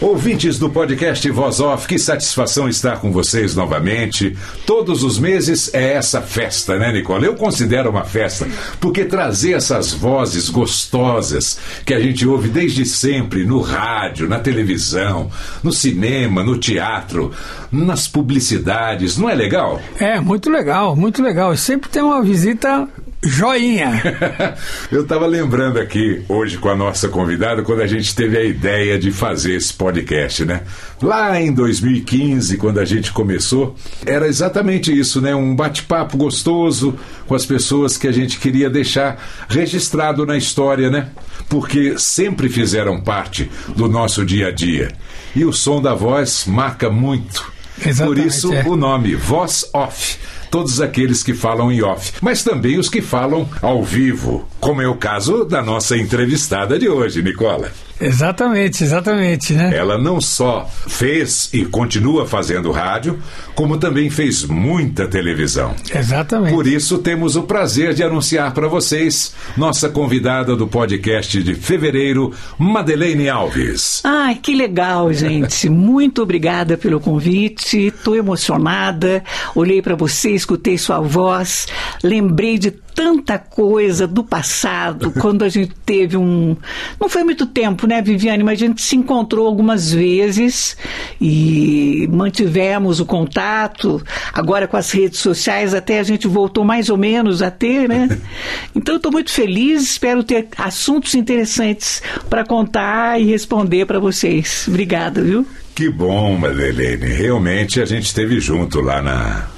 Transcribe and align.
Ouvintes 0.00 0.60
do 0.60 0.70
podcast 0.70 1.28
Voz 1.28 1.58
Off, 1.58 1.88
que 1.88 1.98
satisfação 1.98 2.68
estar 2.68 3.00
com 3.00 3.10
vocês 3.10 3.56
novamente. 3.56 4.36
Todos 4.64 5.02
os 5.02 5.18
meses 5.18 5.74
é 5.74 5.94
essa 5.94 6.22
festa, 6.22 6.78
né, 6.78 6.92
Nicola? 6.92 7.26
Eu 7.26 7.34
considero 7.34 7.90
uma 7.90 8.04
festa, 8.04 8.46
porque 8.80 9.04
trazer 9.04 9.54
essas 9.54 9.92
vozes 9.92 10.50
gostosas 10.50 11.58
que 11.84 11.92
a 11.92 11.98
gente 11.98 12.24
ouve 12.28 12.48
desde 12.48 12.86
sempre 12.86 13.44
no 13.44 13.60
rádio, 13.60 14.28
na 14.28 14.38
televisão, 14.38 15.32
no 15.64 15.72
cinema, 15.72 16.44
no 16.44 16.56
teatro, 16.56 17.32
nas 17.72 18.06
publicidades, 18.06 19.18
não 19.18 19.28
é 19.28 19.34
legal? 19.34 19.82
É, 19.98 20.20
muito 20.20 20.48
legal, 20.48 20.94
muito 20.94 21.20
legal. 21.20 21.56
Sempre 21.56 21.90
tem 21.90 22.02
uma 22.02 22.22
visita 22.22 22.88
Joinha! 23.22 24.00
Eu 24.92 25.02
estava 25.02 25.26
lembrando 25.26 25.78
aqui 25.80 26.22
hoje 26.28 26.56
com 26.56 26.68
a 26.68 26.76
nossa 26.76 27.08
convidada 27.08 27.62
quando 27.62 27.82
a 27.82 27.86
gente 27.86 28.14
teve 28.14 28.38
a 28.38 28.44
ideia 28.44 28.96
de 28.96 29.10
fazer 29.10 29.56
esse 29.56 29.74
podcast, 29.74 30.44
né? 30.44 30.62
Lá 31.02 31.40
em 31.40 31.52
2015, 31.52 32.56
quando 32.58 32.78
a 32.78 32.84
gente 32.84 33.12
começou, 33.12 33.74
era 34.06 34.28
exatamente 34.28 34.96
isso, 34.96 35.20
né? 35.20 35.34
Um 35.34 35.54
bate-papo 35.54 36.16
gostoso 36.16 36.96
com 37.26 37.34
as 37.34 37.44
pessoas 37.44 37.96
que 37.96 38.06
a 38.06 38.12
gente 38.12 38.38
queria 38.38 38.70
deixar 38.70 39.20
registrado 39.48 40.24
na 40.24 40.36
história, 40.36 40.88
né? 40.88 41.08
Porque 41.48 41.98
sempre 41.98 42.48
fizeram 42.48 43.00
parte 43.00 43.50
do 43.74 43.88
nosso 43.88 44.24
dia 44.24 44.48
a 44.48 44.52
dia. 44.52 44.92
E 45.34 45.44
o 45.44 45.52
som 45.52 45.82
da 45.82 45.92
voz 45.92 46.44
marca 46.46 46.88
muito. 46.88 47.52
Exatamente, 47.84 48.20
Por 48.20 48.26
isso 48.26 48.52
é. 48.52 48.64
o 48.64 48.76
nome 48.76 49.14
Voz 49.14 49.64
Off 49.72 50.18
todos 50.50 50.80
aqueles 50.80 51.22
que 51.22 51.34
falam 51.34 51.70
em 51.70 51.82
off, 51.82 52.12
mas 52.20 52.42
também 52.42 52.78
os 52.78 52.88
que 52.88 53.00
falam 53.00 53.48
ao 53.62 53.82
vivo, 53.82 54.48
como 54.60 54.82
é 54.82 54.88
o 54.88 54.96
caso 54.96 55.44
da 55.44 55.62
nossa 55.62 55.96
entrevistada 55.96 56.78
de 56.78 56.88
hoje, 56.88 57.22
Nicola. 57.22 57.70
Exatamente, 58.00 58.84
exatamente, 58.84 59.52
né? 59.52 59.76
Ela 59.76 59.98
não 59.98 60.20
só 60.20 60.68
fez 60.86 61.50
e 61.52 61.64
continua 61.64 62.26
fazendo 62.26 62.70
rádio, 62.70 63.18
como 63.54 63.76
também 63.76 64.08
fez 64.08 64.44
muita 64.44 65.08
televisão. 65.08 65.74
Exatamente. 65.92 66.54
Por 66.54 66.66
isso 66.66 66.98
temos 66.98 67.34
o 67.34 67.42
prazer 67.42 67.94
de 67.94 68.02
anunciar 68.04 68.52
para 68.54 68.68
vocês 68.68 69.34
nossa 69.56 69.88
convidada 69.88 70.54
do 70.54 70.66
podcast 70.68 71.42
de 71.42 71.54
fevereiro, 71.54 72.32
Madeleine 72.56 73.28
Alves. 73.28 74.00
Ai, 74.04 74.36
que 74.36 74.54
legal, 74.54 75.12
gente. 75.12 75.68
Muito 75.68 76.22
obrigada 76.22 76.76
pelo 76.76 77.00
convite. 77.00 77.88
Estou 77.88 78.14
emocionada. 78.14 79.24
Olhei 79.54 79.82
para 79.82 79.96
você, 79.96 80.30
escutei 80.38 80.78
sua 80.78 81.00
voz, 81.00 81.66
lembrei 82.02 82.58
de 82.58 82.70
tanta 82.70 83.38
coisa 83.38 84.08
do 84.08 84.24
passado, 84.24 85.12
quando 85.20 85.44
a 85.44 85.48
gente 85.48 85.72
teve 85.86 86.16
um. 86.16 86.56
Não 87.00 87.08
foi 87.08 87.22
muito 87.22 87.46
tempo, 87.46 87.86
né, 87.86 88.02
Viviane? 88.02 88.42
Mas 88.42 88.60
a 88.60 88.66
gente 88.66 88.82
se 88.82 88.96
encontrou 88.96 89.46
algumas 89.46 89.92
vezes 89.92 90.76
e 91.20 92.08
mantivemos 92.10 92.98
o 92.98 93.06
contato. 93.06 94.02
Agora 94.32 94.66
com 94.66 94.76
as 94.76 94.90
redes 94.90 95.20
sociais, 95.20 95.74
até 95.74 96.00
a 96.00 96.02
gente 96.02 96.26
voltou 96.26 96.64
mais 96.64 96.90
ou 96.90 96.96
menos 96.96 97.40
a 97.40 97.50
ter, 97.50 97.88
né? 97.88 98.08
Então 98.74 98.94
eu 98.94 98.98
estou 98.98 99.10
muito 99.10 99.30
feliz, 99.30 99.82
espero 99.82 100.22
ter 100.22 100.48
assuntos 100.56 101.14
interessantes 101.14 102.02
para 102.28 102.44
contar 102.44 103.20
e 103.20 103.24
responder 103.24 103.86
para 103.86 103.98
vocês. 103.98 104.66
Obrigada, 104.68 105.22
viu? 105.22 105.46
Que 105.74 105.88
bom, 105.88 106.36
Madeleine. 106.36 107.06
Realmente 107.06 107.80
a 107.80 107.84
gente 107.84 108.06
esteve 108.06 108.40
junto 108.40 108.80
lá 108.80 109.00
na 109.02 109.48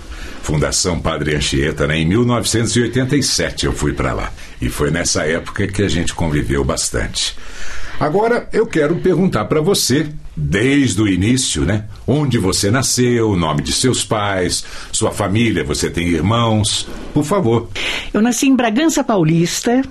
Fundação 0.42 1.00
Padre 1.00 1.36
Anchieta, 1.36 1.86
né? 1.86 1.98
Em 1.98 2.06
1987 2.06 3.66
eu 3.66 3.72
fui 3.72 3.92
para 3.92 4.12
lá. 4.12 4.32
E 4.60 4.68
foi 4.68 4.90
nessa 4.90 5.24
época 5.24 5.66
que 5.66 5.82
a 5.82 5.88
gente 5.88 6.14
conviveu 6.14 6.64
bastante. 6.64 7.36
Agora 7.98 8.48
eu 8.52 8.66
quero 8.66 8.96
perguntar 8.96 9.44
para 9.44 9.60
você, 9.60 10.08
desde 10.34 11.02
o 11.02 11.06
início, 11.06 11.64
né? 11.64 11.84
Onde 12.06 12.38
você 12.38 12.70
nasceu, 12.70 13.30
o 13.30 13.36
nome 13.36 13.62
de 13.62 13.72
seus 13.72 14.02
pais, 14.04 14.64
sua 14.90 15.10
família, 15.10 15.62
você 15.62 15.90
tem 15.90 16.08
irmãos? 16.08 16.86
Por 17.12 17.24
favor. 17.24 17.68
Eu 18.12 18.22
nasci 18.22 18.46
em 18.46 18.56
Bragança 18.56 19.04
Paulista, 19.04 19.82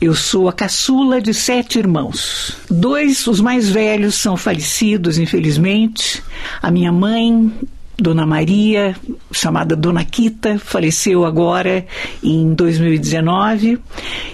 eu 0.00 0.14
sou 0.14 0.48
a 0.48 0.52
caçula 0.52 1.20
de 1.20 1.32
sete 1.32 1.78
irmãos. 1.78 2.56
Dois, 2.70 3.26
os 3.26 3.40
mais 3.40 3.68
velhos, 3.68 4.14
são 4.14 4.36
falecidos, 4.36 5.18
infelizmente. 5.18 6.22
A 6.62 6.70
minha 6.70 6.92
mãe 6.92 7.52
Dona 7.98 8.26
Maria, 8.26 8.94
chamada 9.32 9.74
Dona 9.74 10.04
Quita, 10.04 10.58
faleceu 10.58 11.24
agora 11.24 11.86
em 12.22 12.52
2019. 12.52 13.78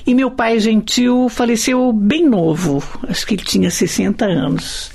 E 0.05 0.15
meu 0.15 0.33
pai 0.33 0.59
gentil 0.59 1.29
faleceu 1.29 1.93
bem 1.93 2.29
novo, 2.29 2.83
acho 3.09 3.25
que 3.25 3.35
ele 3.35 3.45
tinha 3.45 3.71
60 3.71 4.25
anos. 4.25 4.91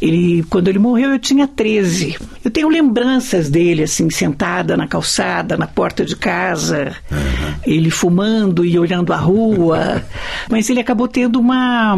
Ele, 0.00 0.44
quando 0.48 0.68
ele 0.68 0.78
morreu, 0.78 1.10
eu 1.10 1.18
tinha 1.18 1.48
13. 1.48 2.16
Eu 2.44 2.50
tenho 2.50 2.68
lembranças 2.68 3.50
dele, 3.50 3.82
assim, 3.82 4.08
sentada 4.10 4.76
na 4.76 4.86
calçada, 4.86 5.56
na 5.56 5.66
porta 5.66 6.04
de 6.04 6.14
casa, 6.14 6.94
uhum. 7.10 7.54
ele 7.66 7.90
fumando 7.90 8.64
e 8.64 8.78
olhando 8.78 9.12
a 9.12 9.16
rua. 9.16 10.04
Mas 10.48 10.70
ele 10.70 10.78
acabou 10.78 11.08
tendo 11.08 11.40
uma, 11.40 11.94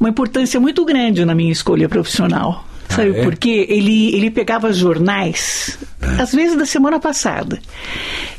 uma 0.00 0.08
importância 0.08 0.58
muito 0.58 0.82
grande 0.84 1.24
na 1.26 1.34
minha 1.34 1.52
escolha 1.52 1.88
profissional. 1.90 2.64
Sabe 2.96 3.10
ah, 3.14 3.20
é? 3.20 3.24
por 3.24 3.36
quê? 3.36 3.66
Ele, 3.68 4.14
ele 4.14 4.30
pegava 4.30 4.72
jornais, 4.72 5.78
ah. 6.00 6.22
às 6.22 6.32
vezes 6.32 6.56
da 6.56 6.66
semana 6.66 6.98
passada, 6.98 7.58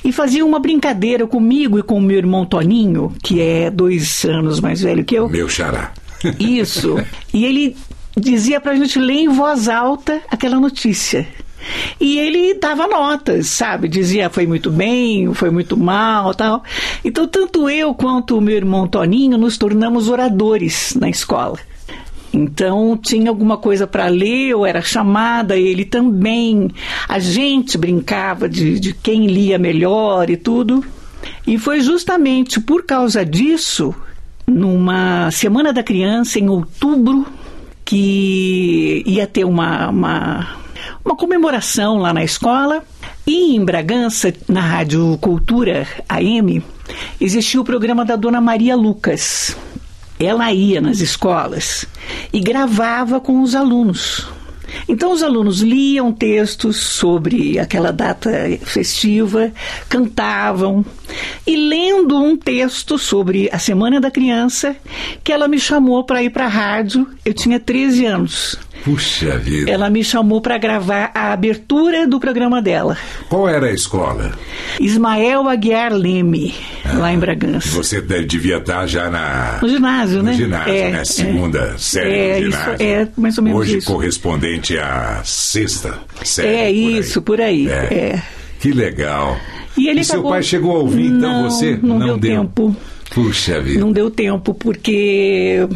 e 0.04 0.12
fazia 0.12 0.46
uma 0.46 0.60
brincadeira 0.60 1.28
comigo 1.28 1.78
e 1.78 1.84
com 1.84 1.98
o 1.98 2.02
meu 2.02 2.18
irmão 2.18 2.46
Toninho, 2.46 3.14
que 3.24 3.40
é 3.40 3.70
dois 3.70 4.26
anos 4.26 4.60
mais 4.60 4.82
velho 4.82 5.06
que 5.06 5.16
eu. 5.16 5.30
Meu 5.30 5.48
xará. 5.48 5.92
Isso. 6.40 6.98
E 7.34 7.46
ele 7.46 7.76
dizia 8.16 8.60
pra 8.60 8.76
gente 8.76 8.98
ler 8.98 9.20
em 9.20 9.30
voz 9.30 9.70
alta 9.70 10.22
aquela 10.30 10.60
notícia. 10.60 11.28
E 12.00 12.18
ele 12.18 12.54
dava 12.56 12.88
notas, 12.88 13.48
sabe? 13.48 13.88
Dizia 13.88 14.30
foi 14.30 14.48
muito 14.48 14.72
bem, 14.72 15.34
foi 15.34 15.50
muito 15.50 15.76
mal, 15.76 16.34
tal. 16.34 16.64
Então 17.04 17.28
tanto 17.28 17.70
eu 17.70 17.94
quanto 17.94 18.38
o 18.38 18.42
meu 18.42 18.56
irmão 18.56 18.88
Toninho 18.88 19.38
nos 19.38 19.58
tornamos 19.58 20.08
oradores 20.08 20.96
na 21.00 21.10
escola. 21.10 21.58
Então 22.38 22.96
tinha 22.96 23.30
alguma 23.30 23.58
coisa 23.58 23.88
para 23.88 24.08
ler, 24.08 24.50
eu 24.50 24.64
era 24.64 24.80
chamada, 24.80 25.58
ele 25.58 25.84
também. 25.84 26.70
A 27.10 27.18
gente 27.18 27.78
brincava 27.80 28.48
de, 28.48 28.80
de 28.80 28.94
quem 28.94 29.26
lia 29.26 29.58
melhor 29.58 30.30
e 30.30 30.38
tudo. 30.38 30.84
E 31.48 31.58
foi 31.58 31.82
justamente 31.82 32.62
por 32.62 32.86
causa 32.86 33.26
disso, 33.26 33.94
numa 34.46 35.32
Semana 35.32 35.74
da 35.74 35.82
Criança, 35.82 36.38
em 36.38 36.48
outubro, 36.48 37.26
que 37.84 39.02
ia 39.06 39.26
ter 39.26 39.44
uma, 39.44 39.90
uma, 39.90 40.58
uma 41.04 41.16
comemoração 41.16 41.98
lá 41.98 42.14
na 42.14 42.24
escola. 42.24 42.84
E 43.26 43.56
em 43.56 43.66
Bragança, 43.66 44.32
na 44.48 44.62
Rádio 44.62 45.18
Cultura 45.20 45.88
AM, 46.08 46.62
existia 47.20 47.60
o 47.60 47.66
programa 47.66 48.06
da 48.06 48.16
Dona 48.16 48.40
Maria 48.40 48.76
Lucas 48.76 49.58
ela 50.20 50.52
ia 50.52 50.82
nas 50.82 51.00
escolas 51.00 51.86
e 52.34 52.40
gravava 52.40 53.20
com 53.20 53.42
os 53.42 53.56
alunos. 53.56 54.28
Então 54.88 55.12
os 55.12 55.24
alunos 55.24 55.62
liam 55.62 56.12
textos 56.12 56.78
sobre 56.78 57.58
aquela 57.60 57.92
data 57.92 58.30
festiva, 58.64 59.52
cantavam 59.88 60.86
e 61.46 61.56
lendo 61.56 62.18
um 62.18 62.36
texto 62.36 62.98
sobre 62.98 63.50
a 63.52 63.60
Semana 63.60 64.00
da 64.02 64.12
Criança, 64.12 64.76
que 65.24 65.32
ela 65.32 65.48
me 65.48 65.60
chamou 65.60 66.04
para 66.04 66.22
ir 66.24 66.30
para 66.30 66.46
a 66.46 66.50
rádio. 66.50 67.08
Eu 67.26 67.34
tinha 67.34 67.60
13 67.60 68.06
anos. 68.06 68.58
Puxa 68.84 69.38
vida. 69.40 69.70
ela 69.72 69.90
me 69.90 70.04
chamou 70.04 70.40
para 70.40 70.56
gravar 70.58 71.12
a 71.14 71.34
abertura 71.34 72.06
do 72.08 72.20
programa 72.20 72.62
dela. 72.62 72.96
Qual 73.28 73.50
era 73.50 73.66
a 73.68 73.74
escola? 73.74 74.32
Ismael 74.80 75.50
Aguiar 75.50 75.92
Leme, 75.94 76.54
lá 76.94 77.12
em 77.12 77.18
Bragança. 77.18 77.70
você 77.70 78.00
devia 78.00 78.58
estar 78.58 78.86
já 78.86 79.10
na. 79.10 79.58
No 79.62 79.68
ginásio, 79.68 80.18
no 80.20 80.24
né? 80.26 80.34
ginásio, 80.34 80.74
É, 80.74 80.92
né? 80.92 81.02
é. 81.02 81.06
Segunda 81.06 81.78
série 81.78 82.12
É, 82.16 82.34
do 82.40 82.48
isso, 82.50 82.52
ginásio. 82.60 82.86
é, 82.88 83.08
mais 83.18 83.38
ou 83.38 83.44
menos 83.44 83.60
Hoje 83.62 83.78
isso. 83.80 83.92
correspondente 83.92 84.57
à 84.80 85.22
sexta 85.24 86.00
série. 86.24 86.48
É 86.48 86.52
por 86.52 86.66
aí. 86.66 86.98
isso, 86.98 87.22
por 87.22 87.42
aí. 87.42 87.68
é. 87.68 88.22
Que 88.60 88.72
legal. 88.72 89.38
E 89.78 89.88
ele 89.88 90.04
seu 90.04 90.16
acabou- 90.16 90.32
pai 90.32 90.44
chegou 90.44 90.76
a 90.76 90.80
ouvir, 90.80 91.06
então, 91.06 91.44
Não, 91.44 91.50
você? 91.50 91.78
não 91.82 92.00
deu 92.00 92.18
tempo. 92.18 92.76
Puxa 93.12 93.62
vida. 93.62 93.80
Não 93.80 93.92
deu 93.92 94.10
tempo, 94.10 94.54
porque 94.54 95.68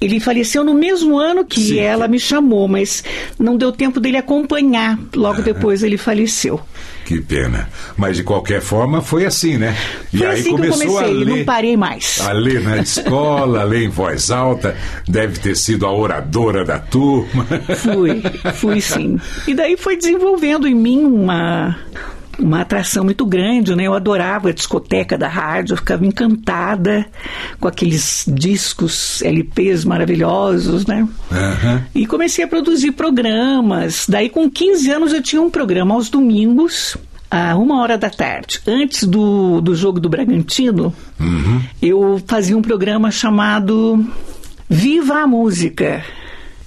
ele 0.00 0.20
faleceu 0.20 0.62
no 0.62 0.72
mesmo 0.74 1.18
ano 1.18 1.44
que 1.44 1.60
Sim. 1.60 1.78
ela 1.80 2.06
me 2.06 2.18
chamou, 2.20 2.68
mas 2.68 3.02
não 3.38 3.56
deu 3.56 3.72
tempo 3.72 3.98
dele 4.00 4.16
acompanhar. 4.16 4.98
Logo 5.14 5.42
depois 5.42 5.82
ele 5.82 5.96
faleceu. 5.98 6.60
Que 7.08 7.22
pena. 7.22 7.70
Mas 7.96 8.18
de 8.18 8.22
qualquer 8.22 8.60
forma 8.60 9.00
foi 9.00 9.24
assim, 9.24 9.56
né? 9.56 9.74
E 10.12 10.18
Foi 10.18 10.26
aí 10.26 10.40
assim 10.40 10.42
que 10.42 10.50
eu 10.50 10.56
começou 10.56 10.86
comecei, 10.88 11.10
a 11.10 11.24
ler. 11.24 11.36
não 11.38 11.44
parei 11.46 11.74
mais. 11.74 12.20
A 12.20 12.32
ler 12.32 12.60
na 12.60 12.76
escola, 12.82 13.60
a 13.62 13.64
ler 13.64 13.84
em 13.84 13.88
voz 13.88 14.30
alta, 14.30 14.76
deve 15.08 15.38
ter 15.38 15.56
sido 15.56 15.86
a 15.86 15.90
oradora 15.90 16.66
da 16.66 16.78
turma. 16.78 17.46
Fui, 17.78 18.22
fui 18.56 18.80
sim. 18.82 19.18
E 19.46 19.54
daí 19.54 19.78
foi 19.78 19.96
desenvolvendo 19.96 20.68
em 20.68 20.74
mim 20.74 21.02
uma, 21.06 21.78
uma 22.38 22.60
atração 22.60 23.04
muito 23.04 23.26
grande, 23.26 23.74
né? 23.74 23.84
Eu 23.84 23.94
adorava 23.94 24.48
a 24.50 24.52
discoteca 24.52 25.18
da 25.18 25.28
rádio, 25.28 25.72
eu 25.72 25.76
ficava 25.76 26.06
encantada 26.06 27.06
com 27.58 27.66
aqueles 27.66 28.24
discos 28.28 29.20
LPs 29.22 29.84
maravilhosos, 29.84 30.86
né? 30.86 31.06
Aham. 31.30 31.84
E 31.94 32.06
comecei 32.06 32.44
a 32.44 32.48
produzir 32.48 32.92
programas. 32.92 34.06
Daí, 34.08 34.28
com 34.28 34.48
15 34.48 34.90
anos, 34.90 35.12
eu 35.12 35.22
tinha 35.22 35.42
um 35.42 35.50
programa 35.50 35.94
aos 35.94 36.08
domingos, 36.08 36.96
a 37.30 37.56
uma 37.56 37.80
hora 37.80 37.98
da 37.98 38.08
tarde. 38.08 38.60
Antes 38.66 39.04
do, 39.04 39.60
do 39.60 39.74
jogo 39.74 40.00
do 40.00 40.08
Bragantino, 40.08 40.94
eu 41.82 42.22
fazia 42.26 42.56
um 42.56 42.62
programa 42.62 43.10
chamado 43.10 44.06
Viva 44.68 45.22
a 45.22 45.26
Música. 45.26 46.02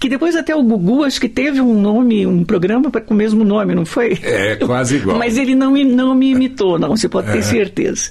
Que 0.02 0.10
depois 0.10 0.36
até 0.36 0.56
o 0.56 0.64
Gugu, 0.64 1.04
acho 1.04 1.22
que 1.22 1.30
teve 1.30 1.62
um 1.62 1.80
nome, 1.80 2.26
um 2.26 2.44
programa 2.44 2.90
com 2.90 3.14
o 3.14 3.18
mesmo 3.18 3.44
nome, 3.44 3.76
não 3.76 3.86
foi? 3.86 4.18
É, 4.24 4.56
quase 4.56 4.96
igual. 4.96 5.16
Mas 5.20 5.38
ele 5.38 5.54
não 5.54 5.70
me, 5.70 5.84
não 5.84 6.16
me 6.16 6.32
imitou, 6.32 6.80
não, 6.80 6.98
você 6.98 7.08
pode 7.08 7.32
ter 7.32 7.44
certeza. 7.44 8.10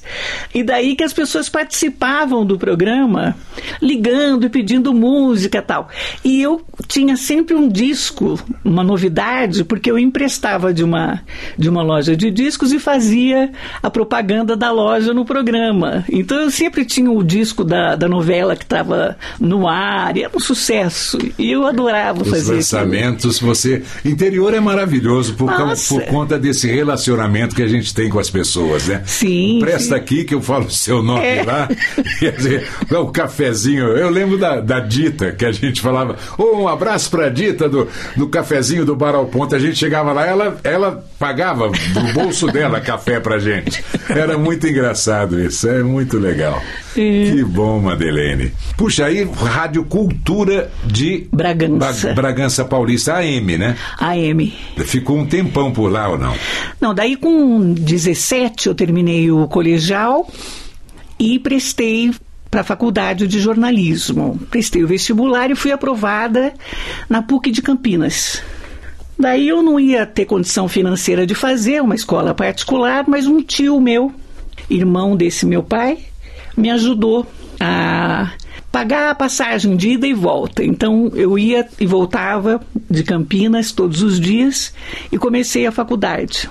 E 0.54 0.62
daí 0.62 0.94
que 0.94 1.02
as 1.02 1.12
pessoas 1.12 1.48
participavam 1.48 2.46
do 2.46 2.56
programa, 2.56 3.34
ligando 3.82 4.46
e 4.46 4.48
pedindo 4.48 4.94
música 4.94 5.58
e 5.58 5.62
tal. 5.62 5.88
E 6.24 6.40
eu 6.40 6.62
tinha 6.86 7.16
sempre 7.16 7.56
um 7.56 7.68
disco, 7.68 8.38
uma 8.64 8.84
novidade, 8.84 9.64
porque 9.64 9.90
eu 9.90 9.98
emprestava 9.98 10.72
de 10.72 10.84
uma, 10.84 11.20
de 11.58 11.68
uma 11.68 11.82
loja 11.82 12.16
de 12.16 12.30
discos 12.30 12.72
e 12.72 12.78
fazia 12.78 13.50
a 13.82 13.90
propaganda 13.90 14.56
da 14.56 14.70
loja 14.70 15.12
no 15.12 15.24
programa. 15.24 16.04
Então 16.08 16.38
eu 16.38 16.52
sempre 16.52 16.84
tinha 16.84 17.10
o 17.10 17.24
disco 17.24 17.64
da, 17.64 17.96
da 17.96 18.06
novela 18.06 18.54
que 18.54 18.62
estava 18.62 19.18
no 19.40 19.66
ar, 19.66 20.16
e 20.16 20.22
era 20.22 20.30
um 20.32 20.38
sucesso. 20.38 21.18
E 21.36 21.50
eu 21.50 21.66
adorava 21.66 21.79
Os 22.22 22.28
fazer 22.28 22.40
aquilo. 22.40 22.56
lançamentos, 22.56 23.38
você. 23.38 23.82
Interior 24.04 24.52
é 24.54 24.60
maravilhoso 24.60 25.34
por, 25.34 25.48
causa- 25.54 25.82
por 25.88 26.02
conta 26.06 26.38
desse 26.38 26.66
relacionamento 26.70 27.54
que 27.54 27.62
a 27.62 27.68
gente 27.68 27.94
tem 27.94 28.08
com 28.08 28.18
as 28.18 28.30
pessoas, 28.30 28.86
né? 28.88 29.02
Sim, 29.06 29.58
Presta 29.60 29.94
sim. 29.94 29.94
aqui 29.94 30.24
que 30.24 30.34
eu 30.34 30.42
falo 30.42 30.66
o 30.66 30.70
seu 30.70 31.02
nome 31.02 31.24
É. 31.24 31.42
lá. 31.42 31.68
Quer 32.18 32.32
dizer, 32.32 32.68
o 32.90 33.06
cafezinho. 33.06 33.84
Eu 33.96 34.10
lembro 34.10 34.38
da, 34.38 34.60
da 34.60 34.80
Dita, 34.80 35.32
que 35.32 35.44
a 35.44 35.52
gente 35.52 35.80
falava. 35.80 36.16
"Ô, 36.38 36.62
um 36.62 36.68
abraço 36.68 37.10
pra 37.10 37.28
Dita 37.28 37.68
do, 37.68 37.88
do 38.16 38.28
cafezinho 38.28 38.84
do 38.84 38.94
Bar 38.96 39.14
ao 39.14 39.26
Ponto. 39.26 39.54
A 39.54 39.58
gente 39.58 39.76
chegava 39.76 40.12
lá, 40.12 40.26
ela, 40.26 40.58
ela 40.64 41.04
pagava 41.18 41.68
do 41.68 42.12
bolso 42.12 42.46
dela 42.48 42.80
café 42.80 43.20
pra 43.20 43.38
gente. 43.38 43.82
Era 44.08 44.36
muito 44.38 44.66
engraçado 44.66 45.40
isso, 45.40 45.68
é 45.68 45.82
muito 45.82 46.18
legal. 46.18 46.62
É. 46.96 47.30
Que 47.30 47.44
bom, 47.44 47.78
Madeleine. 47.78 48.52
Puxa, 48.76 49.04
aí, 49.06 49.22
Rádio 49.24 49.84
Cultura 49.84 50.70
de 50.84 51.28
Bragança. 51.32 51.69
Ba- 51.78 51.92
Bragança 52.14 52.64
Paulista, 52.64 53.14
AM, 53.14 53.58
né? 53.58 53.76
AM. 53.98 54.52
Ficou 54.84 55.18
um 55.18 55.26
tempão 55.26 55.70
por 55.72 55.90
lá 55.90 56.08
ou 56.08 56.18
não? 56.18 56.34
Não, 56.80 56.94
daí 56.94 57.16
com 57.16 57.72
17 57.72 58.68
eu 58.68 58.74
terminei 58.74 59.30
o 59.30 59.46
colegial 59.48 60.28
e 61.18 61.38
prestei 61.38 62.12
para 62.50 62.62
a 62.62 62.64
faculdade 62.64 63.26
de 63.28 63.38
jornalismo. 63.38 64.38
Prestei 64.50 64.82
o 64.82 64.86
vestibular 64.88 65.50
e 65.50 65.54
fui 65.54 65.70
aprovada 65.72 66.52
na 67.08 67.22
PUC 67.22 67.50
de 67.50 67.62
Campinas. 67.62 68.42
Daí 69.18 69.48
eu 69.48 69.62
não 69.62 69.78
ia 69.78 70.06
ter 70.06 70.24
condição 70.24 70.66
financeira 70.66 71.26
de 71.26 71.34
fazer 71.34 71.82
uma 71.82 71.94
escola 71.94 72.34
particular, 72.34 73.04
mas 73.06 73.26
um 73.26 73.42
tio 73.42 73.78
meu, 73.80 74.12
irmão 74.68 75.14
desse 75.16 75.44
meu 75.44 75.62
pai, 75.62 75.98
me 76.56 76.70
ajudou 76.70 77.26
a 77.60 78.32
pagar 78.72 79.10
a 79.10 79.14
passagem 79.14 79.76
de 79.76 79.90
ida 79.90 80.06
e 80.06 80.12
volta. 80.14 80.64
Então 80.64 81.10
eu 81.14 81.38
ia 81.38 81.66
e 81.80 81.86
voltava 81.86 82.60
de 82.88 83.02
Campinas 83.02 83.72
todos 83.72 84.02
os 84.02 84.20
dias 84.20 84.72
e 85.10 85.18
comecei 85.18 85.66
a 85.66 85.72
faculdade. 85.72 86.48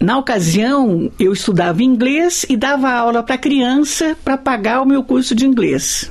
Na 0.00 0.16
ocasião, 0.16 1.10
eu 1.18 1.32
estudava 1.32 1.82
inglês 1.82 2.46
e 2.48 2.56
dava 2.56 2.88
aula 2.90 3.22
para 3.22 3.36
criança 3.36 4.16
para 4.24 4.38
pagar 4.38 4.80
o 4.80 4.86
meu 4.86 5.02
curso 5.02 5.34
de 5.34 5.44
inglês. 5.44 6.10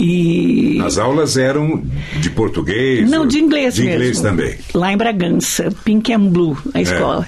E 0.00 0.78
As 0.84 0.98
aulas 0.98 1.36
eram 1.36 1.82
de 2.20 2.30
português? 2.30 3.08
não, 3.10 3.26
de 3.26 3.38
inglês 3.38 3.74
De 3.74 3.82
mesmo. 3.82 3.96
inglês 3.96 4.20
também. 4.20 4.58
Lá 4.74 4.92
em 4.92 4.96
Bragança, 4.96 5.70
Pink 5.84 6.12
and 6.12 6.26
Blue, 6.26 6.56
a 6.74 6.80
escola. 6.80 7.26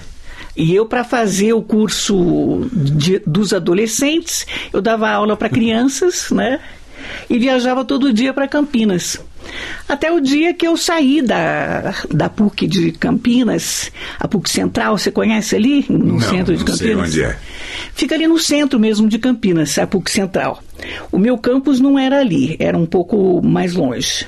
E 0.57 0.75
eu, 0.75 0.85
para 0.87 1.05
fazer 1.05 1.53
o 1.53 1.63
curso 1.63 2.69
de- 2.73 3.23
dos 3.27 3.53
adolescentes, 3.53 4.47
eu 4.73 4.83
dava 4.83 5.09
aula 5.09 5.37
para 5.37 5.49
crianças, 5.49 6.31
né? 6.31 6.59
E 7.29 7.39
viajava 7.39 7.85
todo 7.85 8.13
dia 8.13 8.33
para 8.33 8.49
Campinas. 8.49 9.19
Até 9.89 10.13
o 10.13 10.21
dia 10.21 10.53
que 10.53 10.67
eu 10.67 10.77
saí 10.77 11.23
da, 11.23 11.95
da 12.13 12.29
PUC 12.29 12.67
de 12.67 12.93
Campinas, 12.93 13.91
a 14.19 14.29
PUC 14.29 14.51
Central, 14.51 14.99
você 14.99 15.11
conhece 15.11 15.57
ali? 15.57 15.87
No 15.89 15.99
Não, 16.15 16.21
centro 16.21 16.57
de 16.57 16.65
não 16.65 16.75
sei 16.77 16.89
Campinas? 16.89 17.09
onde 17.11 17.23
é. 17.23 17.39
Fica 17.95 18.15
ali 18.15 18.27
no 18.27 18.39
centro 18.39 18.79
mesmo 18.79 19.09
de 19.09 19.19
Campinas, 19.19 19.79
a 19.79 19.87
PUC 19.87 20.11
Central. 20.11 20.63
O 21.11 21.19
meu 21.19 21.39
campus 21.39 21.81
não 21.81 21.99
era 21.99 22.21
ali, 22.21 22.57
era 22.59 22.77
um 22.77 22.87
pouco 22.87 23.41
mais 23.43 23.75
longe. 23.75 24.27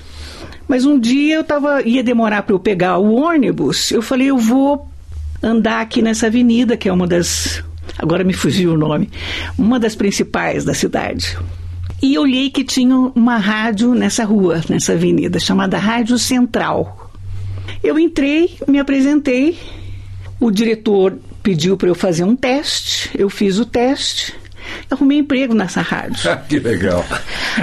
Mas 0.67 0.85
um 0.85 0.99
dia 0.99 1.35
eu 1.37 1.44
tava, 1.44 1.83
ia 1.83 2.03
demorar 2.03 2.43
para 2.43 2.55
eu 2.55 2.61
pegar 2.61 2.97
o 2.99 3.12
ônibus, 3.15 3.91
eu 3.91 4.00
falei, 4.00 4.29
eu 4.31 4.38
vou 4.38 4.88
andar 5.43 5.81
aqui 5.81 6.00
nessa 6.00 6.29
avenida, 6.29 6.76
que 6.76 6.88
é 6.88 6.93
uma 6.93 7.06
das. 7.06 7.62
Agora 7.99 8.23
me 8.25 8.33
fugiu 8.33 8.75
o 8.75 8.78
nome. 8.78 9.11
Uma 9.59 9.78
das 9.81 9.95
principais 9.95 10.64
da 10.64 10.73
cidade. 10.73 11.37
E 12.02 12.19
olhei 12.19 12.50
que 12.50 12.64
tinha 12.64 12.97
uma 12.97 13.37
rádio 13.37 13.95
nessa 13.95 14.25
rua, 14.25 14.62
nessa 14.69 14.92
avenida, 14.92 15.38
chamada 15.38 15.78
Rádio 15.78 16.19
Central. 16.19 17.11
Eu 17.83 17.99
entrei, 17.99 18.57
me 18.66 18.78
apresentei, 18.78 19.59
o 20.38 20.50
diretor 20.50 21.19
pediu 21.42 21.76
para 21.76 21.88
eu 21.88 21.95
fazer 21.95 22.25
um 22.25 22.35
teste, 22.35 23.11
eu 23.14 23.28
fiz 23.28 23.59
o 23.59 23.66
teste, 23.66 24.35
arrumei 24.91 25.19
emprego 25.19 25.55
nessa 25.55 25.81
rádio. 25.81 26.17
que 26.49 26.59
legal. 26.59 27.05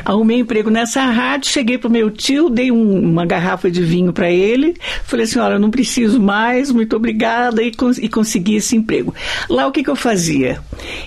Arrumei 0.05 0.39
emprego 0.39 0.69
nessa 0.69 1.01
rádio, 1.05 1.49
cheguei 1.51 1.77
pro 1.77 1.89
meu 1.89 2.09
tio, 2.09 2.49
dei 2.49 2.71
um- 2.71 2.99
uma 3.01 3.25
garrafa 3.25 3.69
de 3.69 3.81
vinho 3.83 4.11
para 4.13 4.29
ele, 4.31 4.75
falei 5.03 5.25
assim, 5.25 5.39
olha, 5.39 5.57
não 5.59 5.69
preciso 5.71 6.19
mais, 6.19 6.71
muito 6.71 6.95
obrigada, 6.95 7.61
e, 7.63 7.71
cons- 7.71 7.97
e 7.97 8.07
consegui 8.09 8.55
esse 8.55 8.75
emprego. 8.75 9.13
Lá 9.49 9.67
o 9.67 9.71
que, 9.71 9.83
que 9.83 9.89
eu 9.89 9.95
fazia? 9.95 10.59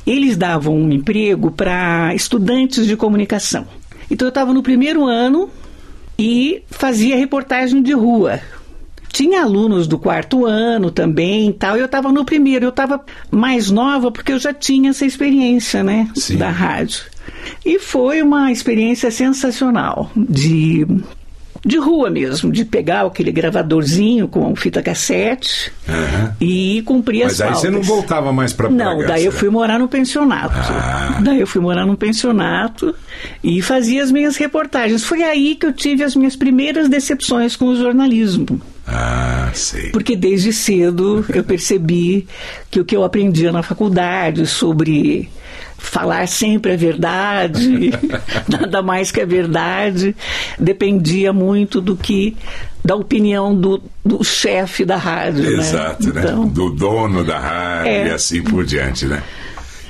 Eles 0.06 0.36
davam 0.36 0.74
um 0.76 0.90
emprego 0.92 1.50
para 1.50 2.14
estudantes 2.14 2.86
de 2.86 2.96
comunicação. 2.96 3.66
Então 4.10 4.26
eu 4.26 4.30
estava 4.30 4.52
no 4.52 4.62
primeiro 4.62 5.04
ano 5.04 5.48
e 6.18 6.62
fazia 6.70 7.16
reportagem 7.16 7.82
de 7.82 7.92
rua. 7.92 8.40
Tinha 9.12 9.42
alunos 9.42 9.86
do 9.86 9.98
quarto 9.98 10.46
ano 10.46 10.90
também 10.90 11.48
e 11.50 11.52
tal. 11.52 11.76
e 11.76 11.80
Eu 11.80 11.86
estava 11.86 12.12
no 12.12 12.24
primeiro, 12.24 12.64
eu 12.66 12.70
estava 12.70 13.00
mais 13.30 13.70
nova 13.70 14.10
porque 14.10 14.32
eu 14.32 14.38
já 14.38 14.52
tinha 14.54 14.90
essa 14.90 15.04
experiência, 15.04 15.82
né? 15.82 16.08
Sim. 16.14 16.36
Da 16.36 16.50
rádio. 16.50 17.02
E 17.64 17.78
foi 17.78 18.22
uma 18.22 18.50
experiência 18.52 19.10
sensacional 19.10 20.10
de 20.16 20.86
de 21.64 21.76
rua 21.76 22.08
mesmo, 22.08 22.50
de 22.50 22.64
pegar 22.64 23.02
aquele 23.04 23.30
gravadorzinho 23.30 24.26
com 24.26 24.56
fita 24.56 24.82
cassete 24.82 25.70
Aham. 25.86 26.34
e 26.40 26.80
cumprir 26.86 27.24
Mas 27.24 27.34
as 27.34 27.40
aí 27.42 27.46
pautas. 27.48 27.60
você 27.62 27.70
não 27.70 27.82
voltava 27.82 28.32
mais 28.32 28.52
para 28.54 28.70
Não, 28.70 28.98
daí 29.06 29.26
eu 29.26 29.32
fui 29.32 29.50
morar 29.50 29.78
no 29.78 29.86
pensionato. 29.86 30.54
Ah. 30.56 31.20
Daí 31.22 31.38
eu 31.40 31.46
fui 31.46 31.60
morar 31.60 31.84
no 31.84 31.96
pensionato 31.98 32.94
e 33.44 33.60
fazia 33.60 34.02
as 34.02 34.10
minhas 34.10 34.36
reportagens. 34.38 35.04
Foi 35.04 35.22
aí 35.22 35.54
que 35.54 35.66
eu 35.66 35.72
tive 35.72 36.02
as 36.02 36.16
minhas 36.16 36.34
primeiras 36.34 36.88
decepções 36.88 37.56
com 37.56 37.66
o 37.66 37.76
jornalismo. 37.76 38.58
Ah, 38.92 39.50
sei. 39.54 39.90
Porque 39.90 40.16
desde 40.16 40.52
cedo 40.52 41.24
eu 41.32 41.44
percebi 41.44 42.26
que 42.70 42.80
o 42.80 42.84
que 42.84 42.96
eu 42.96 43.04
aprendia 43.04 43.52
na 43.52 43.62
faculdade 43.62 44.46
sobre 44.46 45.28
falar 45.78 46.26
sempre 46.28 46.72
a 46.72 46.76
verdade, 46.76 47.90
nada 48.48 48.82
mais 48.82 49.10
que 49.10 49.20
a 49.20 49.26
verdade, 49.26 50.14
dependia 50.58 51.32
muito 51.32 51.80
do 51.80 51.96
que 51.96 52.36
da 52.84 52.96
opinião 52.96 53.54
do, 53.54 53.82
do 54.04 54.24
chefe 54.24 54.84
da 54.84 54.96
rádio. 54.96 55.44
Exato, 55.58 56.12
né? 56.12 56.22
Então, 56.22 56.44
né? 56.44 56.50
Do 56.52 56.70
dono 56.70 57.24
da 57.24 57.38
rádio 57.38 57.92
É. 57.92 58.08
e 58.08 58.10
assim 58.10 58.42
por 58.42 58.64
diante, 58.64 59.06
né? 59.06 59.22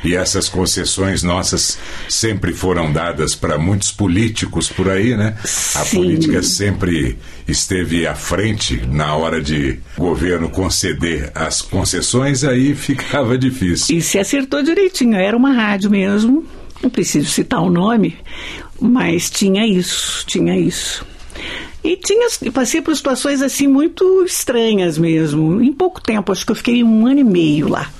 E 0.02 0.14
essas 0.14 0.48
concessões 0.48 1.22
nossas 1.22 1.78
sempre 2.08 2.52
foram 2.52 2.92
dadas 2.92 3.34
para 3.34 3.58
muitos 3.58 3.92
políticos 3.92 4.68
por 4.68 4.88
aí, 4.88 5.16
né? 5.16 5.36
A 5.42 5.46
Sim. 5.84 5.96
política 5.96 6.42
sempre 6.42 7.18
esteve 7.46 8.06
à 8.06 8.14
frente 8.14 8.80
na 8.86 9.14
hora 9.14 9.42
de 9.42 9.78
o 9.96 10.02
governo 10.02 10.48
conceder 10.48 11.30
as 11.34 11.60
concessões, 11.60 12.44
aí 12.44 12.74
ficava 12.76 13.36
difícil. 13.36 13.96
E 13.96 14.00
se 14.00 14.18
acertou 14.18 14.62
direitinho, 14.62 15.16
era 15.16 15.36
uma 15.36 15.52
rádio 15.52 15.90
mesmo, 15.90 16.46
não 16.82 16.88
preciso 16.88 17.28
citar 17.28 17.60
o 17.62 17.70
nome, 17.70 18.16
mas 18.80 19.28
tinha 19.28 19.66
isso, 19.66 20.24
tinha 20.26 20.58
isso. 20.58 21.04
E 21.82 21.96
tinha, 21.96 22.28
passei 22.52 22.82
por 22.82 22.94
situações 22.94 23.40
assim 23.40 23.66
muito 23.66 24.22
estranhas 24.24 24.98
mesmo. 24.98 25.62
Em 25.62 25.72
pouco 25.72 26.00
tempo, 26.00 26.30
acho 26.30 26.44
que 26.44 26.52
eu 26.52 26.56
fiquei 26.56 26.84
um 26.84 27.06
ano 27.06 27.20
e 27.20 27.24
meio 27.24 27.68
lá. 27.68 27.90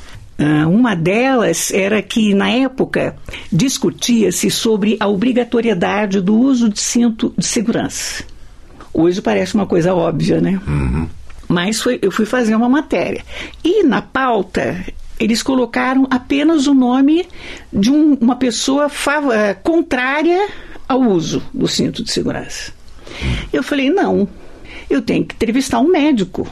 Ah, 0.43 0.67
uma 0.67 0.95
delas 0.97 1.71
era 1.71 2.01
que, 2.01 2.33
na 2.35 2.49
época, 2.51 3.15
discutia-se 3.53 4.51
sobre 4.51 4.97
a 4.99 5.07
obrigatoriedade 5.07 6.21
do 6.21 6.35
uso 6.35 6.71
de 6.71 6.81
cinto 6.81 7.35
de 7.37 7.45
segurança. 7.47 8.25
Hoje 8.93 9.21
parece 9.21 9.55
uma 9.55 9.67
coisa 9.67 9.95
óbvia, 9.95 10.41
né? 10.41 10.59
Mas 11.47 11.83
foi- 11.83 11.99
eu 12.01 12.11
fui 12.11 12.25
fazer 12.25 12.55
uma 12.55 12.69
matéria. 12.69 13.23
E 13.63 13.83
na 13.83 14.01
pauta, 14.01 14.83
eles 15.19 15.43
colocaram 15.43 16.07
apenas 16.11 16.67
o 16.67 16.73
nome 16.75 17.27
de 17.73 17.91
um- 17.91 18.15
uma 18.21 18.37
pessoa 18.37 18.89
fav- 18.89 19.31
eh, 19.33 19.53
contrária 19.55 20.49
ao 20.89 21.01
uso 21.03 21.43
do 21.53 21.69
cinto 21.69 22.03
de 22.03 22.11
segurança. 22.11 22.73
Eu 23.53 23.63
falei: 23.63 23.91
não, 23.91 24.27
eu 24.89 25.03
tenho 25.03 25.25
que 25.25 25.35
entrevistar 25.35 25.81
um 25.81 25.91
médico. 25.91 26.49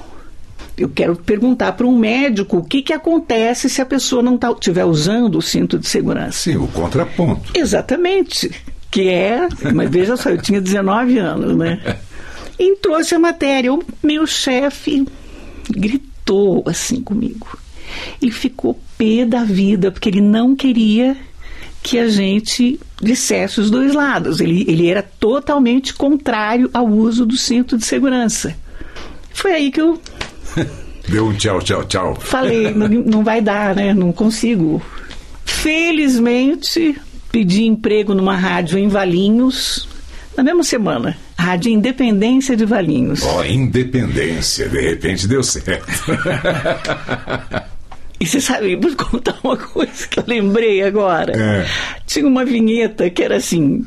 Eu 0.79 0.89
quero 0.89 1.17
perguntar 1.17 1.73
para 1.73 1.87
um 1.87 1.99
médico 1.99 2.59
o 2.59 2.65
que, 2.65 2.83
que 2.83 2.93
acontece 2.93 3.69
se 3.69 3.83
a 3.83 3.87
pessoa 3.87 4.23
não 4.23 4.39
estiver 4.53 4.85
usando 4.85 5.37
o 5.37 5.43
cinto 5.43 5.79
de 5.79 5.89
segurança. 5.89 6.39
Sim, 6.39 6.57
o 6.57 6.69
contraponto. 6.69 7.51
Exatamente. 7.53 8.51
Que 8.91 9.09
é, 9.09 9.49
mas 9.75 9.91
veja 9.91 10.17
só, 10.17 10.31
eu 10.31 10.41
tinha 10.41 10.61
19 10.61 11.19
anos, 11.19 11.57
né? 11.57 11.81
E 12.61 12.75
trouxe 12.75 13.15
a 13.15 13.21
matéria. 13.21 13.73
O 13.73 13.81
meu 14.03 14.27
chefe 14.27 15.07
gritou 15.71 16.65
assim 16.67 17.01
comigo. 17.01 17.57
Ele 18.21 18.33
ficou 18.33 18.81
pé 18.97 19.25
da 19.25 19.45
vida, 19.45 19.93
porque 19.93 20.09
ele 20.09 20.21
não 20.21 20.57
queria 20.57 21.17
que 21.83 21.99
a 21.99 22.09
gente 22.09 22.81
dissesse 23.01 23.61
os 23.61 23.71
dois 23.71 23.95
lados. 23.95 24.41
Ele, 24.41 24.65
ele 24.69 24.89
era 24.89 25.03
totalmente 25.03 25.95
contrário 25.95 26.69
ao 26.75 26.87
uso 26.87 27.25
do 27.25 27.37
cinto 27.37 27.79
de 27.79 27.85
segurança. 27.85 28.57
Foi 29.33 29.53
aí 29.53 29.71
que 29.71 29.81
eu 29.81 30.01
Deu 31.09 31.27
um 31.27 31.33
tchau, 31.35 31.61
tchau, 31.61 31.85
tchau. 31.85 32.15
Falei, 32.21 32.73
não, 32.73 32.89
não 32.89 33.25
vai 33.25 33.41
dar, 33.41 33.75
né? 33.75 33.95
Não 33.95 34.13
consigo. 34.13 34.83
Felizmente, 35.45 36.97
pedi 37.33 37.65
emprego 37.65 38.15
numa 38.15 38.37
rádio 38.37 38.79
em 38.79 38.89
Valinhos, 38.89 39.89
na 40.37 40.43
mesma 40.43 40.63
semana. 40.63 41.17
Rádio 41.37 41.73
Independência 41.73 42.57
de 42.57 42.65
Valinhos. 42.65 43.23
Ó, 43.23 43.45
independência, 43.45 44.69
de 44.69 44.81
repente 44.81 45.27
deu 45.27 45.43
certo. 45.43 45.87
E 48.21 48.27
você 48.27 48.41
sabe, 48.41 48.75
vou 48.75 48.97
contar 48.97 49.39
uma 49.45 49.57
coisa 49.57 50.09
que 50.09 50.19
eu 50.19 50.25
lembrei 50.27 50.83
agora. 50.83 51.33
É. 51.41 51.67
Tinha 52.05 52.27
uma 52.27 52.45
vinheta 52.45 53.09
que 53.09 53.23
era 53.23 53.37
assim: 53.37 53.87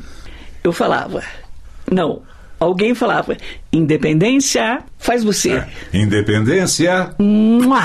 eu 0.64 0.72
falava, 0.72 1.22
não, 1.90 2.22
alguém 2.62 2.94
falava, 2.94 3.36
Independência 3.72 4.80
faz 4.98 5.24
você. 5.24 5.62
Independência 5.92 7.10
Mua! 7.18 7.82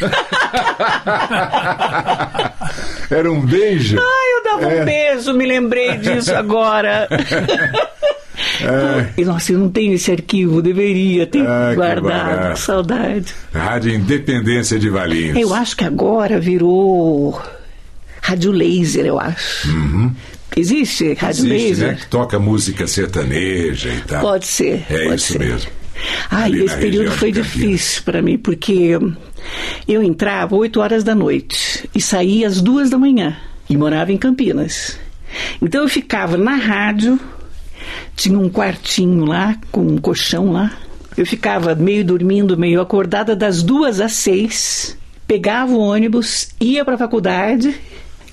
era 3.10 3.30
um 3.30 3.40
beijo. 3.44 3.98
Ai, 3.98 4.36
eu 4.36 4.44
dava 4.44 4.72
É. 4.74 4.82
um 4.82 4.84
beijo, 4.84 5.32
me 5.34 5.46
lembrei 5.46 5.96
disso 5.98 6.34
agora. 6.34 7.08
E, 9.16 9.24
Nossa, 9.24 9.52
eu 9.52 9.58
não 9.58 9.68
tenho 9.70 9.94
esse 9.94 10.10
arquivo, 10.10 10.60
deveria 10.62 11.26
ter 11.26 11.40
que 11.40 11.74
guardado. 11.74 12.02
barato. 12.02 12.58
Saudade. 12.58 13.34
Rádio 13.54 13.94
Independência 13.94 14.78
de 14.78 14.88
Valinhos. 14.88 15.38
Eu 15.38 15.52
acho 15.54 15.76
que 15.76 15.84
agora 15.84 16.40
virou 16.40 17.40
rádio 18.22 18.50
laser, 18.52 19.04
eu 19.06 19.18
acho. 19.20 19.68
Existe 20.56 21.14
rádio. 21.14 21.46
Existe, 21.46 21.68
laser? 21.68 21.88
né? 21.88 21.94
Que 21.94 22.06
toca 22.06 22.38
música 22.38 22.86
sertaneja 22.86 23.92
e 23.92 24.00
tal. 24.02 24.22
Pode 24.22 24.46
ser. 24.46 24.84
É 24.90 25.04
pode 25.04 25.14
isso 25.16 25.32
ser. 25.32 25.38
mesmo. 25.38 25.70
Ah, 26.30 26.48
e 26.48 26.64
esse 26.64 26.76
período 26.76 27.10
foi 27.10 27.30
difícil 27.30 28.02
para 28.04 28.22
mim, 28.22 28.38
porque 28.38 28.98
eu 29.86 30.02
entrava 30.02 30.56
8 30.56 30.80
horas 30.80 31.04
da 31.04 31.14
noite 31.14 31.88
e 31.94 32.00
saía 32.00 32.46
às 32.48 32.60
duas 32.60 32.88
da 32.88 32.98
manhã 32.98 33.36
e 33.68 33.76
morava 33.76 34.12
em 34.12 34.16
Campinas. 34.16 34.98
Então 35.60 35.82
eu 35.82 35.88
ficava 35.88 36.36
na 36.36 36.56
rádio, 36.56 37.20
tinha 38.16 38.38
um 38.38 38.48
quartinho 38.48 39.24
lá, 39.24 39.56
com 39.70 39.82
um 39.82 39.98
colchão 39.98 40.52
lá. 40.52 40.72
Eu 41.16 41.26
ficava 41.26 41.74
meio 41.74 42.04
dormindo, 42.04 42.56
meio 42.56 42.80
acordada 42.80 43.36
das 43.36 43.62
duas 43.62 44.00
às 44.00 44.12
seis, 44.12 44.96
pegava 45.26 45.72
o 45.72 45.78
ônibus, 45.78 46.48
ia 46.60 46.84
para 46.84 46.94
a 46.94 46.98
faculdade 46.98 47.74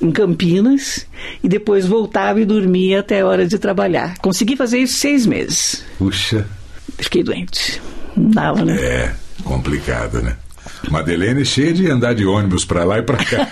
em 0.02 0.12
Campinas 0.12 1.06
e 1.44 1.48
depois 1.50 1.86
voltava 1.86 2.40
e 2.42 2.46
dormia 2.46 3.00
até 3.00 3.22
a 3.22 3.26
hora 3.26 3.48
de 3.48 3.58
trabalhar. 3.58 4.18
Consegui 4.20 4.56
fazer 4.56 4.80
isso 4.80 4.96
seis 5.00 5.26
meses. 5.26 5.84
Puxa, 5.98 6.46
Fiquei 6.98 7.22
doente. 7.24 7.82
Não 8.16 8.30
dava, 8.32 8.66
né? 8.66 8.76
é 8.82 9.14
complicado, 9.44 10.22
né? 10.22 10.36
Madeleine 10.90 11.46
cheia 11.46 11.74
de 11.74 11.90
andar 11.90 12.14
de 12.14 12.26
ônibus 12.26 12.66
pra 12.66 12.84
lá 12.84 13.00
e 13.00 13.02
pra 13.02 13.18
cá. 13.18 13.48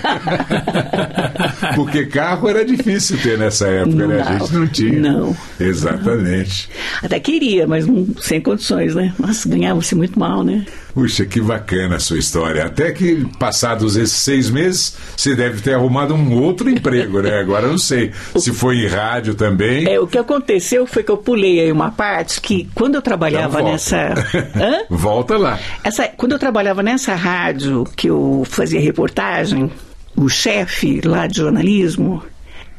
Porque 1.75 2.06
carro 2.06 2.48
era 2.50 2.64
difícil 2.66 3.18
ter 3.22 3.38
nessa 3.38 3.68
época, 3.68 3.96
Não 3.96 4.08
né? 4.08 4.22
A 4.22 4.38
gente 4.38 4.54
não 4.54 4.68
tinha. 4.68 5.00
Não. 5.00 5.36
Exatamente. 5.60 6.70
Até 7.04 7.20
queria, 7.20 7.68
mas 7.68 7.86
não- 7.88 8.08
sem 8.22 8.42
condições, 8.42 8.96
né? 8.96 9.14
Nossa, 9.20 9.48
ganhava-se 9.50 9.96
muito 9.96 10.20
mal, 10.20 10.44
né? 10.44 10.66
Puxa, 10.96 11.25
que 11.25 11.42
bacana 11.42 11.98
a 11.98 12.00
sua 12.00 12.18
história. 12.18 12.64
Até 12.64 12.94
que, 12.94 13.28
passados 13.38 13.98
esses 13.98 14.16
seis 14.16 14.50
meses, 14.50 14.96
você 15.16 15.36
deve 15.36 15.62
ter 15.62 15.74
arrumado 15.74 16.16
um 16.16 16.42
outro 16.42 16.70
emprego, 16.70 17.22
né? 17.22 17.38
Agora 17.38 17.66
eu 17.66 17.72
não 17.72 17.78
sei 17.78 18.14
se 18.38 18.54
foi 18.54 18.78
em 18.78 18.88
rádio 18.88 19.36
também. 19.36 19.86
É, 19.86 20.00
o 20.00 20.08
que 20.08 20.18
aconteceu 20.18 20.88
foi 20.88 21.04
que 21.04 21.12
eu 21.12 21.18
pulei 21.18 21.60
aí 21.60 21.70
uma 21.70 21.92
parte 21.92 22.40
que 22.40 22.70
quando 22.74 22.96
eu 22.96 23.02
trabalhava 23.02 23.60
Então 23.60 23.74
nessa. 23.74 24.14
Hã? 24.56 24.86
Volta 24.90 25.38
lá. 25.38 25.60
Essa, 25.84 26.08
quando 26.08 26.32
eu 26.32 26.40
trabalhava 26.40 26.82
nessa 26.82 27.14
rádio 27.14 27.84
que 27.94 28.08
eu 28.08 28.44
fazia 28.50 28.80
reportagem, 28.80 29.70
o 30.16 30.30
chefe 30.30 31.02
lá 31.04 31.28
de 31.28 31.40
jornalismo, 31.40 32.24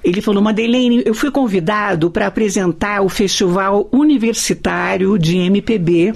ele 0.03 0.23
falou: 0.23 0.43
Madeleine, 0.43 1.03
eu 1.05 1.13
fui 1.13 1.31
convidado 1.31 2.11
para 2.11 2.27
apresentar 2.27 3.03
o 3.03 3.11
Festival 3.11 3.87
Universitário 3.93 5.19
de 5.19 5.37
MPB 5.37 6.15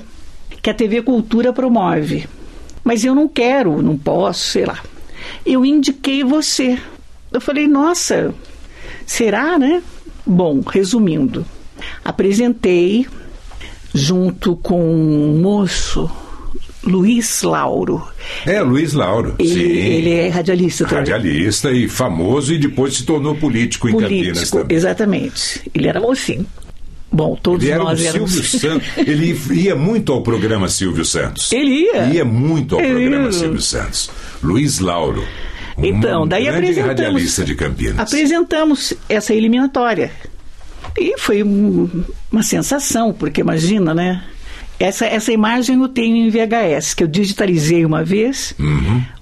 que 0.63 0.71
a 0.71 0.75
TV 0.75 1.03
Cultura 1.03 1.53
promove. 1.53 2.27
Mas 2.83 3.05
eu 3.05 3.15
não 3.15 3.29
quero, 3.29 3.83
não 3.83 3.97
posso, 3.97 4.41
sei 4.41 4.65
lá. 4.65 4.81
Eu 5.45 5.65
indiquei 5.65 6.25
você. 6.25 6.79
Eu 7.33 7.41
falei: 7.41 7.69
nossa, 7.69 8.35
será, 9.07 9.59
né? 9.59 9.83
Bom, 10.27 10.61
resumindo, 10.61 11.45
apresentei 12.05 13.07
junto 13.95 14.57
com 14.57 14.81
um 14.83 15.41
moço, 15.41 16.11
Luiz 16.83 17.43
Lauro. 17.43 18.03
É, 18.47 18.61
Luiz 18.63 18.93
Lauro. 18.93 19.35
Ele, 19.39 19.49
Sim. 19.49 19.61
ele 19.61 20.11
é 20.11 20.29
radialista 20.29 20.85
também. 20.85 20.99
Radialista 21.13 21.71
e 21.73 21.89
famoso 21.89 22.55
e 22.55 22.59
depois 22.59 22.95
se 22.97 23.05
tornou 23.05 23.35
político 23.35 23.89
em 23.89 23.93
Campinas 23.93 24.39
Político, 24.39 24.59
também. 24.59 24.77
exatamente. 24.77 25.71
Ele 25.75 25.89
era 25.89 26.01
mocinho. 26.01 26.47
Bom, 27.13 27.37
todos 27.43 27.65
Ele 27.65 27.73
era 27.73 27.83
o 27.83 27.87
nós 27.87 28.05
éramos. 28.05 28.33
Silvio 28.33 28.61
Santos. 28.61 28.89
Ele 28.99 29.41
ia 29.53 29.75
muito 29.75 30.13
ao 30.13 30.23
programa 30.23 30.69
Silvio 30.69 31.05
Santos. 31.05 31.51
Ele 31.53 31.71
ia. 31.87 32.05
Ia 32.07 32.25
muito 32.25 32.77
ao 32.77 32.81
Ele 32.81 32.91
programa 32.93 33.25
ia. 33.27 33.33
Silvio 33.33 33.61
Santos. 33.61 34.11
Luiz 34.43 34.79
Lauro. 34.79 35.25
um 35.77 35.85
Então, 35.85 36.27
daí 36.27 36.45
grande 36.45 36.59
apresentamos. 36.59 36.89
radialista 36.89 37.45
de 37.45 37.55
Campinas. 37.57 37.99
Apresentamos 37.99 38.95
essa 39.09 39.35
eliminatória. 39.35 40.11
E 40.99 41.19
foi 41.19 41.43
um- 41.43 42.05
uma 42.31 42.43
sensação, 42.43 43.13
porque 43.13 43.41
imagina, 43.41 43.93
né? 43.95 44.23
Essa, 44.81 45.05
essa 45.05 45.31
imagem 45.31 45.79
eu 45.79 45.89
tenho 45.89 46.17
em 46.17 46.31
VHS, 46.31 46.95
que 46.95 47.05
eu 47.05 47.07
digitalizei 47.07 47.85
uma 47.85 48.03
vez, 48.03 48.55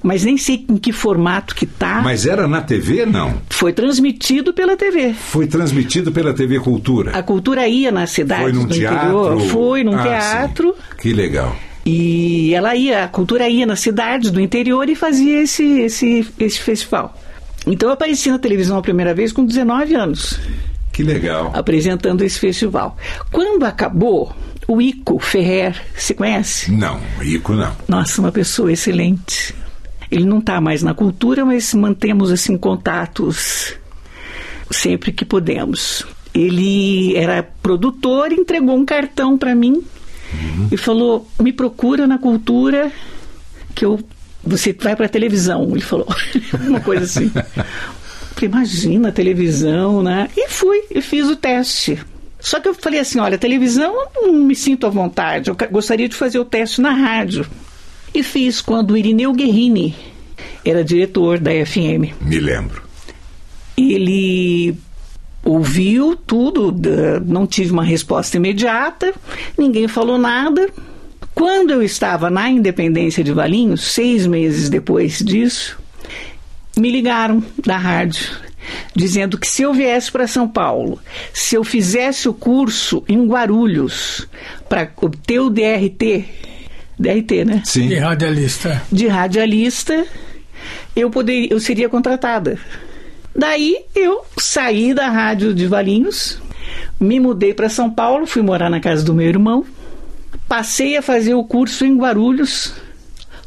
mas 0.00 0.24
nem 0.24 0.36
sei 0.38 0.64
em 0.68 0.76
que 0.76 0.92
formato 0.92 1.52
que 1.52 1.66
tá. 1.66 1.96
Uhum. 1.96 2.02
Mas 2.04 2.24
era 2.26 2.46
na 2.46 2.60
TV, 2.62 3.04
não? 3.04 3.34
Foi 3.50 3.72
transmitido 3.72 4.54
pela 4.54 4.76
TV. 4.76 5.12
Foi 5.14 5.48
transmitido 5.48 6.12
pela 6.12 6.32
TV 6.32 6.60
Cultura. 6.60 7.10
A 7.10 7.24
cultura 7.24 7.66
ia 7.66 7.90
nas 7.90 8.10
cidades 8.10 8.44
Foi 8.44 8.52
num 8.52 8.66
teatro? 8.68 8.98
interior, 8.98 9.40
foi 9.50 9.82
num 9.82 9.96
Ah, 9.96 10.02
teatro. 10.04 10.76
sim. 10.78 10.96
Que 11.02 11.12
legal. 11.12 11.56
E 11.84 12.54
ela 12.54 12.76
ia, 12.76 13.02
a 13.04 13.08
cultura 13.08 13.48
ia 13.48 13.66
nas 13.66 13.80
cidades 13.80 14.30
do 14.30 14.40
interior 14.40 14.88
e 14.88 14.94
fazia 14.94 15.42
esse, 15.42 15.64
esse, 15.80 16.24
esse 16.38 16.60
festival. 16.60 17.18
Então 17.66 17.88
eu 17.88 17.94
apareci 17.94 18.30
na 18.30 18.38
televisão 18.38 18.78
a 18.78 18.82
primeira 18.82 19.12
vez 19.12 19.32
com 19.32 19.44
19 19.44 19.92
anos. 19.96 20.38
Que 20.92 21.02
legal. 21.02 21.50
Apresentando 21.52 22.22
esse 22.22 22.38
festival. 22.38 22.96
Quando 23.32 23.64
acabou, 23.64 24.32
o 24.68 24.82
Ico 24.82 25.18
Ferrer, 25.18 25.74
se 25.96 26.12
conhece? 26.12 26.70
Não, 26.70 27.00
Ico 27.22 27.54
não. 27.54 27.74
Nossa, 27.88 28.20
uma 28.20 28.30
pessoa 28.30 28.70
excelente. 28.70 29.54
Ele 30.10 30.26
não 30.26 30.40
está 30.40 30.60
mais 30.60 30.82
na 30.82 30.92
cultura, 30.92 31.42
mas 31.44 31.72
mantemos 31.72 32.30
assim 32.30 32.56
contatos 32.56 33.74
sempre 34.70 35.10
que 35.10 35.24
podemos. 35.24 36.06
Ele 36.34 37.16
era 37.16 37.42
produtor, 37.42 38.30
entregou 38.30 38.76
um 38.76 38.84
cartão 38.84 39.38
para 39.38 39.54
mim 39.54 39.82
uhum. 40.32 40.68
e 40.70 40.76
falou: 40.76 41.26
"Me 41.40 41.52
procura 41.52 42.06
na 42.06 42.18
cultura 42.18 42.92
que 43.74 43.86
eu 43.86 43.98
você 44.44 44.74
vai 44.74 44.94
para 44.94 45.08
televisão". 45.08 45.70
Ele 45.70 45.80
falou 45.80 46.06
uma 46.68 46.80
coisa 46.80 47.04
assim. 47.04 47.32
Falei, 48.38 48.50
imagina 48.50 49.10
televisão, 49.10 50.00
né? 50.00 50.28
E 50.36 50.48
fui 50.48 50.84
e 50.92 51.02
fiz 51.02 51.26
o 51.26 51.34
teste. 51.34 51.98
Só 52.40 52.60
que 52.60 52.68
eu 52.68 52.74
falei 52.74 53.00
assim, 53.00 53.18
olha, 53.18 53.36
televisão 53.36 53.94
eu 54.14 54.32
não 54.32 54.32
me 54.34 54.54
sinto 54.54 54.86
à 54.86 54.90
vontade. 54.90 55.50
Eu 55.50 55.56
gostaria 55.70 56.08
de 56.08 56.14
fazer 56.14 56.38
o 56.38 56.44
teste 56.44 56.80
na 56.80 56.90
rádio. 56.90 57.46
E 58.14 58.22
fiz 58.22 58.60
quando 58.60 58.92
o 58.92 58.96
Irineu 58.96 59.32
Guerrini 59.32 59.94
era 60.64 60.84
diretor 60.84 61.38
da 61.38 61.50
FM. 61.50 62.14
Me 62.20 62.38
lembro. 62.38 62.82
Ele 63.76 64.76
ouviu 65.44 66.16
tudo, 66.16 66.74
não 67.24 67.46
tive 67.46 67.72
uma 67.72 67.84
resposta 67.84 68.36
imediata, 68.36 69.14
ninguém 69.56 69.88
falou 69.88 70.18
nada. 70.18 70.68
Quando 71.34 71.70
eu 71.70 71.82
estava 71.82 72.28
na 72.28 72.50
Independência 72.50 73.22
de 73.22 73.32
Valinhos, 73.32 73.82
seis 73.92 74.26
meses 74.26 74.68
depois 74.68 75.18
disso, 75.18 75.78
me 76.76 76.90
ligaram 76.90 77.42
da 77.64 77.76
rádio 77.76 78.47
dizendo 78.94 79.38
que 79.38 79.46
se 79.46 79.62
eu 79.62 79.72
viesse 79.72 80.10
para 80.10 80.26
São 80.26 80.48
Paulo, 80.48 80.98
se 81.32 81.54
eu 81.54 81.64
fizesse 81.64 82.28
o 82.28 82.34
curso 82.34 83.04
em 83.08 83.26
Guarulhos 83.26 84.26
para 84.68 84.90
obter 84.96 85.40
o 85.40 85.50
DRT, 85.50 86.24
DRT, 86.98 87.44
né? 87.44 87.62
Sim. 87.64 87.88
De 87.88 87.96
radialista. 87.96 88.82
De 88.90 89.06
radialista, 89.06 90.06
eu 90.94 91.10
poderia, 91.10 91.52
eu 91.52 91.60
seria 91.60 91.88
contratada. 91.88 92.58
Daí 93.34 93.84
eu 93.94 94.24
saí 94.36 94.92
da 94.92 95.08
rádio 95.08 95.54
de 95.54 95.66
Valinhos, 95.66 96.40
me 96.98 97.20
mudei 97.20 97.54
para 97.54 97.68
São 97.68 97.88
Paulo, 97.88 98.26
fui 98.26 98.42
morar 98.42 98.68
na 98.68 98.80
casa 98.80 99.04
do 99.04 99.14
meu 99.14 99.28
irmão, 99.28 99.64
passei 100.48 100.96
a 100.96 101.02
fazer 101.02 101.34
o 101.34 101.44
curso 101.44 101.84
em 101.84 101.96
Guarulhos, 101.96 102.74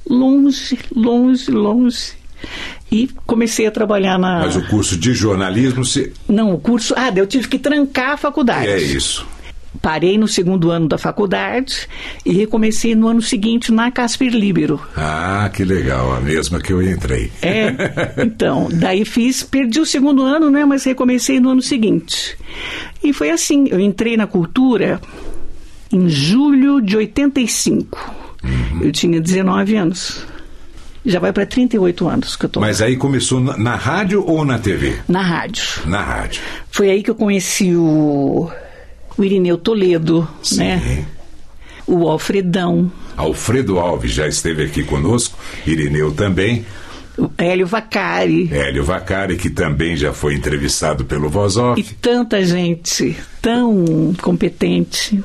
longe, 0.08 0.80
longe, 0.96 1.52
longe. 1.52 2.14
E 2.92 3.10
comecei 3.26 3.66
a 3.66 3.72
trabalhar 3.72 4.20
na. 4.20 4.40
Mas 4.40 4.56
o 4.58 4.68
curso 4.68 4.98
de 4.98 5.14
jornalismo 5.14 5.86
se. 5.86 6.12
Não, 6.28 6.54
o 6.54 6.60
curso. 6.60 6.94
Ah, 6.98 7.12
eu 7.16 7.26
tive 7.26 7.48
que 7.48 7.58
trancar 7.58 8.12
a 8.12 8.18
faculdade. 8.18 8.68
É 8.68 8.78
isso. 8.78 9.26
Parei 9.82 10.18
no 10.18 10.28
segundo 10.28 10.70
ano 10.70 10.88
da 10.90 10.98
faculdade 10.98 11.88
e 12.26 12.34
recomecei 12.34 12.94
no 12.94 13.08
ano 13.08 13.22
seguinte 13.22 13.72
na 13.72 13.90
Casper 13.90 14.30
Libero. 14.30 14.80
Ah, 14.98 15.50
que 15.54 15.64
legal, 15.64 16.14
a 16.14 16.20
mesma 16.20 16.60
que 16.60 16.74
eu 16.74 16.82
entrei. 16.82 17.32
É, 17.42 17.74
então, 18.22 18.68
daí 18.70 19.06
fiz, 19.06 19.42
perdi 19.44 19.80
o 19.80 19.86
segundo 19.86 20.24
ano, 20.24 20.52
né, 20.52 20.66
mas 20.66 20.84
recomecei 20.84 21.40
no 21.40 21.52
ano 21.52 21.62
seguinte. 21.62 22.38
E 23.02 23.14
foi 23.14 23.32
assim, 23.32 23.70
eu 23.70 23.80
entrei 23.80 24.18
na 24.18 24.28
cultura 24.28 25.00
em 25.92 26.10
julho 26.10 26.82
de 26.82 26.98
85. 26.98 28.16
Uhum. 28.44 28.82
Eu 28.84 28.92
tinha 28.92 29.22
19 29.22 29.76
anos. 29.78 30.26
Já 31.06 31.20
vai 31.20 31.34
para 31.34 31.46
38 31.46 32.08
anos 32.08 32.36
que 32.36 32.46
eu 32.46 32.50
tô. 32.50 32.60
Mas 32.60 32.82
aí 32.82 32.96
começou 32.96 33.40
na, 33.40 33.58
na 33.58 33.76
rádio 33.76 34.24
ou 34.26 34.46
na 34.46 34.60
TV? 34.60 34.98
Na 35.08 35.22
rádio. 35.22 35.64
Na 35.86 36.02
rádio. 36.02 36.42
Foi 36.70 36.90
aí 36.92 37.02
que 37.02 37.10
eu 37.10 37.16
conheci 37.16 37.76
o 37.76 38.52
o 39.18 39.24
Irineu 39.24 39.58
Toledo, 39.58 40.28
Sim. 40.42 40.58
né? 40.60 41.06
O 41.86 42.08
Alfredão. 42.08 42.92
Alfredo 43.18 43.78
Alves 43.80 44.12
já 44.12 44.28
esteve 44.28 44.64
aqui 44.64 44.84
conosco, 44.84 45.38
Irineu 45.66 46.12
também. 46.12 46.66
Hélio 47.38 47.68
Vacari. 47.68 48.50
Hélio 48.52 48.84
Vacari, 48.84 49.36
que 49.36 49.50
também 49.50 49.96
já 49.96 50.14
foi 50.14 50.34
entrevistado 50.34 51.06
pelo 51.06 51.30
Voz 51.30 51.58
Off. 51.58 51.80
E 51.80 51.84
tanta 51.84 52.44
gente 52.44 53.16
tão 53.42 54.14
competente. 54.22 55.22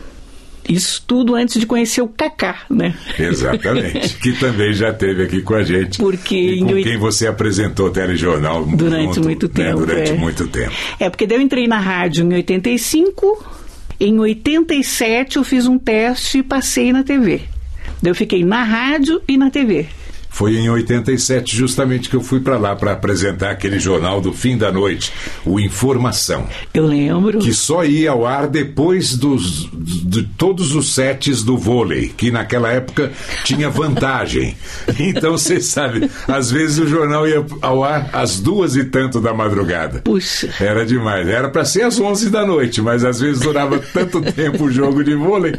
Isso 0.68 1.02
tudo 1.06 1.34
antes 1.34 1.60
de 1.60 1.66
conhecer 1.66 2.02
o 2.02 2.08
Kaká, 2.08 2.62
né? 2.68 2.94
Exatamente. 3.18 4.16
que 4.20 4.32
também 4.32 4.72
já 4.72 4.90
esteve 4.90 5.22
aqui 5.22 5.42
com 5.42 5.54
a 5.54 5.62
gente. 5.62 5.98
Porque 5.98 6.36
e 6.36 6.60
com 6.60 6.82
quem 6.82 6.96
você 6.98 7.26
apresentou 7.26 7.86
o 7.86 7.90
telejornal 7.90 8.64
durante 8.66 9.14
junto, 9.14 9.24
muito 9.24 9.46
né? 9.46 9.54
tempo. 9.54 9.78
Durante 9.78 10.10
é. 10.10 10.14
muito 10.14 10.48
tempo. 10.48 10.72
É, 10.98 11.08
porque 11.08 11.26
daí 11.26 11.38
eu 11.38 11.42
entrei 11.42 11.68
na 11.68 11.78
rádio 11.78 12.24
em 12.24 12.34
85 12.34 13.56
em 13.98 14.18
87 14.18 15.36
eu 15.36 15.44
fiz 15.44 15.66
um 15.66 15.78
teste 15.78 16.38
e 16.38 16.42
passei 16.42 16.92
na 16.92 17.02
TV. 17.02 17.42
Daí 18.02 18.10
eu 18.10 18.14
fiquei 18.14 18.44
na 18.44 18.62
rádio 18.62 19.22
e 19.26 19.38
na 19.38 19.50
TV. 19.50 19.86
Foi 20.36 20.54
em 20.54 20.68
87 20.68 21.56
justamente 21.56 22.10
que 22.10 22.14
eu 22.14 22.20
fui 22.20 22.40
para 22.40 22.58
lá 22.58 22.76
para 22.76 22.92
apresentar 22.92 23.52
aquele 23.52 23.78
jornal 23.78 24.20
do 24.20 24.34
fim 24.34 24.58
da 24.58 24.70
noite, 24.70 25.10
o 25.46 25.58
Informação. 25.58 26.46
Eu 26.74 26.84
lembro. 26.84 27.38
Que 27.38 27.54
só 27.54 27.82
ia 27.86 28.10
ao 28.10 28.26
ar 28.26 28.46
depois 28.46 29.16
dos, 29.16 29.66
de 29.72 30.24
todos 30.24 30.74
os 30.74 30.92
sets 30.92 31.42
do 31.42 31.56
vôlei, 31.56 32.12
que 32.14 32.30
naquela 32.30 32.70
época 32.70 33.10
tinha 33.44 33.70
vantagem. 33.70 34.54
Então 34.98 35.32
você 35.32 35.60
sabe, 35.60 36.10
às 36.26 36.50
vezes 36.50 36.78
o 36.78 36.86
jornal 36.86 37.26
ia 37.28 37.44
ao 37.62 37.84
ar 37.84 38.10
às 38.12 38.40
duas 38.40 38.76
e 38.76 38.84
tanto 38.84 39.20
da 39.20 39.32
madrugada. 39.32 40.00
Puxa. 40.00 40.52
Era 40.60 40.84
demais. 40.84 41.28
Era 41.28 41.48
para 41.48 41.64
ser 41.64 41.82
às 41.82 41.98
11 41.98 42.28
da 42.28 42.44
noite, 42.44 42.82
mas 42.82 43.04
às 43.04 43.20
vezes 43.20 43.40
durava 43.40 43.78
tanto 43.78 44.20
tempo 44.32 44.64
o 44.64 44.70
jogo 44.70 45.02
de 45.04 45.14
vôlei 45.14 45.54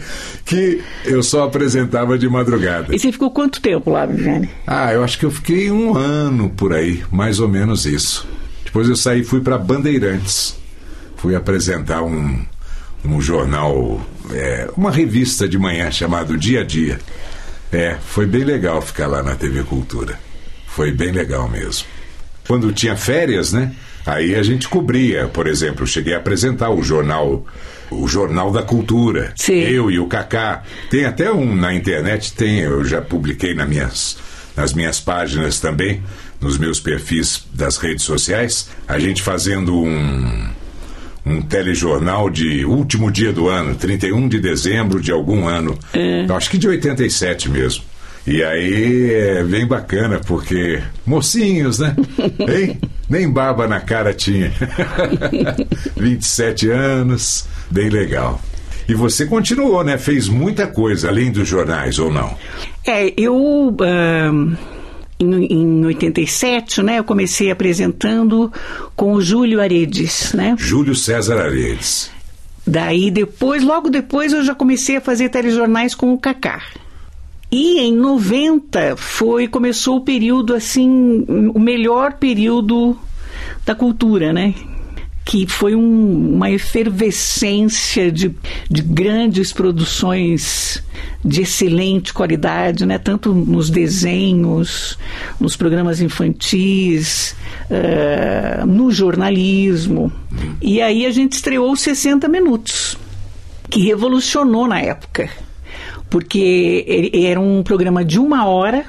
que 0.46 0.82
eu 1.06 1.24
só 1.24 1.46
apresentava 1.46 2.18
de 2.18 2.28
madrugada. 2.30 2.94
E 2.94 3.00
você 3.00 3.12
ficou 3.12 3.32
quanto 3.32 3.62
tempo 3.62 3.90
lá, 3.90 4.06
Viviane? 4.06 4.50
Ah, 4.70 4.92
eu 4.92 5.02
acho 5.02 5.18
que 5.18 5.26
eu 5.26 5.32
fiquei 5.32 5.72
um 5.72 5.96
ano 5.96 6.50
por 6.50 6.74
aí, 6.74 7.02
mais 7.10 7.40
ou 7.40 7.48
menos 7.48 7.86
isso. 7.86 8.28
Depois 8.66 8.90
eu 8.90 8.98
saí 8.98 9.22
e 9.22 9.24
fui 9.24 9.40
para 9.40 9.58
Bandeirantes. 9.58 10.60
Fui 11.16 11.36
apresentar 11.36 12.04
um, 12.04 12.46
um 13.06 13.22
jornal, 13.22 14.06
é, 14.30 14.70
uma 14.76 14.92
revista 14.92 15.48
de 15.48 15.58
manhã 15.58 15.90
chamado 15.90 16.38
Dia 16.38 16.62
a 16.62 16.64
Dia. 16.66 17.00
É, 17.72 17.96
foi 18.08 18.26
bem 18.26 18.44
legal 18.44 18.82
ficar 18.82 19.08
lá 19.08 19.24
na 19.24 19.36
TV 19.36 19.64
Cultura. 19.64 20.20
Foi 20.68 20.92
bem 20.92 21.14
legal 21.14 21.48
mesmo. 21.48 21.88
Quando 22.46 22.74
tinha 22.74 22.98
férias, 22.98 23.54
né? 23.54 23.74
Aí 24.06 24.36
a 24.36 24.44
gente 24.44 24.68
cobria, 24.68 25.30
por 25.30 25.48
exemplo, 25.48 25.84
eu 25.84 25.88
cheguei 25.88 26.14
a 26.14 26.18
apresentar 26.18 26.72
o 26.72 26.84
jornal, 26.84 27.46
o 27.90 28.06
Jornal 28.06 28.52
da 28.52 28.64
Cultura. 28.64 29.32
Sim. 29.38 29.60
Eu 29.60 29.90
e 29.90 29.98
o 29.98 30.08
Kaká. 30.08 30.64
Tem 30.90 31.06
até 31.06 31.32
um 31.32 31.56
na 31.56 31.74
internet, 31.74 32.34
tem, 32.34 32.60
eu 32.60 32.84
já 32.84 33.02
publiquei 33.02 33.54
nas 33.54 33.68
minhas 33.68 34.27
nas 34.58 34.74
minhas 34.74 35.00
páginas 35.00 35.60
também, 35.60 36.02
nos 36.42 36.58
meus 36.58 36.80
perfis 36.80 37.46
das 37.54 37.78
redes 37.78 38.04
sociais, 38.04 38.70
a 38.88 38.98
gente 38.98 39.22
fazendo 39.22 39.76
um, 39.78 40.50
um 41.24 41.42
telejornal 41.44 42.28
de 42.30 42.66
último 42.66 43.12
dia 43.12 43.32
do 43.32 43.48
ano, 43.48 43.76
31 43.76 44.28
de 44.28 44.40
dezembro 44.40 45.00
de 45.00 45.12
algum 45.12 45.48
ano. 45.48 45.78
É. 45.94 46.26
Acho 46.34 46.50
que 46.50 46.58
de 46.58 46.68
87 46.68 47.50
mesmo. 47.50 47.84
E 48.26 48.44
aí 48.44 49.14
é 49.14 49.44
bem 49.44 49.66
bacana, 49.66 50.20
porque 50.20 50.82
mocinhos, 51.06 51.80
né? 51.80 51.96
Hein? 52.50 52.82
Nem 53.10 53.30
barba 53.32 53.68
na 53.68 53.80
cara 53.80 54.14
tinha. 54.14 54.52
27 55.96 56.70
anos, 56.70 57.46
bem 57.72 57.90
legal. 57.90 58.42
E 58.88 58.94
você 58.94 59.26
continuou, 59.26 59.84
né? 59.84 59.98
Fez 59.98 60.28
muita 60.28 60.68
coisa, 60.68 61.10
além 61.10 61.32
dos 61.32 61.48
jornais, 61.48 62.00
ou 62.00 62.12
não? 62.12 62.36
É, 62.86 63.14
eu. 63.18 63.36
Uh, 63.36 64.58
em, 65.20 65.46
em 65.46 65.86
87, 65.86 66.84
né, 66.84 67.00
eu 67.00 67.04
comecei 67.04 67.50
apresentando 67.50 68.52
com 68.96 69.14
o 69.14 69.22
Júlio 69.22 69.60
Aredes, 69.60 70.32
né? 70.34 70.56
Júlio 70.58 70.96
César 70.96 71.40
Aredes. 71.40 72.12
Daí 72.66 73.10
depois, 73.10 73.64
logo 73.64 73.90
depois, 73.90 74.34
eu 74.34 74.44
já 74.44 74.54
comecei 74.54 74.98
a 74.98 75.02
fazer 75.02 75.30
telejornais 75.30 75.96
com 75.96 76.14
o 76.14 76.18
Cacá. 76.18 76.62
E 77.52 77.80
em 77.80 77.96
90 77.96 78.98
foi 78.98 79.48
começou 79.48 79.98
o 79.98 80.02
período 80.02 80.54
assim, 80.54 81.26
o 81.54 81.60
melhor 81.60 82.14
período 82.14 82.98
da 83.66 83.74
cultura, 83.74 84.34
né? 84.34 84.54
Que 85.28 85.46
foi 85.46 85.76
um, 85.76 86.36
uma 86.36 86.50
efervescência 86.50 88.10
de, 88.10 88.34
de 88.72 88.82
grandes 88.82 89.52
produções 89.52 90.82
de 91.24 91.42
excelente 91.42 92.14
qualidade, 92.14 92.86
né? 92.86 92.98
tanto 92.98 93.34
nos 93.34 93.70
desenhos, 93.70 94.98
nos 95.38 95.58
programas 95.58 96.00
infantis, 96.00 97.36
uh, 97.70 98.66
no 98.66 98.90
jornalismo. 98.90 100.10
E 100.62 100.82
aí 100.82 101.06
a 101.06 101.12
gente 101.12 101.34
estreou 101.34 101.76
60 101.76 102.26
Minutos, 102.30 102.98
que 103.70 103.82
revolucionou 103.82 104.66
na 104.66 104.80
época. 104.80 105.30
porque 106.10 107.12
era 107.14 107.40
um 107.40 107.64
programa 107.64 108.06
de 108.06 108.18
uma 108.18 108.46
hora 108.46 108.86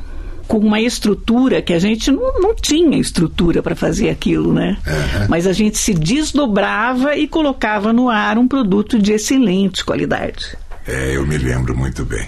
com 0.49 0.59
uma 0.59 0.81
estrutura 0.81 1.61
que 1.61 1.75
a 1.75 1.79
gente 1.79 2.11
não, 2.11 2.41
não 2.41 2.55
tinha 2.55 2.99
estrutura 2.99 3.63
para 3.63 3.77
fazer 3.77 4.09
aquilo, 4.09 4.53
né? 4.53 4.79
Uhum. 4.87 5.27
Mas 5.29 5.47
a 5.47 5.53
gente 5.53 5.77
se 5.77 5.93
desdobrava 5.93 7.15
e 7.15 7.29
colocava 7.29 7.93
no 7.93 8.09
ar 8.09 8.39
um 8.39 8.49
produto 8.49 8.99
de 8.99 9.13
excelente 9.13 9.85
qualidade. 9.85 10.57
É, 10.87 11.15
eu 11.15 11.27
me 11.27 11.37
lembro 11.37 11.77
muito 11.77 12.03
bem. 12.05 12.27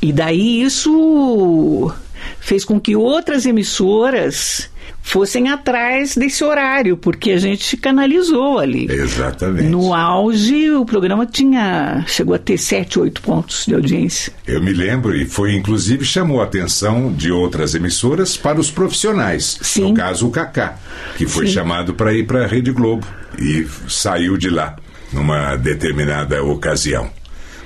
E 0.00 0.12
daí 0.12 0.62
isso 0.62 1.92
fez 2.38 2.64
com 2.64 2.80
que 2.80 2.94
outras 2.94 3.44
emissoras 3.44 4.70
fossem 5.02 5.50
atrás 5.50 6.16
desse 6.16 6.42
horário, 6.44 6.96
porque 6.96 7.32
a 7.32 7.36
gente 7.36 7.76
canalizou 7.76 8.58
ali. 8.58 8.86
Exatamente. 8.90 9.68
No 9.68 9.92
auge, 9.92 10.70
o 10.70 10.86
programa 10.86 11.26
tinha 11.26 12.04
chegou 12.06 12.34
a 12.34 12.38
ter 12.38 12.56
sete, 12.56 12.98
oito 12.98 13.20
pontos 13.20 13.66
de 13.66 13.74
audiência. 13.74 14.32
Eu 14.46 14.62
me 14.62 14.72
lembro 14.72 15.14
e 15.14 15.26
foi 15.26 15.54
inclusive 15.54 16.04
chamou 16.04 16.40
a 16.40 16.44
atenção 16.44 17.12
de 17.12 17.30
outras 17.30 17.74
emissoras 17.74 18.36
para 18.36 18.60
os 18.60 18.70
profissionais. 18.70 19.58
Sim. 19.60 19.88
No 19.88 19.94
caso 19.94 20.28
o 20.28 20.30
Kaká, 20.30 20.78
que 21.16 21.26
foi 21.26 21.46
Sim. 21.46 21.52
chamado 21.52 21.94
para 21.94 22.14
ir 22.14 22.24
para 22.24 22.44
a 22.44 22.46
Rede 22.46 22.70
Globo 22.70 23.06
e 23.38 23.66
saiu 23.88 24.36
de 24.36 24.48
lá 24.48 24.76
numa 25.12 25.56
determinada 25.56 26.42
ocasião. 26.42 27.10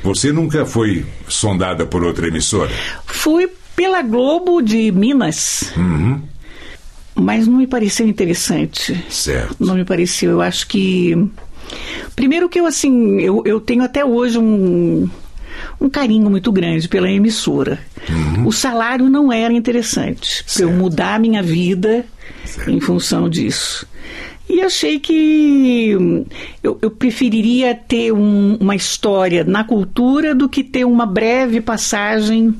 Você 0.03 0.33
nunca 0.33 0.64
foi 0.64 1.05
sondada 1.29 1.85
por 1.87 2.03
outra 2.05 2.29
emissora? 2.29 2.70
Fui 3.07 3.49
pela 3.75 4.03
Globo 4.03 4.62
de 4.62 4.90
Minas. 4.90 5.72
Uhum 5.77 6.22
mas 7.17 7.47
não 7.47 7.59
me 7.59 7.67
pareceu 7.67 8.07
interessante. 8.07 9.05
Certo. 9.09 9.57
Não 9.59 9.75
me 9.75 9.85
pareceu. 9.85 10.33
Eu 10.33 10.43
acho 10.43 10.67
que. 10.69 11.17
Primeiro 12.15 12.49
que 12.49 12.61
eu, 12.61 12.67
assim, 12.67 13.21
eu, 13.21 13.43
eu 13.45 13.61
tenho 13.61 13.83
até 13.83 14.05
hoje 14.05 14.39
um, 14.39 15.09
um 15.81 15.89
carinho 15.89 16.31
muito 16.31 16.53
grande 16.53 16.89
pela 16.89 17.11
emissora. 17.11 17.81
Uhum. 18.09 18.47
O 18.47 18.53
salário 18.53 19.09
não 19.09 19.33
era 19.33 19.53
interessante 19.53 20.45
para 20.45 20.63
eu 20.63 20.71
mudar 20.71 21.15
a 21.15 21.19
minha 21.19 21.43
vida 21.43 22.05
certo. 22.45 22.71
em 22.71 22.81
função 22.81 23.29
disso. 23.29 23.87
E 24.49 24.61
achei 24.61 25.01
que 25.01 25.91
eu, 26.63 26.79
eu 26.81 26.91
preferiria 26.91 27.75
ter 27.75 28.13
um, 28.13 28.57
uma 28.61 28.77
história 28.77 29.43
na 29.43 29.65
cultura 29.65 30.35
do 30.37 30.49
que 30.49 30.63
ter 30.63 30.85
uma 30.85 31.05
breve 31.05 31.61
passagem 31.61 32.55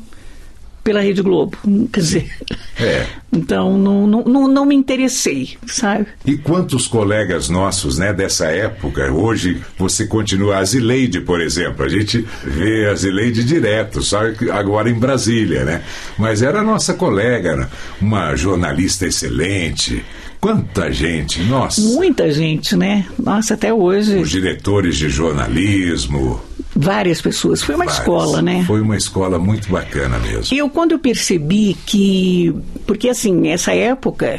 pela 0.87 1.01
Rede 1.01 1.21
Globo. 1.21 1.59
Quer 1.93 2.01
dizer. 2.01 2.31
É. 2.79 3.07
Então 3.33 3.77
não, 3.77 4.07
não, 4.07 4.49
não, 4.49 4.65
me 4.65 4.75
interessei, 4.75 5.59
sabe? 5.67 6.07
E 6.25 6.39
quantos 6.39 6.87
colegas 6.87 7.49
nossos, 7.49 7.99
né, 7.99 8.13
dessa 8.13 8.47
época, 8.47 9.13
hoje 9.13 9.61
você 9.77 10.07
continua, 10.07 10.59
a 10.59 10.65
Zileide, 10.65 11.21
por 11.21 11.41
exemplo, 11.41 11.85
a 11.85 11.89
gente 11.89 12.25
vê 12.45 12.87
a 12.87 12.95
Zileide 12.95 13.43
direto, 13.43 14.01
só 14.01 14.21
agora 14.53 14.89
em 14.89 14.95
Brasília, 14.95 15.65
né? 15.65 15.83
Mas 16.17 16.41
era 16.41 16.63
nossa 16.63 16.95
colega, 16.95 17.69
uma 18.01 18.37
jornalista 18.37 19.07
excelente. 19.07 20.05
Quanta 20.41 20.93
gente, 20.93 21.43
nossa. 21.43 21.81
Muita 21.81 22.31
gente, 22.31 22.77
né? 22.77 23.07
Nossa, 23.19 23.55
até 23.55 23.75
hoje. 23.75 24.17
Os 24.19 24.31
diretores 24.31 24.97
de 24.97 25.09
jornalismo. 25.09 26.41
Várias 26.79 27.23
pessoas. 27.23 27.63
Foi 27.63 27.75
uma 27.75 27.87
Várias. 27.87 28.01
escola, 28.01 28.43
né? 28.43 28.63
Foi 28.67 28.83
uma 28.83 28.97
escola 28.97 29.39
muito 29.39 29.71
bacana 29.71 30.19
mesmo. 30.19 30.57
Eu, 30.57 30.69
quando 30.69 30.93
eu 30.93 30.99
percebi 30.99 31.75
que. 31.87 32.55
Porque, 32.87 33.09
assim, 33.09 33.49
essa 33.49 33.73
época. 33.73 34.39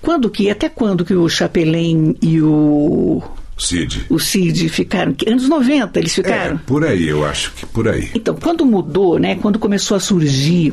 Quando 0.00 0.30
que. 0.30 0.48
Até 0.48 0.68
quando 0.68 1.04
que 1.04 1.14
o 1.14 1.28
Chapelin 1.28 2.16
e 2.22 2.40
o. 2.40 3.20
Cid. 3.58 4.06
O 4.08 4.20
Cid 4.20 4.68
ficaram. 4.68 5.14
Anos 5.26 5.48
90 5.48 5.98
eles 5.98 6.14
ficaram? 6.14 6.56
É, 6.56 6.58
por 6.64 6.84
aí, 6.84 7.08
eu 7.08 7.24
acho 7.24 7.52
que 7.52 7.66
por 7.66 7.88
aí. 7.88 8.10
Então, 8.14 8.36
quando 8.36 8.64
mudou, 8.64 9.18
né? 9.18 9.34
Quando 9.36 9.58
começou 9.58 9.96
a 9.96 10.00
surgir 10.00 10.72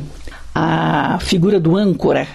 a 0.54 1.18
figura 1.20 1.58
do 1.58 1.76
âncora, 1.76 2.28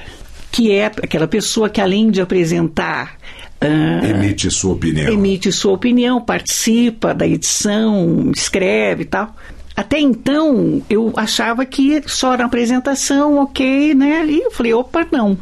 que 0.52 0.72
é 0.72 0.86
aquela 0.86 1.28
pessoa 1.28 1.70
que 1.70 1.80
além 1.80 2.10
de 2.10 2.20
apresentar 2.20 3.18
Uh, 3.62 4.06
emite 4.06 4.52
sua 4.52 4.74
opinião. 4.74 5.12
Emite 5.12 5.52
sua 5.52 5.74
opinião, 5.74 6.22
participa 6.22 7.14
da 7.14 7.28
edição, 7.28 8.32
escreve 8.36 9.04
e 9.04 9.06
tal. 9.06 9.36
Até 9.76 10.00
então, 10.00 10.82
eu 10.90 11.14
achava 11.16 11.66
que 11.66 12.02
só 12.08 12.36
na 12.36 12.46
apresentação, 12.46 13.38
ok, 13.38 13.94
né? 13.94 14.26
E 14.26 14.42
eu 14.42 14.52
falei, 14.52 14.74
opa, 14.74 15.06
não. 15.12 15.38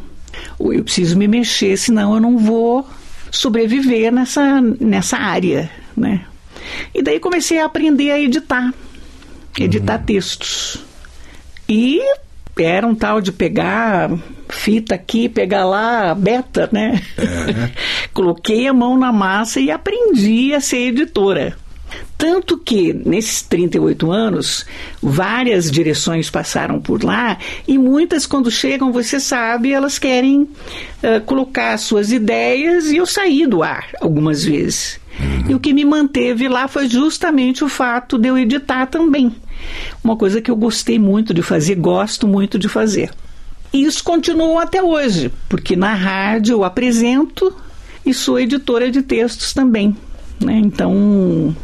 Eu 0.60 0.84
preciso 0.84 1.16
me 1.16 1.26
mexer, 1.26 1.76
senão 1.76 2.14
eu 2.14 2.20
não 2.20 2.36
vou 2.36 2.86
sobreviver 3.30 4.12
nessa, 4.12 4.60
nessa 4.60 5.16
área, 5.16 5.70
né? 5.96 6.24
E 6.94 7.02
daí 7.02 7.20
comecei 7.20 7.58
a 7.58 7.64
aprender 7.66 8.10
a 8.10 8.20
editar, 8.20 8.72
editar 9.58 9.98
uhum. 9.98 10.04
textos. 10.04 10.84
E 11.68 12.00
era 12.58 12.86
um 12.86 12.94
tal 12.94 13.20
de 13.20 13.32
pegar 13.32 14.10
fita 14.48 14.94
aqui, 14.94 15.28
pegar 15.28 15.64
lá, 15.64 16.14
beta, 16.14 16.68
né? 16.72 17.02
É. 17.18 17.70
Coloquei 18.12 18.66
a 18.66 18.72
mão 18.72 18.98
na 18.98 19.12
massa 19.12 19.60
e 19.60 19.70
aprendi 19.70 20.54
a 20.54 20.60
ser 20.60 20.88
editora. 20.88 21.56
Tanto 22.18 22.56
que, 22.56 22.92
nesses 22.94 23.42
38 23.42 24.10
anos, 24.10 24.64
várias 25.02 25.70
direções 25.70 26.30
passaram 26.30 26.80
por 26.80 27.04
lá 27.04 27.38
e 27.68 27.76
muitas, 27.76 28.26
quando 28.26 28.50
chegam, 28.50 28.90
você 28.90 29.20
sabe, 29.20 29.72
elas 29.72 29.98
querem 29.98 30.42
uh, 30.42 31.20
colocar 31.26 31.76
suas 31.76 32.10
ideias 32.10 32.90
e 32.90 32.96
eu 32.96 33.06
saí 33.06 33.46
do 33.46 33.62
ar 33.62 33.88
algumas 34.00 34.44
vezes. 34.44 34.98
Uhum. 35.20 35.50
E 35.50 35.54
o 35.54 35.60
que 35.60 35.74
me 35.74 35.84
manteve 35.84 36.48
lá 36.48 36.66
foi 36.68 36.88
justamente 36.88 37.62
o 37.62 37.68
fato 37.68 38.18
de 38.18 38.28
eu 38.28 38.38
editar 38.38 38.86
também. 38.86 39.34
Uma 40.02 40.16
coisa 40.16 40.40
que 40.40 40.50
eu 40.50 40.56
gostei 40.56 40.98
muito 40.98 41.32
de 41.32 41.42
fazer, 41.42 41.74
gosto 41.76 42.26
muito 42.26 42.58
de 42.58 42.68
fazer. 42.68 43.10
E 43.72 43.84
isso 43.84 44.02
continua 44.02 44.62
até 44.62 44.82
hoje, 44.82 45.30
porque 45.48 45.76
na 45.76 45.94
rádio 45.94 46.54
eu 46.54 46.64
apresento 46.64 47.54
e 48.04 48.14
sou 48.14 48.38
editora 48.38 48.90
de 48.90 49.02
textos 49.02 49.52
também. 49.52 49.96
Né? 50.40 50.60
Então, 50.64 51.54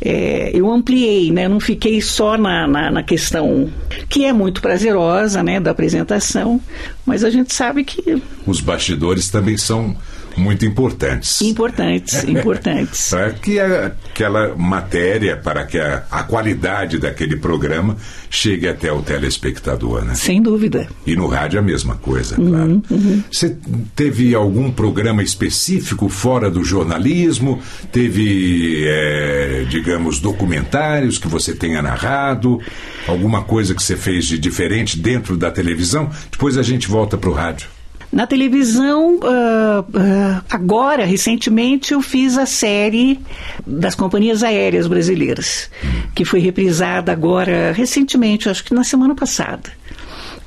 é, 0.00 0.50
eu 0.52 0.70
ampliei, 0.70 1.32
né? 1.32 1.48
não 1.48 1.58
fiquei 1.58 2.00
só 2.02 2.36
na, 2.36 2.66
na, 2.66 2.90
na, 2.90 3.02
questão 3.02 3.70
que 4.08 4.24
é 4.24 4.32
muito 4.32 4.60
prazerosa 4.60 5.42
né, 5.42 5.58
da 5.58 5.70
apresentação, 5.70 6.60
mas 7.04 7.24
a 7.24 7.30
gente 7.30 7.54
sabe 7.54 7.82
que. 7.82 8.22
Os 8.46 8.60
bastidores 8.60 9.30
também 9.30 9.56
são 9.56 9.96
muito 10.36 10.64
importantes. 10.64 11.40
Importantes, 11.40 12.22
importantes. 12.28 13.10
para 13.10 13.30
que 13.32 13.58
a, 13.58 13.86
aquela 13.86 14.54
matéria, 14.56 15.36
para 15.36 15.64
que 15.64 15.78
a, 15.78 16.04
a, 16.10 16.22
qualidade 16.22 16.98
daquele 16.98 17.36
programa 17.36 17.96
chegue 18.28 18.68
até 18.68 18.92
o 18.92 19.02
telespectador, 19.02 20.04
né? 20.04 20.14
Sem 20.14 20.42
dúvida. 20.42 20.88
E 21.06 21.16
no 21.16 21.26
rádio 21.26 21.58
a 21.58 21.62
mesma 21.62 21.96
coisa, 21.96 22.40
uhum, 22.40 22.50
claro. 22.50 22.82
Uhum. 22.90 23.22
Você 23.30 23.56
teve 23.94 24.34
algum 24.34 24.70
programa 24.70 25.22
específico 25.22 26.08
fora 26.08 26.50
do 26.50 26.62
jornalismo? 26.62 27.60
Teve, 27.90 28.84
é, 28.86 29.66
digamos, 29.68 30.20
documentários 30.20 31.18
que 31.18 31.28
você 31.28 31.54
tenha 31.54 31.80
narrado? 31.80 32.60
Alguma 33.06 33.42
coisa 33.42 33.74
que 33.74 33.82
você 33.82 33.96
fez 33.96 34.26
de 34.26 34.38
diferente 34.38 34.98
dentro 34.98 35.36
da 35.36 35.50
televisão? 35.50 36.10
Depois 36.30 36.58
a 36.58 36.62
gente 36.62 36.88
volta 36.88 37.16
para 37.16 37.30
o 37.30 37.32
rádio. 37.32 37.75
Na 38.12 38.26
televisão, 38.26 39.16
uh, 39.16 39.80
uh, 39.80 40.44
agora, 40.48 41.04
recentemente, 41.04 41.92
eu 41.92 42.00
fiz 42.00 42.38
a 42.38 42.46
série 42.46 43.20
das 43.66 43.94
companhias 43.94 44.42
aéreas 44.42 44.86
brasileiras, 44.86 45.70
que 46.14 46.24
foi 46.24 46.40
reprisada 46.40 47.12
agora, 47.12 47.72
recentemente, 47.72 48.48
acho 48.48 48.64
que 48.64 48.72
na 48.72 48.84
semana 48.84 49.14
passada. 49.14 49.70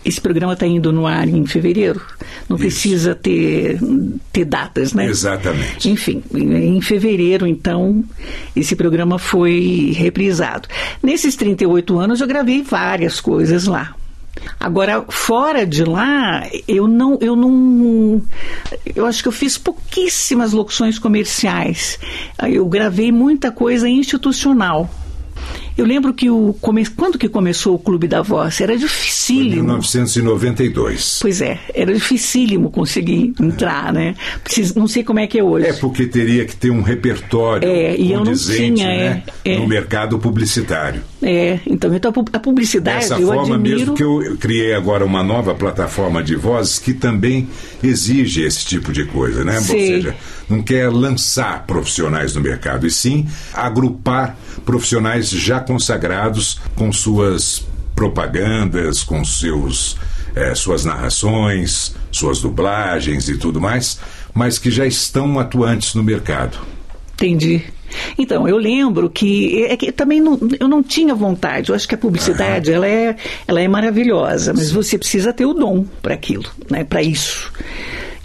Esse 0.04 0.22
programa 0.22 0.54
está 0.54 0.66
indo 0.66 0.94
no 0.94 1.06
ar 1.06 1.28
em 1.28 1.46
fevereiro, 1.46 2.02
não 2.48 2.56
Isso. 2.56 2.66
precisa 2.66 3.14
ter, 3.14 3.78
ter 4.32 4.46
datas, 4.46 4.94
né? 4.94 5.06
Exatamente. 5.06 5.90
Enfim, 5.90 6.24
em 6.34 6.80
fevereiro, 6.82 7.46
então, 7.46 8.04
esse 8.56 8.78
programa 8.78 9.20
foi 9.20 9.94
reprisado. 9.96 10.70
Nesses 11.04 11.36
38 11.36 12.00
anos, 12.00 12.22
eu 12.22 12.28
gravei 12.28 12.64
várias 12.64 13.20
coisas 13.20 13.66
lá. 13.66 13.94
Agora, 14.60 15.06
fora 15.10 15.66
de 15.66 15.84
lá, 15.84 16.48
eu 16.68 16.88
não, 16.88 17.18
eu 17.22 17.36
não. 17.36 18.22
Eu 18.96 19.06
acho 19.06 19.22
que 19.22 19.28
eu 19.28 19.32
fiz 19.32 19.58
pouquíssimas 19.58 20.52
locuções 20.52 21.00
comerciais. 21.00 22.00
Eu 22.50 22.66
gravei 22.66 23.12
muita 23.12 23.52
coisa 23.52 23.88
institucional. 23.88 24.90
Eu 25.80 25.86
lembro 25.86 26.14
que 26.14 26.30
o 26.30 26.54
come... 26.60 26.86
quando 26.88 27.18
que 27.18 27.30
começou 27.30 27.74
o 27.76 27.80
Clube 27.80 28.06
da 28.06 28.22
Voz? 28.22 28.60
Era 28.60 28.78
dificílimo. 28.78 29.62
Em 29.62 29.64
1992. 29.64 31.20
Pois 31.22 31.40
é, 31.40 31.58
era 31.74 31.94
dificílimo 31.94 32.70
conseguir 32.70 33.34
entrar, 33.40 33.94
né? 33.94 34.14
Não 34.76 34.90
sei 34.90 35.06
como 35.06 35.20
é 35.20 35.28
que 35.28 35.40
é 35.40 35.44
hoje. 35.44 35.68
É 35.68 35.74
porque 35.74 36.06
teria 36.06 36.46
que 36.46 36.54
ter 36.54 36.70
um 36.70 36.82
repertório 36.82 37.66
é, 37.66 37.96
e 37.96 38.12
eu 38.12 38.26
não 38.26 38.34
tinha, 38.34 38.88
né? 38.88 39.24
é, 39.46 39.58
no 39.58 39.70
mercado 39.70 40.20
publicitário. 40.20 41.02
É, 41.22 41.60
então, 41.66 41.96
então 41.96 42.14
a 42.34 42.40
publicidade 42.40 43.08
Dessa 43.08 43.18
eu 43.18 43.28
forma 43.28 43.56
admiro... 43.56 43.80
mesmo 43.80 43.96
que 43.96 44.04
eu 44.04 44.36
criei 44.38 44.74
agora 44.74 45.06
uma 45.06 45.24
nova 45.24 45.56
plataforma 45.56 46.22
de 46.22 46.36
vozes 46.36 46.78
que 46.78 46.94
também 46.94 47.48
exige 47.82 48.44
esse 48.44 48.66
tipo 48.66 48.92
de 48.92 49.06
coisa, 49.06 49.46
né? 49.46 49.62
Sei. 49.62 49.80
Ou 49.80 49.88
seja, 49.88 50.16
não 50.50 50.62
quer 50.62 50.90
lançar 50.92 51.66
profissionais 51.66 52.36
no 52.36 52.42
mercado, 52.42 52.86
e 52.86 52.92
sim 52.92 53.26
agrupar 53.54 54.38
profissionais 54.70 55.32
já 55.32 55.60
consagrados 55.60 56.60
com 56.76 56.94
suas 56.94 57.66
propagandas, 57.96 59.02
com 59.02 59.26
seus, 59.26 59.98
é, 60.36 60.54
suas 60.54 60.86
narrações, 60.86 61.96
suas 62.12 62.40
dublagens 62.40 63.28
e 63.30 63.36
tudo 63.36 63.60
mais, 63.60 64.00
mas 64.32 64.60
que 64.60 64.70
já 64.70 64.86
estão 64.86 65.40
atuantes 65.40 65.96
no 65.96 66.04
mercado. 66.04 66.60
Entendi. 67.16 67.64
Então, 68.16 68.48
eu 68.48 68.58
lembro 68.58 69.10
que, 69.10 69.64
é 69.64 69.76
que 69.76 69.92
também 69.92 70.22
não, 70.22 70.38
eu 70.60 70.68
não 70.68 70.84
tinha 70.84 71.16
vontade. 71.16 71.70
Eu 71.70 71.76
acho 71.76 71.88
que 71.88 71.96
a 71.96 71.98
publicidade 71.98 72.72
ela 72.72 72.86
é, 72.86 73.16
ela 73.48 73.60
é 73.60 73.68
maravilhosa, 73.68 74.54
mas 74.54 74.72
você 74.72 75.00
precisa 75.00 75.34
ter 75.34 75.48
o 75.48 75.54
dom 75.56 75.84
para 76.00 76.14
aquilo, 76.14 76.46
né, 76.70 76.84
para 76.84 77.02
isso. 77.02 77.52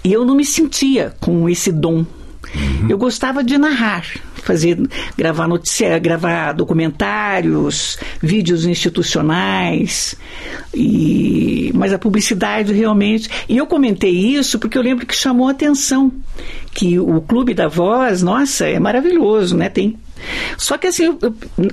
E 0.04 0.12
eu 0.12 0.26
não 0.26 0.36
me 0.36 0.44
sentia 0.44 1.14
com 1.20 1.48
esse 1.48 1.72
dom. 1.72 2.04
Uhum. 2.54 2.86
Eu 2.90 2.98
gostava 2.98 3.42
de 3.42 3.56
narrar, 3.56 4.04
fazer, 4.44 4.78
gravar 5.16 5.48
notícia, 5.48 5.98
gravar 5.98 6.52
documentários, 6.52 7.98
vídeos 8.22 8.66
institucionais, 8.66 10.14
e, 10.74 11.72
mas 11.74 11.92
a 11.92 11.98
publicidade 11.98 12.72
realmente. 12.72 13.28
E 13.48 13.56
eu 13.56 13.66
comentei 13.66 14.12
isso 14.12 14.58
porque 14.58 14.76
eu 14.76 14.82
lembro 14.82 15.06
que 15.06 15.16
chamou 15.16 15.48
a 15.48 15.52
atenção 15.52 16.12
que 16.72 16.98
o 16.98 17.20
Clube 17.20 17.54
da 17.54 17.68
Voz, 17.68 18.22
nossa, 18.22 18.66
é 18.66 18.78
maravilhoso, 18.78 19.56
né? 19.56 19.68
Tem 19.68 19.96
só 20.56 20.78
que 20.78 20.86
assim, 20.86 21.04
eu, 21.04 21.18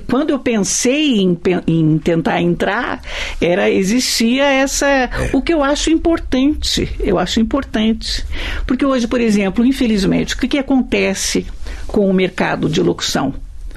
quando 0.08 0.30
eu 0.30 0.38
pensei 0.38 1.20
em, 1.20 1.38
em, 1.66 1.98
tentar 1.98 2.40
entrar, 2.40 3.00
era 3.40 3.70
existia 3.70 4.44
essa 4.44 4.86
é. 4.86 5.10
o 5.32 5.40
que 5.40 5.52
eu 5.52 5.62
acho 5.62 5.90
importante. 5.90 6.88
Eu 7.00 7.18
acho 7.18 7.40
importante. 7.40 8.24
Porque 8.66 8.84
hoje, 8.84 9.06
por 9.06 9.20
exemplo, 9.20 9.64
infelizmente, 9.64 10.34
o 10.34 10.38
que, 10.38 10.48
que 10.48 10.58
acontece 10.58 11.46
com 11.92 12.08
o 12.08 12.14
mercado 12.14 12.68
de 12.68 12.80
locução? 12.82 13.34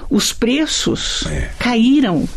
Os 0.09 0.31
preços 0.31 1.23
é. 1.27 1.49
caíram 1.59 2.27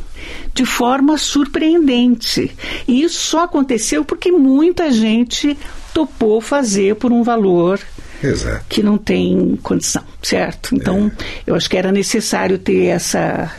de 0.52 0.66
forma 0.66 1.16
surpreendente. 1.16 2.54
E 2.86 3.02
isso 3.02 3.20
só 3.20 3.44
aconteceu 3.44 4.04
porque 4.04 4.32
muita 4.32 4.90
gente 4.90 5.56
topou 5.94 6.40
fazer 6.40 6.96
por 6.96 7.12
um 7.12 7.22
valor 7.22 7.80
Exato. 8.22 8.64
que 8.68 8.82
não 8.82 8.98
tem 8.98 9.56
condição, 9.62 10.02
certo? 10.22 10.74
Então, 10.74 11.10
é. 11.18 11.24
eu 11.46 11.54
acho 11.54 11.70
que 11.70 11.76
era 11.76 11.92
necessário 11.92 12.58
ter 12.58 12.86
essa 12.86 13.54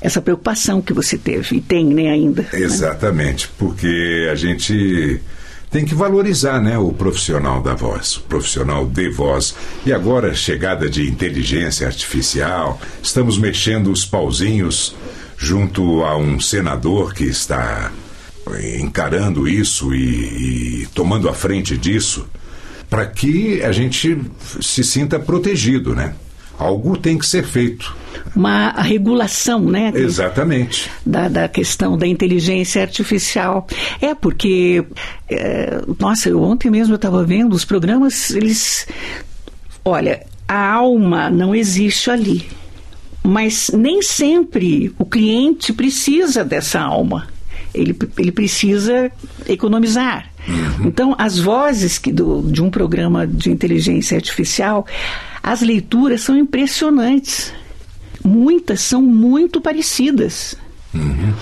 essa 0.00 0.20
preocupação 0.20 0.80
que 0.80 0.92
você 0.92 1.18
teve 1.18 1.56
e 1.56 1.60
tem, 1.60 1.86
né, 1.86 2.10
ainda. 2.10 2.42
Né? 2.42 2.60
Exatamente, 2.60 3.46
né? 3.46 3.52
porque 3.58 4.28
a 4.30 4.34
gente 4.36 5.20
tem 5.70 5.84
que 5.84 5.94
valorizar 5.94 6.60
né, 6.60 6.78
o 6.78 6.92
profissional 6.92 7.60
da 7.60 7.74
voz, 7.74 8.16
o 8.16 8.22
profissional 8.22 8.86
de 8.86 9.10
voz. 9.10 9.54
E 9.84 9.92
agora, 9.92 10.34
chegada 10.34 10.88
de 10.88 11.08
inteligência 11.08 11.86
artificial, 11.86 12.80
estamos 13.02 13.38
mexendo 13.38 13.90
os 13.90 14.04
pauzinhos 14.04 14.94
junto 15.36 16.02
a 16.02 16.16
um 16.16 16.40
senador 16.40 17.12
que 17.12 17.24
está 17.24 17.92
encarando 18.80 19.48
isso 19.48 19.94
e, 19.94 20.82
e 20.82 20.86
tomando 20.94 21.28
a 21.28 21.34
frente 21.34 21.76
disso 21.76 22.26
para 22.88 23.04
que 23.06 23.62
a 23.62 23.72
gente 23.72 24.18
se 24.60 24.84
sinta 24.84 25.18
protegido, 25.18 25.94
né? 25.94 26.14
Algo 26.58 26.96
tem 26.96 27.18
que 27.18 27.26
ser 27.26 27.44
feito. 27.44 27.94
Uma 28.34 28.70
regulação, 28.70 29.60
né? 29.60 29.92
Exatamente. 29.94 30.90
Da, 31.04 31.28
da 31.28 31.48
questão 31.48 31.98
da 31.98 32.06
inteligência 32.06 32.82
artificial. 32.82 33.66
É, 34.00 34.14
porque, 34.14 34.84
é, 35.28 35.82
nossa, 35.98 36.28
eu 36.28 36.42
ontem 36.42 36.70
mesmo 36.70 36.94
eu 36.94 36.96
estava 36.96 37.22
vendo 37.24 37.54
os 37.54 37.64
programas, 37.64 38.30
eles. 38.30 38.86
Olha, 39.84 40.24
a 40.48 40.72
alma 40.72 41.28
não 41.30 41.54
existe 41.54 42.10
ali. 42.10 42.48
Mas 43.22 43.70
nem 43.74 44.00
sempre 44.02 44.94
o 44.98 45.04
cliente 45.04 45.72
precisa 45.72 46.44
dessa 46.44 46.80
alma. 46.80 47.28
Ele, 47.74 47.96
ele 48.16 48.32
precisa 48.32 49.10
economizar. 49.48 50.30
Uhum. 50.48 50.86
Então, 50.86 51.14
as 51.18 51.38
vozes 51.38 51.98
que 51.98 52.12
do, 52.12 52.42
de 52.42 52.62
um 52.62 52.70
programa 52.70 53.26
de 53.26 53.50
inteligência 53.50 54.16
artificial, 54.16 54.86
as 55.42 55.60
leituras 55.60 56.22
são 56.22 56.36
impressionantes. 56.36 57.52
Muitas 58.24 58.80
são 58.80 59.02
muito 59.02 59.60
parecidas. 59.60 60.54
Uhum. 60.94 61.32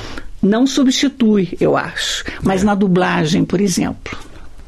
Não 0.42 0.66
substitui, 0.66 1.56
eu 1.60 1.76
acho. 1.76 2.24
Mas 2.42 2.62
é. 2.62 2.64
na 2.66 2.74
dublagem, 2.74 3.44
por 3.44 3.60
exemplo. 3.60 4.16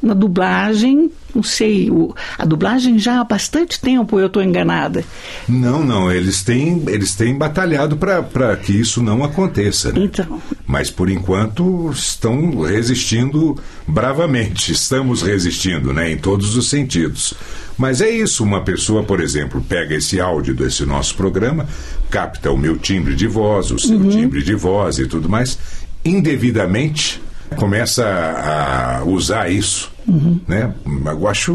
Na 0.01 0.13
dublagem, 0.13 1.11
não 1.37 1.43
sei, 1.43 1.91
o, 1.91 2.15
a 2.35 2.45
dublagem 2.45 2.97
já 2.97 3.21
há 3.21 3.23
bastante 3.23 3.79
tempo, 3.79 4.19
eu 4.19 4.25
estou 4.25 4.41
enganada. 4.41 5.05
Não, 5.47 5.83
não, 5.83 6.11
eles 6.11 6.43
têm, 6.43 6.83
eles 6.87 7.13
têm 7.13 7.35
batalhado 7.35 7.95
para 7.95 8.55
que 8.57 8.71
isso 8.73 9.03
não 9.03 9.23
aconteça. 9.23 9.91
Né? 9.91 10.05
Então. 10.05 10.41
Mas 10.65 10.89
por 10.89 11.11
enquanto 11.11 11.91
estão 11.91 12.61
resistindo 12.61 13.55
bravamente, 13.87 14.71
estamos 14.71 15.21
resistindo, 15.21 15.93
né, 15.93 16.11
em 16.11 16.17
todos 16.17 16.55
os 16.57 16.69
sentidos. 16.69 17.35
Mas 17.77 18.01
é 18.01 18.09
isso, 18.09 18.43
uma 18.43 18.61
pessoa, 18.61 19.03
por 19.03 19.21
exemplo, 19.21 19.63
pega 19.69 19.93
esse 19.93 20.19
áudio 20.19 20.55
desse 20.55 20.83
nosso 20.85 21.15
programa, 21.15 21.67
capta 22.09 22.51
o 22.51 22.57
meu 22.57 22.79
timbre 22.79 23.13
de 23.13 23.27
voz, 23.27 23.69
o 23.69 23.77
seu 23.77 23.97
uhum. 23.97 24.09
timbre 24.09 24.41
de 24.41 24.55
voz 24.55 24.97
e 24.97 25.05
tudo 25.05 25.29
mais, 25.29 25.59
indevidamente 26.03 27.21
começa 27.55 28.05
a 28.05 29.03
usar 29.05 29.49
isso. 29.49 29.91
Uhum. 30.07 30.39
Né? 30.47 30.73
Eu 31.05 31.27
acho 31.27 31.53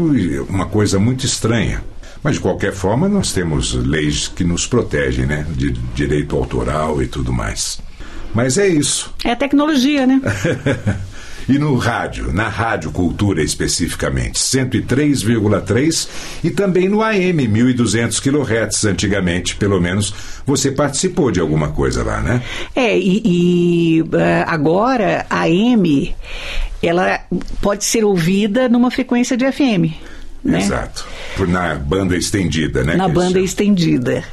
uma 0.49 0.65
coisa 0.65 0.99
muito 0.99 1.25
estranha. 1.25 1.83
Mas, 2.23 2.35
de 2.35 2.41
qualquer 2.41 2.71
forma, 2.71 3.09
nós 3.09 3.33
temos 3.33 3.73
leis 3.73 4.29
que 4.29 4.45
nos 4.45 4.65
protegem, 4.65 5.25
né? 5.25 5.45
De 5.49 5.71
direito 5.71 6.37
autoral 6.37 7.01
e 7.03 7.07
tudo 7.07 7.33
mais. 7.33 7.81
Mas 8.33 8.57
é 8.57 8.67
isso. 8.67 9.13
É 9.25 9.35
tecnologia, 9.35 10.07
né? 10.07 10.21
E 11.47 11.57
no 11.57 11.75
rádio, 11.75 12.31
na 12.31 12.47
Rádio 12.47 12.91
Cultura 12.91 13.43
especificamente, 13.43 14.39
103,3 14.39 16.07
e 16.43 16.49
também 16.49 16.87
no 16.87 17.01
AM, 17.01 17.47
1200 17.47 18.19
kHz 18.19 18.85
antigamente, 18.85 19.55
pelo 19.55 19.79
menos 19.81 20.13
você 20.45 20.71
participou 20.71 21.31
de 21.31 21.39
alguma 21.39 21.69
coisa 21.69 22.03
lá, 22.03 22.21
né? 22.21 22.41
É, 22.75 22.97
e, 22.97 23.21
e 23.25 24.01
uh, 24.01 24.07
agora 24.47 25.25
a 25.29 25.41
AM 25.41 26.15
ela 26.81 27.19
pode 27.61 27.85
ser 27.85 28.03
ouvida 28.03 28.67
numa 28.67 28.91
frequência 28.91 29.37
de 29.37 29.49
FM. 29.51 29.93
Né? 30.43 30.59
Exato. 30.59 31.05
Por, 31.37 31.47
na 31.47 31.73
banda 31.75 32.17
estendida, 32.17 32.83
né? 32.83 32.95
Na 32.95 33.07
banda 33.07 33.39
estendida. 33.39 34.23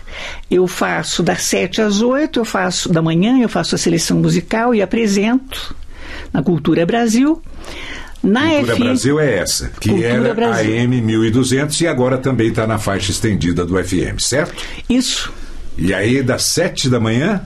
Eu 0.50 0.66
faço 0.66 1.22
das 1.22 1.42
7 1.42 1.80
às 1.80 2.02
8, 2.02 2.40
eu 2.40 2.44
faço 2.44 2.88
da 2.88 3.00
manhã, 3.00 3.38
eu 3.40 3.48
faço 3.48 3.76
a 3.76 3.78
seleção 3.78 4.18
musical 4.18 4.74
e 4.74 4.82
apresento 4.82 5.74
na 6.32 6.42
Cultura 6.42 6.84
Brasil. 6.86 7.42
Na 8.22 8.48
Cultura 8.48 8.74
FM, 8.74 8.80
Brasil 8.80 9.20
é 9.20 9.38
essa, 9.38 9.68
que 9.80 9.88
Cultura 9.88 10.08
era 10.08 10.34
Brasil. 10.34 10.74
AM 10.74 11.00
1200 11.00 11.80
e 11.80 11.86
agora 11.86 12.18
também 12.18 12.48
está 12.48 12.66
na 12.66 12.78
faixa 12.78 13.10
estendida 13.10 13.64
do 13.64 13.82
FM, 13.82 14.18
certo? 14.18 14.62
Isso. 14.88 15.32
E 15.78 15.94
aí, 15.94 16.22
das 16.22 16.42
7 16.44 16.90
da 16.90 17.00
manhã 17.00 17.42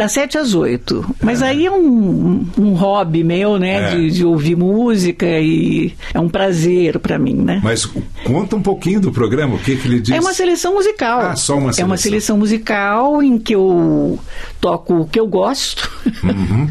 das 0.00 0.12
sete 0.12 0.38
às 0.38 0.54
oito. 0.54 1.04
Mas 1.22 1.42
é. 1.42 1.48
aí 1.48 1.66
é 1.66 1.70
um, 1.70 2.46
um 2.56 2.72
hobby 2.72 3.22
meu, 3.22 3.58
né? 3.58 3.74
É. 3.74 3.90
De, 3.90 4.10
de, 4.10 4.24
ouvir 4.24 4.56
música 4.56 5.26
e 5.26 5.94
é 6.14 6.18
um 6.18 6.26
prazer 6.26 6.98
para 6.98 7.18
mim, 7.18 7.34
né? 7.34 7.60
Mas 7.62 7.84
conta 8.24 8.56
um 8.56 8.62
pouquinho 8.62 8.98
do 8.98 9.12
programa, 9.12 9.56
o 9.56 9.58
que, 9.58 9.76
que 9.76 9.86
ele 9.86 10.00
diz? 10.00 10.14
É 10.14 10.18
uma 10.18 10.32
seleção 10.32 10.72
musical. 10.72 11.20
Ah, 11.20 11.36
só 11.36 11.52
uma 11.52 11.64
seleção. 11.64 11.82
É 11.82 11.86
uma 11.86 11.96
seleção 11.98 12.38
musical 12.38 13.22
em 13.22 13.38
que 13.38 13.54
eu 13.54 14.18
toco 14.58 15.02
o 15.02 15.06
que 15.06 15.20
eu 15.20 15.26
gosto, 15.26 15.90
uhum. 16.24 16.68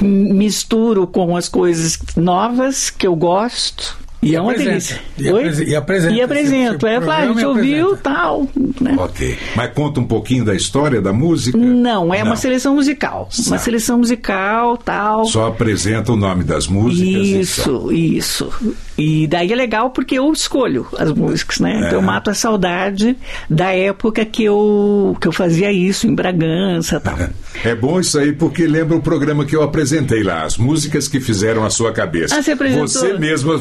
misturo 0.32 1.06
com 1.06 1.36
as 1.36 1.50
coisas 1.50 1.98
novas 2.16 2.88
que 2.88 3.06
eu 3.06 3.14
gosto. 3.14 3.99
E, 4.22 4.36
é 4.36 4.40
uma 4.40 4.54
delícia. 4.54 5.00
E, 5.18 5.28
apres 5.28 5.58
e 5.60 5.74
apresenta. 5.74 6.14
E 6.14 6.20
apresento. 6.20 6.86
É, 6.86 7.00
claro, 7.00 7.30
a 7.30 7.32
gente 7.32 7.44
ouviu 7.46 7.96
tal. 7.96 8.46
Né? 8.80 8.94
Ok. 8.98 9.38
Mas 9.56 9.72
conta 9.72 10.00
um 10.00 10.06
pouquinho 10.06 10.44
da 10.44 10.54
história 10.54 11.00
da 11.00 11.12
música? 11.12 11.56
Não, 11.56 12.12
é 12.12 12.18
Não. 12.18 12.26
uma 12.26 12.36
seleção 12.36 12.74
musical. 12.74 13.28
Sabe. 13.30 13.48
Uma 13.48 13.58
seleção 13.58 13.98
musical, 13.98 14.76
tal. 14.76 15.24
Só 15.24 15.48
apresenta 15.48 16.12
o 16.12 16.16
nome 16.16 16.44
das 16.44 16.66
músicas. 16.66 17.26
Isso, 17.26 17.92
isso. 17.92 18.52
E 18.98 19.26
daí 19.26 19.50
é 19.50 19.56
legal 19.56 19.90
porque 19.90 20.18
eu 20.18 20.30
escolho 20.30 20.86
as 20.98 21.10
músicas, 21.10 21.58
né? 21.58 21.72
É. 21.72 21.78
Então 21.86 21.92
eu 21.92 22.02
mato 22.02 22.28
a 22.28 22.34
saudade 22.34 23.16
da 23.48 23.72
época 23.72 24.26
que 24.26 24.44
eu, 24.44 25.16
que 25.18 25.26
eu 25.26 25.32
fazia 25.32 25.72
isso 25.72 26.06
em 26.06 26.14
Bragança 26.14 27.00
tal. 27.00 27.16
É 27.64 27.74
bom 27.74 28.00
isso 28.00 28.16
aí 28.18 28.32
porque 28.32 28.66
lembra 28.66 28.96
o 28.96 29.02
programa 29.02 29.44
que 29.44 29.54
eu 29.54 29.62
apresentei 29.62 30.22
lá, 30.22 30.44
as 30.44 30.56
músicas 30.56 31.08
que 31.08 31.20
fizeram 31.20 31.64
a 31.64 31.68
sua 31.68 31.92
cabeça. 31.92 32.36
Ah, 32.36 32.42
você 32.42 32.52
apresentou? 32.52 32.86
Você 32.86 33.18
mesmo 33.18 33.58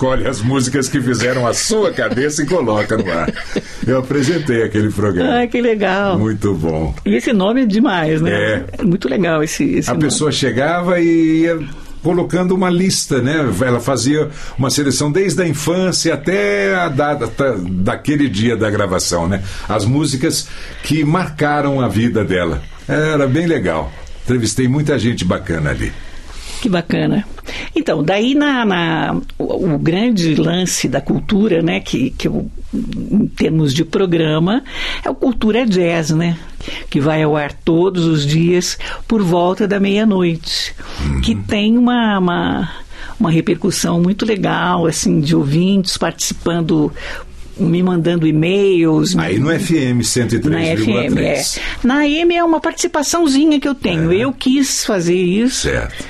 escolhe 0.00 0.26
as 0.26 0.40
músicas 0.40 0.88
que 0.88 0.98
fizeram 0.98 1.46
a 1.46 1.52
sua 1.52 1.92
cabeça 1.92 2.42
e 2.42 2.46
coloca 2.46 2.96
no 2.96 3.12
ar. 3.12 3.30
Eu 3.86 3.98
apresentei 3.98 4.62
aquele 4.62 4.90
programa. 4.90 5.42
Ah, 5.42 5.46
que 5.46 5.60
legal. 5.60 6.18
Muito 6.18 6.54
bom. 6.54 6.94
E 7.04 7.14
esse 7.16 7.34
nome 7.34 7.62
é 7.62 7.66
demais, 7.66 8.22
né? 8.22 8.30
É. 8.32 8.64
é 8.78 8.82
muito 8.82 9.06
legal 9.08 9.42
esse, 9.42 9.62
esse 9.62 9.90
A 9.90 9.92
nome. 9.92 10.06
pessoa 10.06 10.32
chegava 10.32 10.98
e 11.00 11.42
ia 11.42 11.60
colocando 12.02 12.54
uma 12.54 12.70
lista, 12.70 13.20
né? 13.20 13.46
Ela 13.60 13.78
fazia 13.78 14.30
uma 14.56 14.70
seleção 14.70 15.12
desde 15.12 15.42
a 15.42 15.46
infância 15.46 16.14
até 16.14 16.74
a 16.74 16.88
data 16.88 17.30
daquele 17.58 18.26
dia 18.26 18.56
da 18.56 18.70
gravação, 18.70 19.28
né? 19.28 19.42
As 19.68 19.84
músicas 19.84 20.48
que 20.82 21.04
marcaram 21.04 21.78
a 21.78 21.88
vida 21.88 22.24
dela. 22.24 22.62
Era 22.88 23.26
bem 23.26 23.46
legal. 23.46 23.92
Entrevistei 24.24 24.66
muita 24.66 24.98
gente 24.98 25.26
bacana 25.26 25.70
ali. 25.70 25.92
Que 26.60 26.68
bacana. 26.68 27.26
Então, 27.74 28.02
daí 28.02 28.34
na, 28.34 28.64
na 28.66 29.16
o, 29.38 29.74
o, 29.74 29.78
grande 29.78 30.34
lance 30.34 30.86
da 30.86 31.00
cultura, 31.00 31.62
né, 31.62 31.80
que, 31.80 32.10
que 32.10 32.28
eu, 32.28 32.50
em 32.74 33.26
termos 33.26 33.72
de 33.72 33.82
programa, 33.82 34.62
é 35.02 35.08
o 35.08 35.14
Cultura 35.14 35.64
Jazz, 35.66 36.10
né? 36.10 36.36
Que 36.90 37.00
vai 37.00 37.22
ao 37.22 37.34
ar 37.34 37.52
todos 37.52 38.04
os 38.04 38.26
dias 38.26 38.78
por 39.08 39.22
volta 39.22 39.66
da 39.66 39.80
meia-noite. 39.80 40.74
Uhum. 41.02 41.20
Que 41.22 41.34
tem 41.34 41.78
uma, 41.78 42.18
uma, 42.18 42.70
uma 43.18 43.30
repercussão 43.30 44.00
muito 44.02 44.26
legal, 44.26 44.86
assim, 44.86 45.18
de 45.20 45.34
ouvintes 45.34 45.96
participando 45.96 46.92
me 47.58 47.82
mandando 47.82 48.26
e-mails. 48.26 49.16
Aí 49.16 49.38
no 49.38 49.48
FM 49.48 50.00
103,3. 50.00 50.48
Na 50.48 50.76
FM, 50.76 51.18
é. 51.18 51.42
Na 51.84 51.94
AM 52.00 52.34
é 52.34 52.44
uma 52.44 52.60
participaçãozinha 52.60 53.60
que 53.60 53.68
eu 53.68 53.74
tenho. 53.74 54.12
É. 54.12 54.16
Eu 54.16 54.32
quis 54.32 54.84
fazer 54.84 55.16
isso. 55.16 55.68
Certo. 55.68 56.04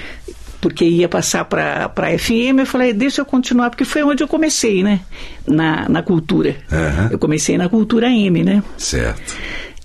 Porque 0.61 0.85
ia 0.85 1.09
passar 1.09 1.45
para 1.47 1.91
a 1.95 2.19
FM, 2.19 2.59
eu 2.59 2.67
falei, 2.67 2.93
deixa 2.93 3.23
eu 3.23 3.25
continuar, 3.25 3.71
porque 3.71 3.85
foi 3.85 4.03
onde 4.03 4.23
eu 4.23 4.29
comecei, 4.29 4.83
né? 4.83 5.01
Na, 5.47 5.89
na 5.89 6.03
cultura. 6.03 6.57
Uhum. 6.71 7.09
Eu 7.13 7.19
comecei 7.19 7.57
na 7.57 7.69
cultura 7.69 8.09
AM, 8.09 8.45
né? 8.45 8.63
Certo. 8.77 9.35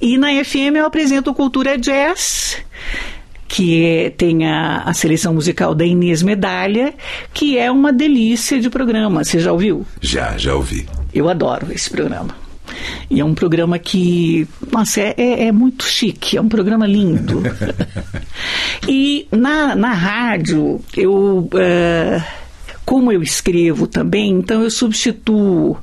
E 0.02 0.18
na 0.18 0.28
FM 0.44 0.76
eu 0.76 0.86
apresento 0.86 1.34
Cultura 1.34 1.78
Jazz 1.78 2.58
que 3.48 3.86
é, 3.86 4.10
tem 4.10 4.46
a, 4.48 4.80
a, 4.80 4.94
seleção 4.94 5.34
musical 5.34 5.76
da 5.76 5.86
Inês 5.86 6.22
Medalha, 6.22 6.94
que 7.34 7.58
é 7.58 7.72
uma 7.72 7.94
delícia 7.94 8.60
de 8.60 8.70
programa. 8.70 9.24
Você 9.24 9.40
já 9.40 9.52
ouviu? 9.52 9.86
Já, 10.02 10.36
já 10.38 10.56
ouvi. 10.56 10.86
Eu 11.14 11.30
adoro 11.30 11.68
esse 11.72 11.90
programa. 11.90 12.45
E 13.10 13.20
é 13.20 13.26
um 13.26 13.34
programa 13.34 13.78
que, 13.78 14.48
nossa, 14.72 15.02
é, 15.02 15.14
é, 15.18 15.44
é 15.48 15.52
muito 15.52 15.86
chique, 15.86 16.38
é 16.38 16.42
um 16.42 16.50
programa 16.50 16.88
lindo. 16.88 17.44
e 18.88 19.28
na, 19.32 19.76
na 19.76 19.94
rádio, 19.94 20.82
eu. 20.96 21.50
Uh, 21.54 22.46
como 22.86 23.12
eu 23.12 23.24
escrevo 23.24 23.88
também, 23.88 24.32
então 24.32 24.62
eu 24.62 24.70
substituo 24.70 25.76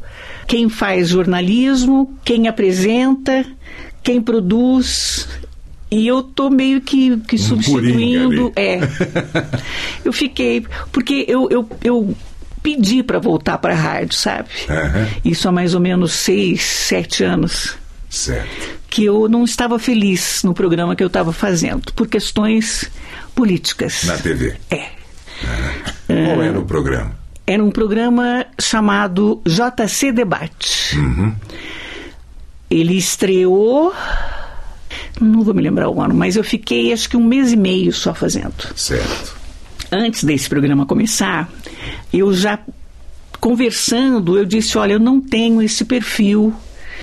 quem 0.46 0.68
faz 0.68 1.09
jornalismo, 1.09 2.16
quem 2.24 2.46
apresenta, 2.46 3.44
quem 4.02 4.20
produz. 4.22 5.28
E 5.90 6.07
eu 6.07 6.22
tô 6.22 6.48
meio 6.48 6.81
que, 6.81 7.18
que 7.18 7.37
substituindo. 7.37 8.52
É. 8.57 8.78
eu 10.05 10.12
fiquei. 10.12 10.64
Porque 10.90 11.26
eu, 11.28 11.50
eu, 11.50 11.68
eu 11.83 12.16
pedi 12.62 13.03
para 13.03 13.18
voltar 13.18 13.59
para 13.59 13.72
a 13.72 13.77
rádio, 13.77 14.14
sabe? 14.14 14.48
Uhum. 14.68 15.09
Isso 15.25 15.48
há 15.48 15.53
mais 15.53 15.75
ou 15.75 15.81
menos 15.81 16.12
seis, 16.12 16.62
sete 16.62 17.25
anos. 17.25 17.77
Certo. 18.09 18.83
Que 18.88 19.05
eu 19.05 19.29
não 19.29 19.44
estava 19.44 19.79
feliz 19.79 20.42
no 20.44 20.55
programa 20.55 20.94
que 20.94 21.03
eu 21.03 21.07
estava 21.07 21.33
fazendo, 21.33 21.92
por 21.94 22.07
questões 22.07 22.90
políticas. 23.35 24.05
Na 24.05 24.16
TV? 24.18 24.55
É. 24.70 24.88
Uhum. 26.09 26.27
Qual 26.27 26.42
era 26.42 26.59
o 26.59 26.64
programa? 26.64 27.16
Era 27.46 27.64
um 27.64 27.70
programa 27.70 28.46
chamado 28.61 29.42
JC 29.46 30.12
Debate. 30.12 30.96
Uhum. 30.96 31.35
Ele 32.70 32.96
estreou. 32.96 33.92
Não 35.20 35.42
vou 35.42 35.55
me 35.55 35.62
lembrar 35.62 35.88
o 35.88 36.01
ano, 36.01 36.14
mas 36.14 36.37
eu 36.37 36.44
fiquei 36.44 36.92
acho 36.92 37.09
que 37.09 37.16
um 37.16 37.25
mês 37.25 37.53
e 37.53 37.57
meio 37.57 37.92
só 37.92 38.14
fazendo. 38.14 38.55
Certo. 38.77 39.41
Antes 39.94 40.24
desse 40.24 40.48
programa 40.48 40.87
começar, 40.87 41.52
eu 42.11 42.33
já 42.33 42.59
conversando, 43.38 44.38
eu 44.38 44.46
disse: 44.46 44.78
olha, 44.78 44.94
eu 44.94 44.98
não 44.98 45.20
tenho 45.20 45.61
esse 45.61 45.85
perfil 45.85 46.55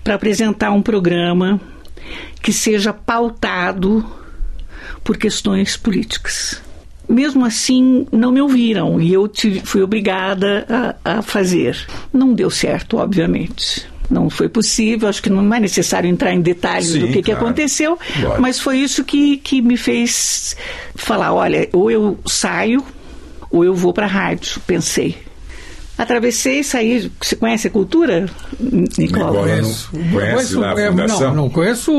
para 0.03 0.15
apresentar 0.15 0.71
um 0.71 0.81
programa 0.81 1.61
que 2.41 2.51
seja 2.51 2.91
pautado 2.91 4.03
por 5.03 5.17
questões 5.17 5.77
políticas. 5.77 6.63
Mesmo 7.07 7.45
assim, 7.45 8.07
não 8.11 8.31
me 8.31 8.41
ouviram 8.41 8.99
e 8.99 9.13
eu 9.13 9.27
tive, 9.27 9.59
fui 9.59 9.83
obrigada 9.83 10.97
a, 11.05 11.17
a 11.17 11.21
fazer. 11.21 11.77
Não 12.11 12.33
deu 12.33 12.49
certo, 12.49 12.97
obviamente 12.97 13.87
não 14.09 14.29
foi 14.29 14.49
possível, 14.49 15.07
acho 15.07 15.21
que 15.21 15.29
não 15.29 15.53
é 15.53 15.59
necessário 15.59 16.09
entrar 16.09 16.33
em 16.33 16.41
detalhes 16.41 16.89
Sim, 16.89 16.99
do 16.99 17.07
que, 17.07 17.21
claro. 17.21 17.23
que 17.23 17.31
aconteceu, 17.31 17.97
mas 18.39 18.59
foi 18.59 18.77
isso 18.77 19.03
que, 19.03 19.37
que 19.37 19.61
me 19.61 19.77
fez 19.77 20.55
falar: 20.95 21.33
olha, 21.33 21.69
ou 21.71 21.91
eu 21.91 22.17
saio 22.25 22.83
ou 23.51 23.63
eu 23.63 23.73
vou 23.73 23.93
para 23.93 24.05
a 24.05 24.09
rádio, 24.09 24.61
pensei. 24.65 25.17
Atravessei 25.97 26.59
e 26.59 26.63
saí. 26.63 27.11
Você 27.21 27.35
conhece 27.35 27.67
a 27.67 27.69
cultura, 27.69 28.25
Nicolau? 28.57 29.33
Conheço. 29.33 29.91
Conhece 29.91 30.55
lá 30.55 30.71
a 30.71 30.91
fundação? 30.91 31.19
Não, 31.27 31.35
não 31.35 31.49
conheço. 31.49 31.91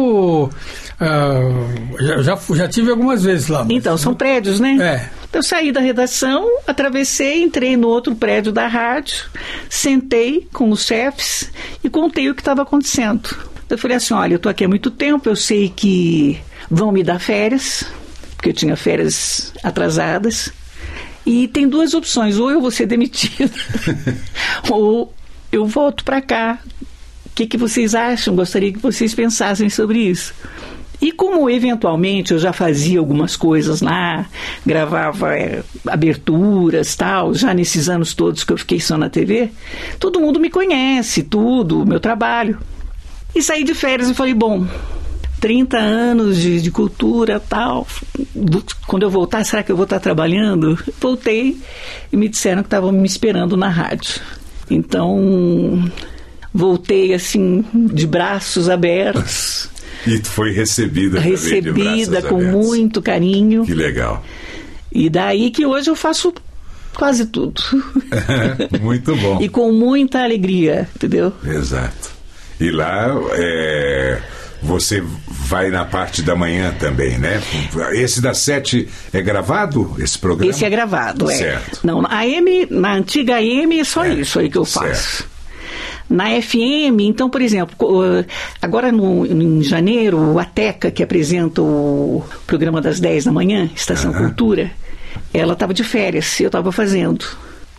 Uh, 0.45 2.23
já, 2.23 2.39
já 2.55 2.67
tive 2.67 2.91
algumas 2.91 3.23
vezes 3.23 3.49
lá. 3.49 3.63
Mas... 3.63 3.77
Então, 3.77 3.99
são 3.99 4.15
prédios, 4.15 4.59
né? 4.59 4.79
É. 4.81 5.20
Então, 5.31 5.39
eu 5.39 5.43
saí 5.45 5.71
da 5.71 5.81
redação, 5.81 6.45
atravessei, 6.67 7.41
entrei 7.41 7.77
no 7.77 7.87
outro 7.87 8.17
prédio 8.17 8.51
da 8.51 8.67
rádio, 8.67 9.27
sentei 9.69 10.49
com 10.53 10.71
os 10.71 10.85
chefes 10.85 11.53
e 11.85 11.89
contei 11.89 12.29
o 12.29 12.35
que 12.35 12.41
estava 12.41 12.63
acontecendo. 12.63 13.31
Eu 13.69 13.79
falei 13.79 13.97
assim: 13.97 14.13
olha, 14.13 14.33
eu 14.35 14.39
estou 14.39 14.51
aqui 14.51 14.65
há 14.65 14.69
muito 14.69 14.91
tempo, 14.91 15.29
eu 15.29 15.37
sei 15.37 15.69
que 15.69 16.41
vão 16.69 16.91
me 16.91 17.05
dar 17.05 17.21
férias, 17.21 17.87
porque 18.35 18.49
eu 18.49 18.53
tinha 18.53 18.77
férias 18.77 19.53
atrasadas. 19.63 20.53
E 21.25 21.47
tem 21.47 21.69
duas 21.69 21.95
opções: 21.95 22.37
ou 22.37 22.51
eu 22.51 22.61
vou 22.61 22.73
ser 22.73 22.87
demitido, 22.87 23.53
ou 24.69 25.15
eu 25.53 25.65
volto 25.65 26.03
para 26.03 26.21
cá. 26.21 26.59
O 27.27 27.31
que, 27.37 27.47
que 27.47 27.57
vocês 27.57 27.95
acham? 27.95 28.35
Gostaria 28.35 28.73
que 28.73 28.81
vocês 28.81 29.15
pensassem 29.15 29.71
sobre 29.71 30.01
isso. 30.01 30.35
E 31.01 31.11
como 31.13 31.49
eventualmente 31.49 32.33
eu 32.33 32.39
já 32.39 32.53
fazia 32.53 32.99
algumas 32.99 33.35
coisas 33.35 33.81
lá, 33.81 34.27
gravava 34.67 35.35
é, 35.35 35.63
aberturas, 35.87 36.95
tal, 36.95 37.35
já 37.35 37.55
nesses 37.55 37.89
anos 37.89 38.13
todos 38.13 38.45
que 38.45 38.53
eu 38.53 38.59
fiquei 38.59 38.81
só 38.81 38.99
na 38.99 39.09
TV, 39.09 39.51
todo 39.99 40.21
mundo 40.21 40.39
me 40.39 40.51
conhece, 40.51 41.23
tudo, 41.23 41.87
meu 41.87 41.99
trabalho. 41.99 42.59
E 43.35 43.43
saí 43.43 43.65
de 43.65 43.75
férias 43.75 44.11
e 44.11 44.15
falei, 44.15 44.35
bom, 44.35 44.67
30 45.41 45.79
anos 45.79 46.37
de, 46.37 46.61
de 46.61 46.71
cultura 46.71 47.41
tal. 47.41 47.87
Quando 48.87 49.05
eu 49.05 49.11
voltar, 49.11 49.43
será 49.45 49.63
que 49.63 49.73
eu 49.73 49.77
vou 49.77 49.85
estar 49.85 50.01
trabalhando? 50.01 50.79
Voltei 51.01 51.59
e 52.13 52.17
me 52.17 52.29
disseram 52.29 52.63
que 52.63 52.67
estavam 52.67 52.93
me 52.93 53.07
esperando 53.07 53.57
na 53.57 53.69
rádio. 53.69 54.21
Então, 54.71 55.91
voltei 56.53 57.15
assim, 57.15 57.65
de 57.73 58.07
braços 58.07 58.69
abertos. 58.69 59.70
E 60.07 60.19
foi 60.19 60.53
recebida 60.53 61.21
Recebida 61.21 62.23
com 62.23 62.37
abertos. 62.37 62.67
muito 62.67 63.03
carinho. 63.03 63.65
Que 63.65 63.75
legal. 63.75 64.25
E 64.93 65.09
daí 65.09 65.51
que 65.51 65.65
hoje 65.65 65.91
eu 65.91 65.97
faço 65.97 66.33
quase 66.95 67.27
tudo. 67.27 67.63
muito 68.81 69.15
bom. 69.17 69.41
e 69.41 69.49
com 69.49 69.73
muita 69.73 70.23
alegria, 70.23 70.89
entendeu? 70.95 71.33
Exato. 71.45 72.11
E 72.59 72.71
lá 72.71 73.09
é 73.33 74.21
você 74.63 75.03
vai 75.29 75.71
na 75.71 75.85
parte 75.85 76.23
da 76.23 76.37
manhã 76.37 76.75
também, 76.79 77.19
né? 77.19 77.41
Esse 77.93 78.21
das 78.21 78.39
sete 78.39 78.89
é 79.13 79.23
gravado, 79.23 79.97
esse 79.99 80.19
programa? 80.19 80.51
Esse 80.51 80.65
é 80.65 80.71
gravado, 80.71 81.31
é. 81.31 81.35
Certo. 81.35 81.81
Não, 81.83 82.03
na 82.03 82.21
AM, 82.21 82.67
na 82.71 82.95
antiga 82.95 83.37
AM 83.37 83.81
é 83.81 83.85
só 83.85 84.05
é. 84.05 84.15
isso 84.15 84.39
aí 84.39 84.51
que 84.51 84.59
eu 84.59 84.65
faço. 84.65 85.25
Na 86.11 86.29
FM, 86.43 86.99
então, 87.03 87.31
por 87.31 87.41
exemplo, 87.41 87.77
agora 88.61 88.91
no, 88.91 89.25
em 89.25 89.63
janeiro, 89.63 90.41
a 90.41 90.45
Teca, 90.45 90.91
que 90.91 91.05
apresenta 91.05 91.63
o 91.63 92.25
programa 92.49 92.81
das 92.81 92.99
10 92.99 93.27
da 93.27 93.33
manhã, 93.33 93.71
Estação 93.77 94.13
Cultura, 94.13 94.73
ela 95.33 95.53
estava 95.53 95.73
de 95.73 95.85
férias, 95.85 96.41
eu 96.41 96.49
estava 96.49 96.73
fazendo. 96.73 97.25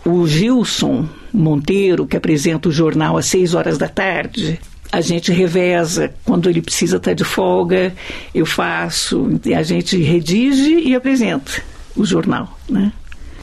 O 0.05 0.25
Gilson 0.25 1.09
Monteiro, 1.33 2.07
que 2.07 2.15
apresenta 2.15 2.69
o 2.69 2.71
jornal 2.71 3.17
às 3.17 3.25
6 3.25 3.53
horas 3.53 3.77
da 3.77 3.89
tarde, 3.89 4.57
a 4.91 5.01
gente 5.01 5.31
reveza. 5.33 6.13
Quando 6.23 6.49
ele 6.49 6.61
precisa 6.61 6.97
estar 6.97 7.13
de 7.13 7.25
folga, 7.25 7.93
eu 8.33 8.45
faço, 8.45 9.39
a 9.53 9.63
gente 9.63 10.01
redige 10.01 10.79
e 10.79 10.95
apresenta 10.95 11.61
o 11.97 12.05
jornal. 12.05 12.57
Né? 12.69 12.93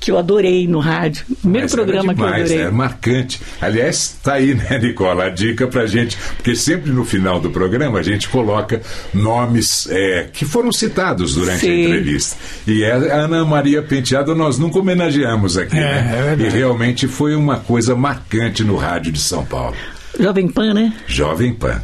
que 0.00 0.10
eu 0.10 0.18
adorei 0.18 0.66
no 0.68 0.78
rádio. 0.78 1.24
Primeiro 1.40 1.64
Mas 1.64 1.72
programa 1.74 2.14
demais, 2.14 2.32
que 2.32 2.38
eu 2.40 2.44
adorei. 2.44 2.60
É 2.66 2.70
marcante. 2.70 3.40
Aliás, 3.60 4.16
tá 4.22 4.34
aí, 4.34 4.54
né, 4.54 4.78
Nicola, 4.78 5.24
a 5.24 5.28
dica 5.28 5.66
pra 5.66 5.86
gente, 5.86 6.16
porque 6.36 6.54
sempre 6.54 6.90
no 6.92 7.04
final 7.04 7.40
do 7.40 7.50
programa 7.50 7.98
a 7.98 8.02
gente 8.02 8.28
coloca 8.28 8.80
nomes 9.12 9.88
é, 9.90 10.28
que 10.32 10.44
foram 10.44 10.70
citados 10.72 11.34
durante 11.34 11.60
Sim. 11.60 11.70
a 11.70 11.84
entrevista. 11.88 12.36
E 12.66 12.84
a 12.84 12.94
Ana 12.94 13.44
Maria 13.44 13.82
Penteado 13.82 14.34
nós 14.34 14.58
nunca 14.58 14.78
homenageamos 14.78 15.56
aqui, 15.58 15.76
É, 15.76 15.80
né? 15.80 16.10
é 16.18 16.22
verdade. 16.22 16.44
e 16.44 16.48
realmente 16.58 17.08
foi 17.08 17.34
uma 17.34 17.58
coisa 17.58 17.96
marcante 17.96 18.62
no 18.62 18.76
rádio 18.76 19.10
de 19.12 19.20
São 19.20 19.44
Paulo. 19.44 19.74
Jovem 20.18 20.48
Pan, 20.48 20.74
né? 20.74 20.92
Jovem 21.06 21.52
Pan. 21.54 21.80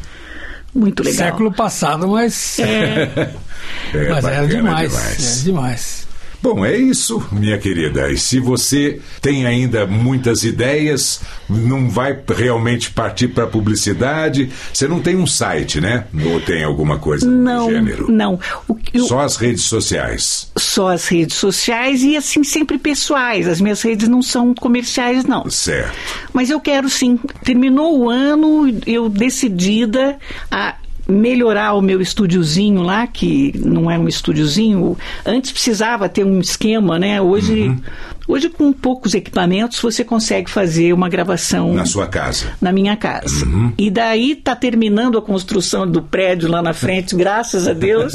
Muito 0.74 1.02
legal. 1.04 1.26
Século 1.28 1.52
passado, 1.52 2.08
mas, 2.08 2.58
É, 2.58 3.30
É, 3.94 4.08
mas 4.10 4.24
era 4.24 4.46
demais. 4.46 4.90
demais. 4.92 5.34
Era 5.36 5.42
demais. 5.44 6.08
Bom, 6.44 6.62
é 6.62 6.76
isso, 6.76 7.26
minha 7.32 7.56
querida. 7.56 8.12
E 8.12 8.18
se 8.18 8.38
você 8.38 9.00
tem 9.22 9.46
ainda 9.46 9.86
muitas 9.86 10.44
ideias, 10.44 11.22
não 11.48 11.88
vai 11.88 12.14
realmente 12.36 12.90
partir 12.90 13.28
para 13.28 13.46
publicidade, 13.46 14.50
você 14.70 14.86
não 14.86 15.00
tem 15.00 15.16
um 15.16 15.26
site, 15.26 15.80
né? 15.80 16.04
Ou 16.22 16.38
tem 16.42 16.62
alguma 16.62 16.98
coisa 16.98 17.26
não, 17.26 17.68
do 17.68 17.72
gênero? 17.72 18.10
não. 18.12 18.38
O, 18.68 18.74
que 18.74 18.98
eu- 18.98 19.06
Só 19.06 19.20
as 19.20 19.36
redes 19.36 19.64
sociais. 19.64 20.52
só 20.58 20.88
as 20.90 21.08
redes 21.08 21.36
sociais 21.38 22.02
e 22.02 22.14
assim 22.14 22.44
sempre 22.44 22.76
pessoais. 22.76 23.48
As 23.48 23.58
minhas 23.58 23.80
redes 23.80 24.06
não 24.06 24.20
são 24.20 24.54
comerciais, 24.54 25.24
não. 25.24 25.48
Certo. 25.48 25.94
Mas 26.30 26.50
eu 26.50 26.60
quero 26.60 26.90
sim. 26.90 27.18
Terminou 27.42 27.98
o 28.00 28.10
ano, 28.10 28.70
eu 28.86 29.08
decidida 29.08 30.18
a 30.50 30.74
melhorar 31.06 31.74
o 31.74 31.82
meu 31.82 32.00
estúdiozinho 32.00 32.82
lá, 32.82 33.06
que 33.06 33.52
não 33.64 33.90
é 33.90 33.98
um 33.98 34.08
estúdiozinho. 34.08 34.96
Antes 35.24 35.52
precisava 35.52 36.08
ter 36.08 36.24
um 36.24 36.40
esquema, 36.40 36.98
né? 36.98 37.20
Hoje, 37.20 37.68
Uhum. 37.68 37.80
Hoje 38.26 38.48
com 38.48 38.72
poucos 38.72 39.14
equipamentos 39.14 39.80
você 39.80 40.04
consegue 40.04 40.50
fazer 40.50 40.92
uma 40.92 41.08
gravação 41.08 41.74
Na 41.74 41.84
sua 41.84 42.06
casa. 42.06 42.52
na 42.60 42.72
minha 42.72 42.96
casa. 42.96 43.46
E 43.78 43.90
daí 43.90 44.34
tá 44.34 44.54
terminando 44.56 45.18
a 45.18 45.22
construção 45.22 45.86
do 45.86 46.02
prédio 46.02 46.50
lá 46.50 46.62
na 46.62 46.72
frente, 46.72 47.14
graças 47.16 47.66
a 47.68 47.72
Deus. 47.72 48.12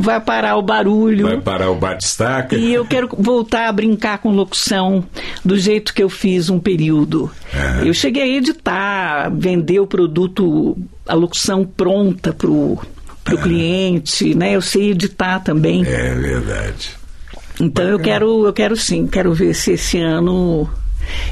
Vai 0.00 0.20
parar 0.20 0.56
o 0.56 0.62
barulho. 0.62 1.26
Vai 1.26 1.40
parar 1.40 1.70
o 1.70 1.74
batistaca. 1.76 2.56
E 2.56 2.72
eu 2.72 2.84
quero 2.84 3.08
voltar 3.18 3.68
a 3.68 3.72
brincar 3.72 4.18
com 4.18 4.30
locução 4.30 5.04
do 5.44 5.56
jeito 5.56 5.94
que 5.94 6.02
eu 6.02 6.08
fiz 6.08 6.50
um 6.50 6.58
período. 6.58 7.30
Aham. 7.54 7.84
Eu 7.84 7.94
cheguei 7.94 8.22
a 8.22 8.26
editar, 8.38 9.30
vender 9.30 9.80
o 9.80 9.86
produto, 9.86 10.76
a 11.06 11.14
locução 11.14 11.64
pronta 11.64 12.32
pro 12.32 12.78
pro 13.24 13.38
cliente, 13.38 14.36
né? 14.36 14.54
Eu 14.54 14.62
sei 14.62 14.92
editar 14.92 15.40
também. 15.40 15.84
É 15.84 16.14
verdade. 16.14 16.90
Então 17.60 17.84
eu 17.84 17.98
quero, 17.98 18.46
eu 18.46 18.52
quero 18.52 18.76
sim, 18.76 19.06
quero 19.06 19.32
ver 19.32 19.54
se 19.54 19.72
esse 19.72 19.98
ano 19.98 20.68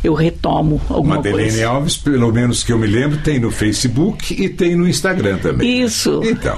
eu 0.03 0.15
retomo 0.15 0.81
alguma 0.89 1.17
Madeleine 1.17 1.51
coisa. 1.51 1.69
Alves, 1.69 1.97
pelo 1.97 2.33
menos 2.33 2.63
que 2.63 2.73
eu 2.73 2.79
me 2.79 2.87
lembro, 2.87 3.19
tem 3.19 3.39
no 3.39 3.51
Facebook 3.51 4.35
e 4.41 4.49
tem 4.49 4.77
no 4.77 4.89
Instagram 4.89 5.39
também. 5.39 5.81
né? 5.81 5.87
Isso. 5.87 6.21
Então, 6.25 6.57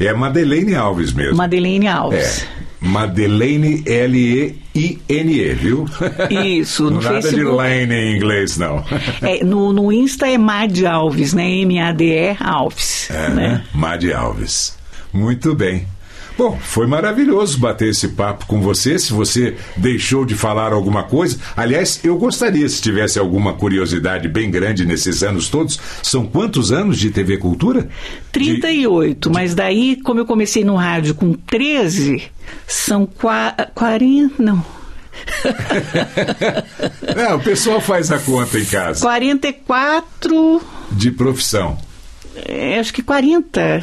é 0.00 0.12
Madeleine 0.12 0.74
Alves 0.74 1.12
mesmo. 1.12 1.36
Madeleine 1.36 1.86
Alves. 1.88 2.42
É. 2.60 2.64
Madeleine 2.80 3.82
L-E-I-N-E, 3.86 5.54
viu? 5.54 5.86
Isso, 6.30 6.84
no 6.90 7.00
Nada 7.00 7.16
de 7.16 7.22
Facebook. 7.22 7.56
Lane 7.56 7.94
em 7.94 8.16
inglês, 8.16 8.58
não. 8.58 8.84
É, 9.22 9.42
no, 9.42 9.72
no 9.72 9.90
Insta 9.90 10.28
é 10.28 10.36
Mad 10.36 10.84
Alves, 10.84 11.32
né? 11.32 11.48
M-A-D-E 11.50 12.36
Alves. 12.40 13.08
É, 13.10 13.30
né? 13.30 13.64
Madi 13.72 14.12
Alves. 14.12 14.76
Muito 15.14 15.54
bem. 15.54 15.86
Bom, 16.36 16.58
foi 16.60 16.86
maravilhoso 16.86 17.58
bater 17.58 17.90
esse 17.90 18.08
papo 18.08 18.46
com 18.46 18.60
você. 18.60 18.98
Se 18.98 19.12
você 19.12 19.56
deixou 19.76 20.24
de 20.24 20.34
falar 20.34 20.72
alguma 20.72 21.04
coisa, 21.04 21.38
aliás, 21.56 22.00
eu 22.02 22.16
gostaria 22.18 22.68
se 22.68 22.82
tivesse 22.82 23.18
alguma 23.20 23.52
curiosidade 23.54 24.28
bem 24.28 24.50
grande 24.50 24.84
nesses 24.84 25.22
anos 25.22 25.48
todos. 25.48 25.78
São 26.02 26.26
quantos 26.26 26.72
anos 26.72 26.98
de 26.98 27.10
TV 27.10 27.36
Cultura? 27.38 27.88
38, 28.32 29.30
mas 29.30 29.54
daí, 29.54 29.96
como 30.02 30.18
eu 30.20 30.26
comecei 30.26 30.64
no 30.64 30.74
rádio 30.74 31.14
com 31.14 31.32
13, 31.34 32.22
são 32.66 33.06
qua- 33.06 33.54
40. 33.74 34.42
Não. 34.42 34.64
É, 37.16 37.32
o 37.34 37.40
pessoal 37.40 37.80
faz 37.80 38.10
a 38.10 38.18
conta 38.18 38.58
em 38.58 38.64
casa. 38.64 39.00
44. 39.00 40.60
De 40.90 41.10
profissão. 41.10 41.78
é, 42.34 42.78
acho 42.78 42.92
que 42.92 43.02
40. 43.02 43.82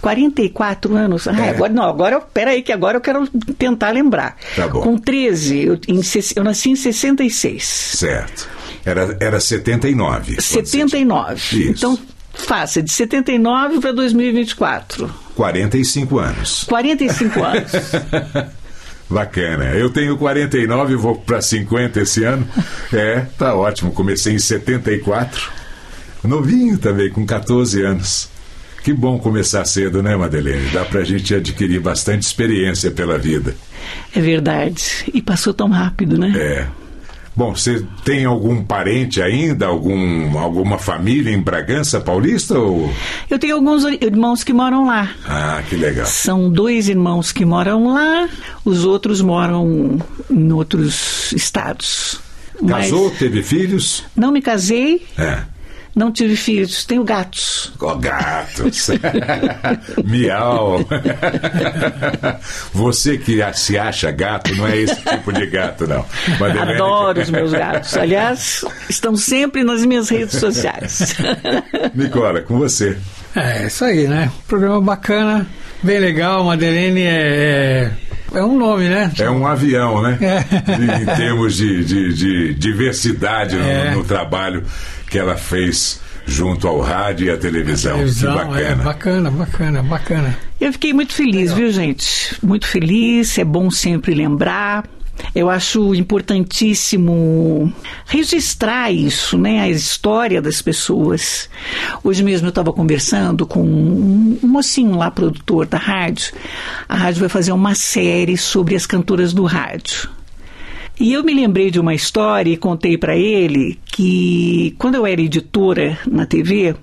44 0.00 0.96
anos. 0.96 1.28
Ah, 1.28 1.46
É. 1.46 1.50
agora 1.50 1.72
não, 1.72 1.84
agora 1.84 2.16
eu- 2.16 2.20
peraí, 2.20 2.62
que 2.62 2.72
agora 2.72 2.96
eu 2.96 3.00
quero 3.00 3.26
tentar 3.58 3.90
lembrar. 3.90 4.36
Tá 4.56 4.66
bom. 4.68 4.80
Com 4.80 4.98
13, 4.98 5.64
eu, 5.64 5.78
em 5.88 6.00
eu 6.36 6.44
nasci 6.44 6.70
em 6.70 6.76
66. 6.76 7.62
Certo. 7.64 8.48
Era, 8.84 9.16
era 9.20 9.38
79. 9.40 10.32
quando 10.34 10.42
você 10.42 10.64
79. 10.64 11.34
Isso. 11.34 11.70
Então, 11.70 11.98
faça 12.32 12.82
de 12.82 12.90
79 12.92 13.78
para 13.80 13.92
2024. 13.92 15.06
tinha 15.06 15.14
45 15.36 16.18
anos. 16.18 16.64
45 16.64 17.42
anos. 17.42 17.72
Bacana. 19.08 19.64
Eu 19.74 19.90
tenho 19.90 20.16
49 20.16 20.92
e 20.92 20.96
vou 20.96 21.16
para 21.16 21.42
50 21.42 22.00
esse 22.00 22.22
ano. 22.24 22.46
É, 22.92 23.26
tá 23.36 23.54
ótimo. 23.54 23.90
Comecei 23.90 24.34
em 24.34 24.38
74. 24.38 25.50
Novinho 26.22 26.78
também, 26.78 27.10
com 27.10 27.26
14 27.26 27.82
anos. 27.82 28.28
Que 28.82 28.92
bom 28.92 29.18
começar 29.18 29.64
cedo, 29.64 30.02
né, 30.02 30.16
Madeleine? 30.16 30.70
Dá 30.70 30.84
pra 30.84 31.04
gente 31.04 31.34
adquirir 31.34 31.80
bastante 31.80 32.22
experiência 32.22 32.90
pela 32.90 33.18
vida. 33.18 33.54
É 34.14 34.20
verdade. 34.20 34.82
E 35.12 35.20
passou 35.20 35.52
tão 35.52 35.68
rápido, 35.68 36.16
né? 36.18 36.32
É. 36.36 36.66
Bom, 37.36 37.54
você 37.54 37.84
tem 38.04 38.24
algum 38.24 38.62
parente 38.64 39.22
ainda, 39.22 39.66
algum, 39.66 40.36
alguma 40.38 40.78
família 40.78 41.30
em 41.32 41.40
Bragança 41.40 42.00
Paulista 42.00 42.58
ou... 42.58 42.92
Eu 43.30 43.38
tenho 43.38 43.54
alguns 43.54 43.84
irmãos 43.84 44.42
que 44.42 44.52
moram 44.52 44.86
lá. 44.86 45.10
Ah, 45.26 45.62
que 45.68 45.76
legal. 45.76 46.06
São 46.06 46.50
dois 46.50 46.88
irmãos 46.88 47.32
que 47.32 47.44
moram 47.44 47.94
lá, 47.94 48.28
os 48.64 48.84
outros 48.84 49.22
moram 49.22 49.98
em 50.28 50.52
outros 50.52 51.32
estados. 51.32 52.20
Mas 52.60 52.86
Casou, 52.90 53.10
teve 53.12 53.42
filhos? 53.42 54.04
não 54.14 54.32
me 54.32 54.42
casei, 54.42 55.06
É. 55.16 55.38
não 55.94 56.12
tive 56.12 56.36
filhos, 56.36 56.84
tenho 56.84 57.02
gatos. 57.04 57.72
Ó, 57.80 57.94
gatos. 57.96 58.90
Miau. 60.04 60.80
Você 62.72 63.18
que 63.18 63.42
a- 63.42 63.52
se 63.52 63.78
acha 63.78 64.10
gato, 64.10 64.54
não 64.56 64.66
é 64.66 64.76
esse 64.78 64.96
tipo 65.02 65.32
de 65.32 65.46
gato, 65.46 65.86
não. 65.86 66.04
Madeleine- 66.38 66.74
Adoro 66.74 67.20
os 67.20 67.30
meus 67.30 67.52
gatos. 67.52 67.96
Aliás, 67.96 68.64
estão 68.88 69.16
sempre 69.16 69.62
nas 69.64 69.84
minhas 69.84 70.08
redes 70.08 70.38
sociais. 70.38 71.14
Nicola, 71.94 72.40
com 72.42 72.58
você. 72.58 72.96
É, 73.34 73.66
isso 73.66 73.84
aí, 73.84 74.06
né? 74.08 74.30
Programa 74.48 74.80
bacana, 74.80 75.46
bem 75.82 75.98
legal. 76.00 76.44
Madeleine 76.44 77.02
é, 77.02 77.90
é, 78.34 78.38
é 78.38 78.42
um 78.44 78.58
nome, 78.58 78.88
né? 78.88 79.10
É 79.18 79.30
um 79.30 79.46
avião, 79.46 80.02
né? 80.02 80.18
É. 80.20 81.02
Em 81.02 81.06
termos 81.16 81.56
de, 81.56 81.84
de- 81.84 82.12
de 82.14 82.54
diversidade 82.54 83.56
no, 83.56 83.64
É. 83.64 83.90
no 83.92 84.02
trabalho 84.04 84.64
que 85.10 85.18
ela 85.18 85.36
fez 85.36 86.00
junto 86.24 86.68
ao 86.68 86.80
rádio 86.80 87.26
e 87.26 87.30
à 87.30 87.36
televisão. 87.36 87.94
Televisão, 87.94 88.32
que 88.32 88.44
bacana. 88.44 88.60
É, 88.60 88.74
bacana, 88.76 89.30
bacana, 89.30 89.82
bacana. 89.82 90.38
Eu 90.60 90.72
fiquei 90.72 90.92
muito 90.92 91.12
feliz, 91.12 91.52
viu, 91.52 91.70
gente? 91.72 92.36
Muito 92.42 92.66
feliz, 92.66 93.36
é 93.36 93.44
bom 93.44 93.70
sempre 93.70 94.14
lembrar. 94.14 94.84
Eu 95.34 95.50
acho 95.50 95.94
importantíssimo 95.94 97.70
registrar 98.06 98.90
isso, 98.90 99.36
né? 99.36 99.60
A 99.60 99.68
história 99.68 100.40
das 100.40 100.62
pessoas. 100.62 101.50
Hoje 102.02 102.22
mesmo 102.22 102.46
eu 102.46 102.50
estava 102.50 102.72
conversando 102.72 103.46
com 103.46 103.62
um 103.62 104.38
um 104.42 104.48
mocinho 104.48 104.96
lá, 104.96 105.10
produtor 105.10 105.66
da 105.66 105.78
rádio. 105.78 106.32
A 106.88 106.96
rádio 106.96 107.20
vai 107.20 107.28
fazer 107.28 107.52
uma 107.52 107.74
série 107.74 108.36
sobre 108.36 108.74
as 108.74 108.86
cantoras 108.86 109.32
do 109.32 109.44
rádio. 109.44 110.08
E 111.00 111.14
eu 111.14 111.24
me 111.24 111.32
lembrei 111.32 111.70
de 111.70 111.80
uma 111.80 111.94
história 111.94 112.50
e 112.52 112.56
contei 112.58 112.98
para 112.98 113.16
ele 113.16 113.78
que 113.86 114.74
quando 114.78 114.96
eu 114.96 115.06
era 115.06 115.20
editora 115.20 115.98
na 116.06 116.26
TV, 116.26 116.76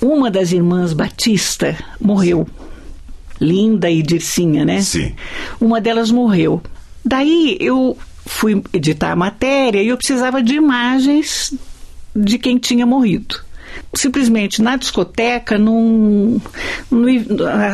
uma 0.00 0.30
das 0.30 0.52
irmãs 0.52 0.92
Batista 0.92 1.76
morreu. 2.00 2.46
Linda 3.40 3.90
e 3.90 4.00
Dircinha, 4.02 4.64
né? 4.64 4.80
Sim. 4.80 5.12
Uma 5.60 5.80
delas 5.80 6.10
morreu. 6.12 6.62
Daí 7.04 7.56
eu 7.60 7.98
fui 8.24 8.62
editar 8.72 9.10
a 9.10 9.16
matéria 9.16 9.82
e 9.82 9.88
eu 9.88 9.96
precisava 9.96 10.40
de 10.40 10.54
imagens 10.54 11.52
de 12.14 12.38
quem 12.38 12.56
tinha 12.56 12.86
morrido. 12.86 13.40
Simplesmente 13.92 14.62
na 14.62 14.76
discoteca, 14.76 15.58
num, 15.58 16.40
no- 16.88 17.06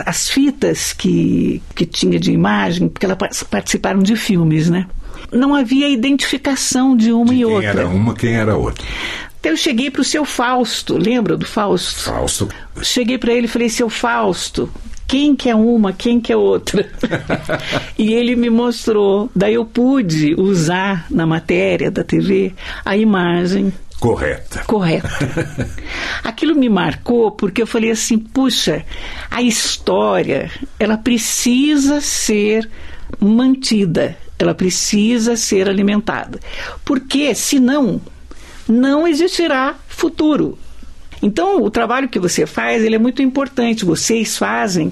as 0.06 0.30
fitas 0.30 0.94
que, 0.94 1.60
que 1.74 1.84
tinha 1.84 2.18
de 2.18 2.32
imagem, 2.32 2.88
porque 2.88 3.04
elas 3.04 3.18
par- 3.18 3.30
participaram 3.50 4.00
de 4.02 4.16
filmes, 4.16 4.70
né? 4.70 4.86
Não 5.32 5.54
havia 5.54 5.88
identificação 5.88 6.96
de 6.96 7.12
uma 7.12 7.26
De 7.26 7.34
e 7.34 7.36
quem 7.38 7.44
outra. 7.44 7.68
era 7.68 7.88
uma, 7.88 8.14
quem 8.14 8.34
era 8.34 8.56
outra. 8.56 8.84
Então 9.40 9.52
eu 9.52 9.56
cheguei 9.56 9.90
para 9.90 10.02
o 10.02 10.04
seu 10.04 10.24
Fausto, 10.24 10.98
lembra 10.98 11.36
do 11.36 11.46
Fausto? 11.46 12.00
Falso. 12.02 12.48
Cheguei 12.82 13.16
para 13.16 13.32
ele 13.32 13.46
e 13.46 13.48
falei, 13.48 13.68
seu 13.70 13.88
Fausto, 13.88 14.70
quem 15.06 15.34
que 15.34 15.48
é 15.48 15.54
uma, 15.54 15.92
quem 15.94 16.20
que 16.20 16.30
é 16.32 16.36
outra? 16.36 16.86
e 17.98 18.12
ele 18.12 18.36
me 18.36 18.50
mostrou. 18.50 19.30
Daí 19.34 19.54
eu 19.54 19.64
pude 19.64 20.34
usar 20.38 21.06
na 21.10 21.26
matéria 21.26 21.90
da 21.90 22.04
TV 22.04 22.52
a 22.84 22.96
imagem 22.96 23.72
Correta. 23.98 24.62
correta. 24.66 25.08
Aquilo 26.22 26.54
me 26.54 26.68
marcou 26.68 27.30
porque 27.32 27.62
eu 27.62 27.66
falei 27.66 27.90
assim, 27.90 28.18
puxa, 28.18 28.84
a 29.30 29.42
história, 29.42 30.50
ela 30.78 30.96
precisa 30.98 32.00
ser 32.00 32.68
mantida, 33.18 34.16
ela 34.42 34.54
precisa 34.54 35.36
ser 35.36 35.68
alimentada. 35.68 36.40
Porque, 36.84 37.34
senão, 37.34 38.00
não 38.68 39.06
existirá 39.06 39.76
futuro. 39.88 40.58
Então, 41.22 41.62
o 41.62 41.70
trabalho 41.70 42.08
que 42.08 42.18
você 42.18 42.46
faz, 42.46 42.82
ele 42.82 42.94
é 42.94 42.98
muito 42.98 43.20
importante, 43.20 43.84
vocês 43.84 44.38
fazem, 44.38 44.90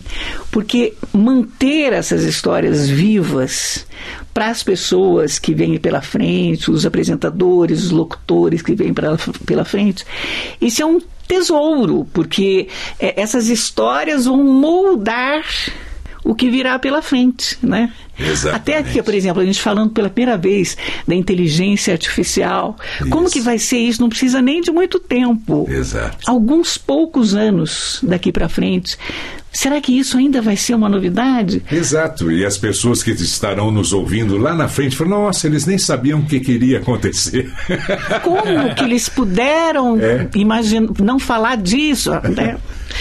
porque 0.51 0.92
manter 1.12 1.92
essas 1.94 2.22
histórias 2.22 2.88
vivas 2.88 3.86
para 4.34 4.49
as 4.49 4.62
pessoas 4.62 5.38
que 5.38 5.55
vêm 5.55 5.78
pela 5.78 6.03
frente, 6.03 6.70
os 6.70 6.84
apresentadores, 6.84 7.84
os 7.84 7.90
locutores 7.90 8.61
que 8.61 8.74
vêm 8.74 8.92
pra, 8.92 9.16
pela 9.46 9.64
frente, 9.64 10.05
isso 10.61 10.82
é 10.82 10.86
um 10.86 11.01
tesouro, 11.26 12.07
porque 12.12 12.68
é, 13.01 13.20
essas 13.20 13.49
histórias 13.49 14.26
vão 14.26 14.42
moldar 14.44 15.44
o 16.28 16.34
que 16.34 16.50
virá 16.50 16.78
pela 16.78 17.00
frente, 17.00 17.56
né? 17.62 17.90
Exatamente. 18.18 18.54
Até 18.54 18.76
aqui, 18.76 19.02
por 19.02 19.14
exemplo, 19.14 19.40
a 19.40 19.46
gente 19.46 19.62
falando 19.62 19.92
pela 19.92 20.10
primeira 20.10 20.36
vez 20.36 20.76
da 21.06 21.14
inteligência 21.14 21.94
artificial. 21.94 22.76
Como 23.08 23.24
Isso. 23.24 23.32
que 23.32 23.40
vai 23.40 23.58
ser 23.58 23.78
isso? 23.78 24.02
Não 24.02 24.10
precisa 24.10 24.42
nem 24.42 24.60
de 24.60 24.70
muito 24.70 24.98
tempo. 25.00 25.66
Exato. 25.70 26.18
Alguns 26.26 26.76
poucos 26.76 27.34
anos 27.34 28.00
daqui 28.02 28.30
para 28.30 28.46
frente. 28.46 28.98
Será 29.53 29.80
que 29.80 29.99
isso 29.99 30.18
ainda 30.18 30.40
vai 30.42 30.57
ser 30.57 30.74
uma 30.74 30.88
novidade? 30.88 31.62
Exato, 31.72 32.30
e 32.30 32.44
as 32.44 32.57
pessoas 32.59 33.03
que 33.03 33.11
estarão 33.12 33.70
nos 33.70 33.92
ouvindo 33.92 34.36
lá 34.36 34.55
na 34.55 34.68
frente 34.68 34.94
falam: 34.94 35.24
nossa, 35.24 35.46
eles 35.46 35.64
nem 35.66 35.78
sabiam 35.78 36.20
o 36.20 36.26
que 36.26 36.38
queria 36.38 36.78
acontecer. 36.78 37.51
Como 38.22 38.74
que 38.74 38.84
eles 38.84 39.09
puderam 39.09 39.99
É. 39.99 40.28
imagina, 40.34 40.88
não 41.01 41.18
falar 41.18 41.57
disso? 41.57 42.11
Né? 42.28 42.57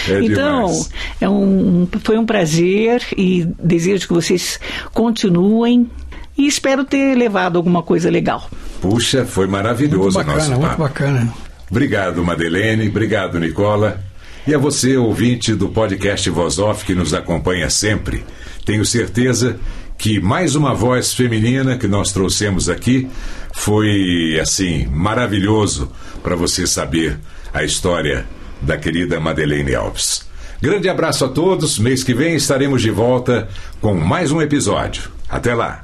É 0.10 0.20
então, 0.24 0.68
demais. 0.68 0.89
é 1.22 1.30
um, 1.30 1.88
foi 2.04 2.18
um 2.18 2.26
prazer 2.26 3.02
e 3.16 3.45
desejo 3.62 4.08
que 4.08 4.14
vocês 4.14 4.60
continuem 4.93 5.89
e 6.38 6.45
espero 6.48 6.84
ter 6.84 7.16
levado 7.16 7.58
alguma 7.58 7.82
coisa 7.84 8.10
legal. 8.10 8.50
Puxa, 8.82 9.26
foi 9.26 9.45
Muito 9.45 9.52
maravilhoso 9.54 10.20
o 10.20 10.24
bacana, 10.24 10.38
nosso 10.38 10.50
muito 10.52 10.62
papo. 10.64 10.82
bacana. 10.84 11.34
Obrigado, 11.70 12.24
Madelene. 12.24 12.88
Obrigado, 12.88 13.39
Nicola. 13.39 14.00
E 14.48 14.56
a 14.56 14.58
você, 14.58 14.95
ouvinte 14.95 15.54
do 15.54 15.68
podcast 15.68 16.30
Voz 16.30 16.58
Off, 16.58 16.86
que 16.86 16.95
nos 16.95 17.14
acompanha 17.14 17.70
sempre. 17.70 18.24
Tenho 18.64 18.86
certeza 18.86 19.60
que 19.98 20.22
mais 20.22 20.56
uma 20.56 20.74
voz 20.74 21.14
feminina 21.14 21.78
que 21.78 21.86
nós 21.86 22.14
trouxemos 22.14 22.70
aqui 22.70 23.10
foi, 23.54 24.39
assim, 24.41 24.86
maravilhoso 24.86 25.91
para 26.24 26.34
você 26.34 26.66
saber 26.66 27.20
a 27.54 27.62
história 27.66 28.26
da 28.62 28.78
querida 28.78 29.20
Madelene 29.20 29.76
Alves. 29.76 30.26
Grande 30.62 30.88
abraço 30.88 31.26
a 31.26 31.28
todos. 31.28 31.78
Mês 31.78 32.02
que 32.02 32.14
vem 32.14 32.34
estaremos 32.34 32.82
de 32.82 32.89
volta 32.89 33.50
com 33.82 33.95
mais 33.95 34.32
um 34.32 34.41
episódio. 34.41 35.12
Até 35.28 35.54
lá. 35.54 35.84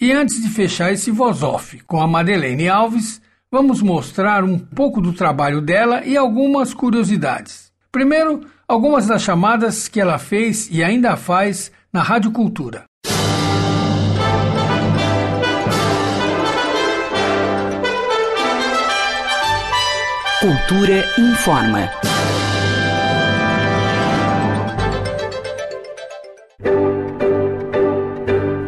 E 0.00 0.12
antes 0.12 0.40
de 0.40 0.48
fechar 0.48 0.92
esse 0.92 1.10
voz 1.10 1.42
off 1.42 1.80
com 1.88 2.00
a 2.00 2.06
Madeleine 2.06 2.68
Alves, 2.68 3.20
vamos 3.50 3.82
mostrar 3.82 4.44
um 4.44 4.60
pouco 4.60 5.00
do 5.00 5.12
trabalho 5.12 5.60
dela 5.60 6.04
e 6.04 6.16
algumas 6.16 6.72
curiosidades. 6.72 7.69
Primeiro, 7.92 8.46
algumas 8.68 9.08
das 9.08 9.22
chamadas 9.22 9.88
que 9.88 10.00
ela 10.00 10.16
fez 10.16 10.68
e 10.70 10.82
ainda 10.82 11.16
faz 11.16 11.72
na 11.92 12.02
Rádio 12.02 12.30
Cultura. 12.30 12.84
Cultura 20.40 21.04
informa. 21.18 21.90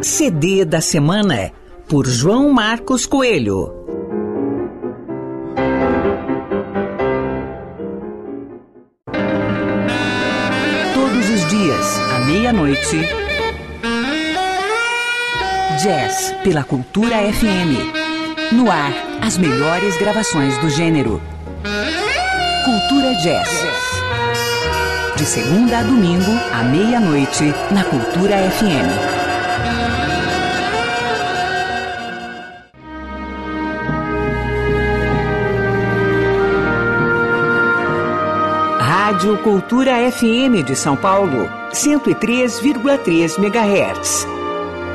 CD 0.01 0.65
da 0.65 0.81
semana 0.81 1.51
por 1.87 2.05
João 2.05 2.51
Marcos 2.51 3.05
Coelho. 3.05 3.82
Meia-noite. 12.53 13.09
Jazz 15.81 16.35
pela 16.43 16.63
Cultura 16.63 17.15
FM. 17.33 18.53
No 18.53 18.69
ar, 18.69 18.93
as 19.21 19.37
melhores 19.39 19.97
gravações 19.97 20.55
do 20.59 20.69
gênero. 20.69 21.19
Cultura 22.63 23.15
Jazz. 23.15 23.49
De 25.15 25.25
segunda 25.25 25.79
a 25.79 25.83
domingo, 25.83 26.31
à 26.53 26.63
meia-noite, 26.63 27.53
na 27.71 27.83
Cultura 27.83 28.37
FM. 28.51 29.23
Rádio 38.79 39.37
Cultura 39.39 40.11
FM 40.11 40.63
de 40.65 40.75
São 40.75 40.95
Paulo, 40.95 41.49
103,3 41.73 43.39
MHz. 43.39 44.27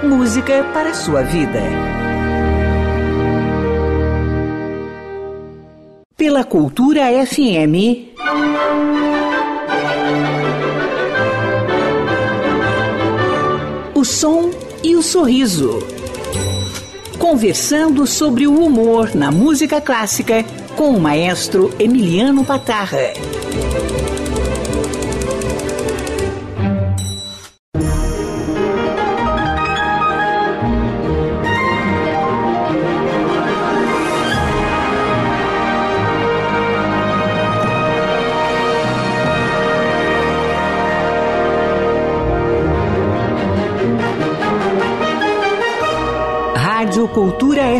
Música 0.04 0.62
para 0.72 0.94
sua 0.94 1.24
vida. 1.24 1.60
Pela 6.16 6.44
Cultura 6.44 7.02
FM. 7.26 8.14
O 13.92 14.04
som 14.04 14.50
e 14.84 14.94
o 14.94 15.02
sorriso. 15.02 15.80
Conversando 17.18 18.06
sobre 18.06 18.46
o 18.46 18.64
humor 18.64 19.16
na 19.16 19.32
música 19.32 19.80
clássica 19.80 20.44
com 20.76 20.90
o 20.90 21.00
maestro 21.00 21.74
Emiliano 21.80 22.44
Patarra. 22.44 23.14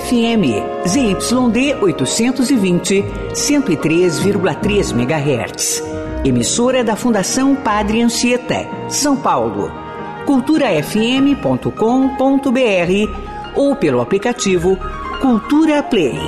FM, 0.08 0.88
ZYD 0.88 1.76
820, 1.82 3.04
103,3 3.34 4.92
MHz. 4.92 5.82
Emissora 6.24 6.82
da 6.82 6.96
Fundação 6.96 7.54
Padre 7.54 8.00
Anchieta, 8.00 8.66
São 8.88 9.14
Paulo. 9.16 9.70
culturafm.com.br 10.24 11.74
ou 13.54 13.76
pelo 13.76 14.00
aplicativo 14.00 14.78
Cultura 15.20 15.82
Play. 15.82 16.18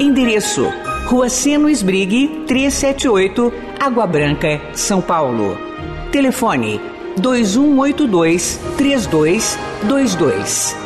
Endereço: 0.00 0.66
Rua 1.06 1.28
Seno 1.28 1.70
Esbrigue, 1.70 2.42
378, 2.48 3.52
Água 3.78 4.08
Branca, 4.08 4.60
São 4.72 5.00
Paulo. 5.00 5.56
Telefone: 6.10 6.80
2182 7.16 8.58
3222. 8.76 10.83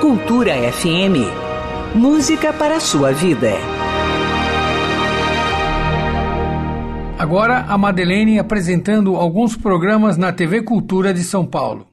Cultura 0.00 0.52
FM. 0.72 1.24
Música 1.94 2.52
para 2.52 2.76
a 2.76 2.80
sua 2.80 3.12
vida. 3.12 3.52
Agora 7.18 7.64
a 7.66 7.78
Madeleine 7.78 8.38
apresentando 8.38 9.16
alguns 9.16 9.56
programas 9.56 10.18
na 10.18 10.32
TV 10.32 10.62
Cultura 10.62 11.14
de 11.14 11.24
São 11.24 11.46
Paulo. 11.46 11.86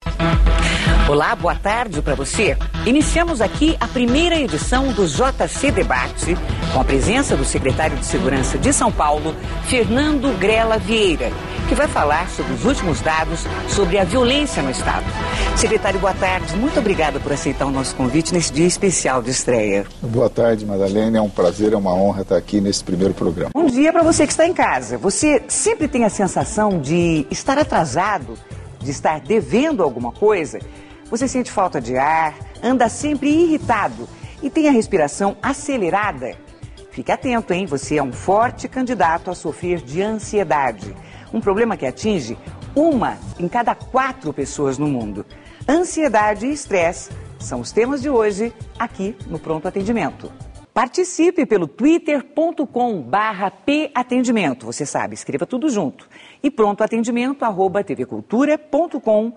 Olá, 1.07 1.33
boa 1.33 1.55
tarde 1.55 2.01
para 2.01 2.13
você. 2.13 2.57
Iniciamos 2.85 3.39
aqui 3.39 3.77
a 3.79 3.87
primeira 3.87 4.35
edição 4.35 4.91
do 4.91 5.07
JC 5.07 5.71
Debate, 5.71 6.35
com 6.73 6.81
a 6.81 6.83
presença 6.83 7.37
do 7.37 7.45
secretário 7.45 7.95
de 7.97 8.05
Segurança 8.05 8.57
de 8.57 8.73
São 8.73 8.91
Paulo, 8.91 9.35
Fernando 9.67 10.35
Grela 10.39 10.79
Vieira, 10.79 11.31
que 11.69 11.75
vai 11.75 11.87
falar 11.87 12.27
sobre 12.29 12.51
os 12.53 12.65
últimos 12.65 12.99
dados 12.99 13.45
sobre 13.69 13.99
a 13.99 14.03
violência 14.03 14.63
no 14.63 14.71
Estado. 14.71 15.05
Secretário, 15.55 15.99
boa 15.99 16.15
tarde. 16.15 16.55
Muito 16.55 16.79
obrigada 16.79 17.19
por 17.19 17.31
aceitar 17.31 17.67
o 17.67 17.71
nosso 17.71 17.95
convite 17.95 18.33
nesse 18.33 18.51
dia 18.51 18.65
especial 18.65 19.21
de 19.21 19.29
estreia. 19.29 19.85
Boa 20.01 20.29
tarde, 20.31 20.65
Madalena. 20.65 21.19
É 21.19 21.21
um 21.21 21.29
prazer, 21.29 21.73
é 21.73 21.77
uma 21.77 21.93
honra 21.93 22.23
estar 22.23 22.37
aqui 22.37 22.59
nesse 22.59 22.83
primeiro 22.83 23.13
programa. 23.13 23.51
Bom 23.53 23.67
dia 23.67 23.93
para 23.93 24.01
você 24.01 24.25
que 24.25 24.33
está 24.33 24.47
em 24.47 24.53
casa. 24.53 24.97
Você 24.97 25.43
sempre 25.47 25.87
tem 25.87 26.03
a 26.05 26.09
sensação 26.09 26.79
de 26.79 27.27
estar 27.29 27.59
atrasado, 27.59 28.33
de 28.79 28.89
estar 28.89 29.19
devendo 29.19 29.83
alguma 29.83 30.11
coisa? 30.11 30.57
Você 31.11 31.27
sente 31.27 31.51
falta 31.51 31.79
de 31.79 31.95
ar, 31.95 32.33
anda 32.63 32.89
sempre 32.89 33.29
irritado 33.29 34.09
e 34.41 34.49
tem 34.49 34.67
a 34.67 34.71
respiração 34.71 35.37
acelerada? 35.39 36.42
Fique 36.93 37.11
atento, 37.11 37.51
hein? 37.51 37.65
Você 37.65 37.97
é 37.97 38.03
um 38.03 38.13
forte 38.13 38.67
candidato 38.67 39.31
a 39.31 39.33
sofrer 39.33 39.81
de 39.81 39.99
ansiedade. 39.99 40.95
Um 41.33 41.41
problema 41.41 41.75
que 41.75 41.87
atinge 41.87 42.37
uma 42.75 43.17
em 43.39 43.47
cada 43.47 43.73
quatro 43.73 44.31
pessoas 44.31 44.77
no 44.77 44.87
mundo. 44.87 45.25
Ansiedade 45.67 46.45
e 46.45 46.53
estresse 46.53 47.09
são 47.39 47.61
os 47.61 47.71
temas 47.71 47.99
de 47.99 48.11
hoje 48.11 48.53
aqui 48.77 49.15
no 49.25 49.39
Pronto 49.39 49.67
Atendimento. 49.67 50.31
Participe 50.71 51.45
pelo 51.45 51.67
twitter.com 51.67 53.01
barra 53.01 53.51
patendimento, 53.93 54.65
você 54.65 54.87
sabe, 54.87 55.13
escreva 55.13 55.45
tudo 55.45 55.69
junto. 55.69 56.09
E 56.41 56.49
pronto 56.49 56.83
atendimento 56.83 57.45
arroba 57.45 57.83
tvcultura.com.br. 57.83 59.31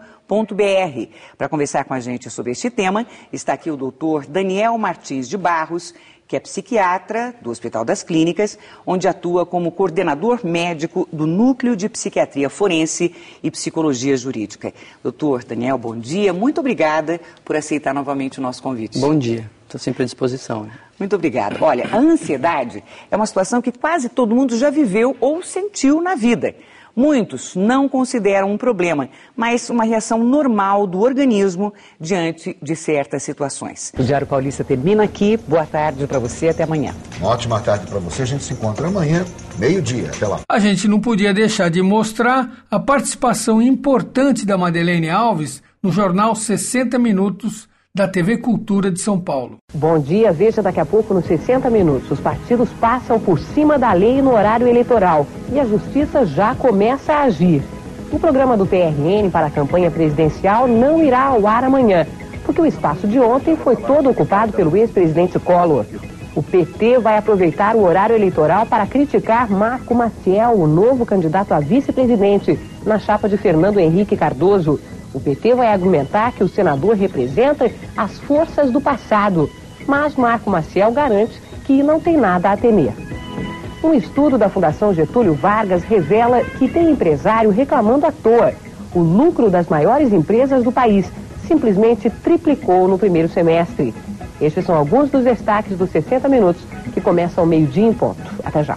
Para 1.37 1.49
conversar 1.49 1.85
com 1.85 1.93
a 1.93 2.01
gente 2.01 2.31
sobre 2.31 2.53
este 2.53 2.71
tema, 2.71 3.07
está 3.31 3.53
aqui 3.53 3.71
o 3.71 3.77
doutor 3.77 4.25
Daniel 4.25 4.79
Martins 4.79 5.29
de 5.29 5.37
Barros, 5.37 5.95
que 6.27 6.37
é 6.37 6.41
psiquiatra 6.41 7.35
do 7.41 7.51
Hospital 7.51 7.85
das 7.85 8.03
Clínicas, 8.03 8.59
onde 8.85 9.07
atua 9.07 9.47
como 9.47 9.71
coordenador 9.71 10.41
médico 10.45 11.09
do 11.13 11.27
Núcleo 11.27 11.77
de 11.77 11.89
Psiquiatria 11.89 12.51
Forense 12.51 13.15
e 13.43 13.51
Psicologia 13.51 14.17
Jurídica. 14.17 14.75
Doutor 15.03 15.45
Daniel, 15.45 15.79
bom 15.79 15.97
dia. 15.97 16.33
Muito 16.33 16.59
obrigada 16.59 17.21
por 17.45 17.55
aceitar 17.55 17.95
novamente 17.95 18.39
o 18.39 18.43
nosso 18.43 18.63
convite. 18.63 18.99
Bom 18.99 19.17
dia. 19.17 19.49
Estou 19.65 19.81
sempre 19.81 20.03
à 20.03 20.07
disposição. 20.07 20.69
Muito 20.99 21.15
obrigada. 21.15 21.57
Olha, 21.61 21.89
a 21.93 21.99
ansiedade 21.99 22.83
é 23.11 23.17
uma 23.17 23.27
situação 23.27 23.61
que 23.61 23.73
quase 23.73 24.09
todo 24.09 24.35
mundo 24.35 24.57
já 24.57 24.71
viveu 24.71 25.17
ou 25.21 25.43
sentiu 25.43 26.01
na 26.01 26.15
vida. 26.15 26.55
Muitos 26.97 27.55
não 27.55 27.91
consideram 27.91 28.51
um 28.51 28.57
problema, 28.57 29.11
mas 29.37 29.69
uma 29.69 29.85
reação 29.85 30.25
normal 30.25 30.87
do 30.87 31.01
organismo 31.01 31.75
diante 32.01 32.57
de 32.63 32.75
certas 32.75 33.23
situações. 33.23 33.93
O 33.99 34.03
Diário 34.03 34.27
Paulista 34.27 34.65
termina 34.65 35.05
aqui. 35.05 35.37
Boa 35.37 35.67
tarde 35.67 36.07
para 36.07 36.19
você, 36.19 36.49
até 36.49 36.63
amanhã. 36.63 36.95
Uma 37.19 37.29
ótima 37.29 37.61
tarde 37.61 37.87
para 37.87 37.99
você. 37.99 38.23
A 38.23 38.25
gente 38.25 38.45
se 38.45 38.55
encontra 38.55 38.89
amanhã, 38.89 39.27
meio-dia. 39.59 40.09
Até 40.09 40.27
lá. 40.27 40.41
A 40.49 40.59
gente 40.59 40.89
não 40.89 40.99
podia 40.99 41.35
deixar 41.35 41.69
de 41.69 41.83
mostrar 41.83 42.65
a 42.71 42.81
participação 42.81 43.61
importante 43.61 44.47
da 44.47 44.57
Madeleine 44.57 45.11
Alves 45.11 45.63
no 45.83 45.93
jornal 45.93 46.35
60 46.35 46.99
Minutos 46.99 47.69
da 47.97 48.07
TV 48.07 48.37
Cultura 48.37 48.91
de 48.91 49.01
São 49.01 49.19
Paulo. 49.19 49.57
Bom 49.73 49.99
dia, 49.99 50.31
veja 50.31 50.61
daqui 50.61 50.79
a 50.79 50.85
pouco 50.85 51.15
nos 51.15 51.25
60 51.25 51.71
minutos. 51.71 52.11
Os 52.11 52.21
partidos 52.21 52.69
passam 52.79 53.19
por 53.19 53.39
cima 53.39 53.79
da 53.79 53.91
lei 53.95 54.21
no 54.21 54.35
horário 54.35 54.69
eleitoral 54.69 55.27
e 55.51 55.59
a 55.59 55.65
justiça 55.65 56.27
já 56.27 56.55
começa 56.55 57.15
a 57.15 57.23
agir. 57.23 57.63
O 58.13 58.19
programa 58.19 58.55
do 58.55 58.67
PRN 58.67 59.31
para 59.33 59.47
a 59.47 59.51
campanha 59.51 59.91
presidencial 59.91 60.69
não 60.69 61.03
irá 61.03 61.23
ao 61.23 61.47
ar 61.47 61.65
amanhã, 61.65 62.07
porque 62.45 62.61
o 62.61 62.67
espaço 62.67 63.09
de 63.09 63.19
ontem 63.19 63.57
foi 63.57 63.77
todo 63.77 64.11
ocupado 64.11 64.53
pelo 64.53 64.77
ex-presidente 64.77 65.39
Collor. 65.39 65.87
O 66.35 66.43
PT 66.43 66.99
vai 66.99 67.17
aproveitar 67.17 67.75
o 67.75 67.83
horário 67.83 68.15
eleitoral 68.15 68.67
para 68.67 68.87
criticar 68.87 69.49
Marco 69.49 69.95
Maciel, 69.95 70.51
o 70.51 70.67
novo 70.67 71.07
candidato 71.07 71.53
a 71.53 71.61
vice-presidente, 71.61 72.61
na 72.85 72.99
chapa 72.99 73.27
de 73.27 73.39
Fernando 73.39 73.81
Henrique 73.81 74.19
Cardoso. 74.19 74.79
O 75.17 75.21
PT 75.21 75.55
vai 75.55 75.69
argumentar 75.69 76.31
que 76.33 76.45
o 76.45 76.49
senador 76.49 76.95
representa 76.95 77.73
as 77.97 78.19
forças 78.19 78.71
do 78.71 78.83
passado, 78.83 79.49
mas 79.87 80.15
Marco 80.15 80.51
Maciel 80.51 80.93
garante 80.93 81.41
que 81.65 81.83
não 81.83 81.99
tem 81.99 82.19
nada 82.19 82.53
a 82.53 82.57
temer. 82.57 82.93
Um 83.83 83.95
estudo 83.95 84.37
da 84.37 84.51
Fundação 84.51 84.93
Getúlio 84.93 85.33
Vargas 85.33 85.83
revela 85.85 86.45
que 86.45 86.69
tem 86.69 86.91
empresário 86.91 87.49
reclamando 87.49 88.05
à 88.05 88.13
toa. 88.13 88.53
O 88.95 89.01
lucro 89.01 89.49
das 89.49 89.69
maiores 89.69 90.13
empresas 90.13 90.63
do 90.63 90.71
país 90.71 91.11
simplesmente 91.49 92.11
triplicou 92.11 92.87
no 92.87 92.99
primeiro 92.99 93.31
semestre. 93.31 93.95
Estes 94.39 94.67
são 94.67 94.75
alguns 94.75 95.09
dos 95.09 95.25
destaques 95.25 95.79
dos 95.79 95.89
60 95.93 96.29
minutos 96.29 96.63
que 96.93 97.01
começam 97.01 97.43
ao 97.43 97.49
meio-dia 97.49 97.87
em 97.87 97.95
ponto. 97.95 98.21
Até 98.45 98.63
já. 98.63 98.77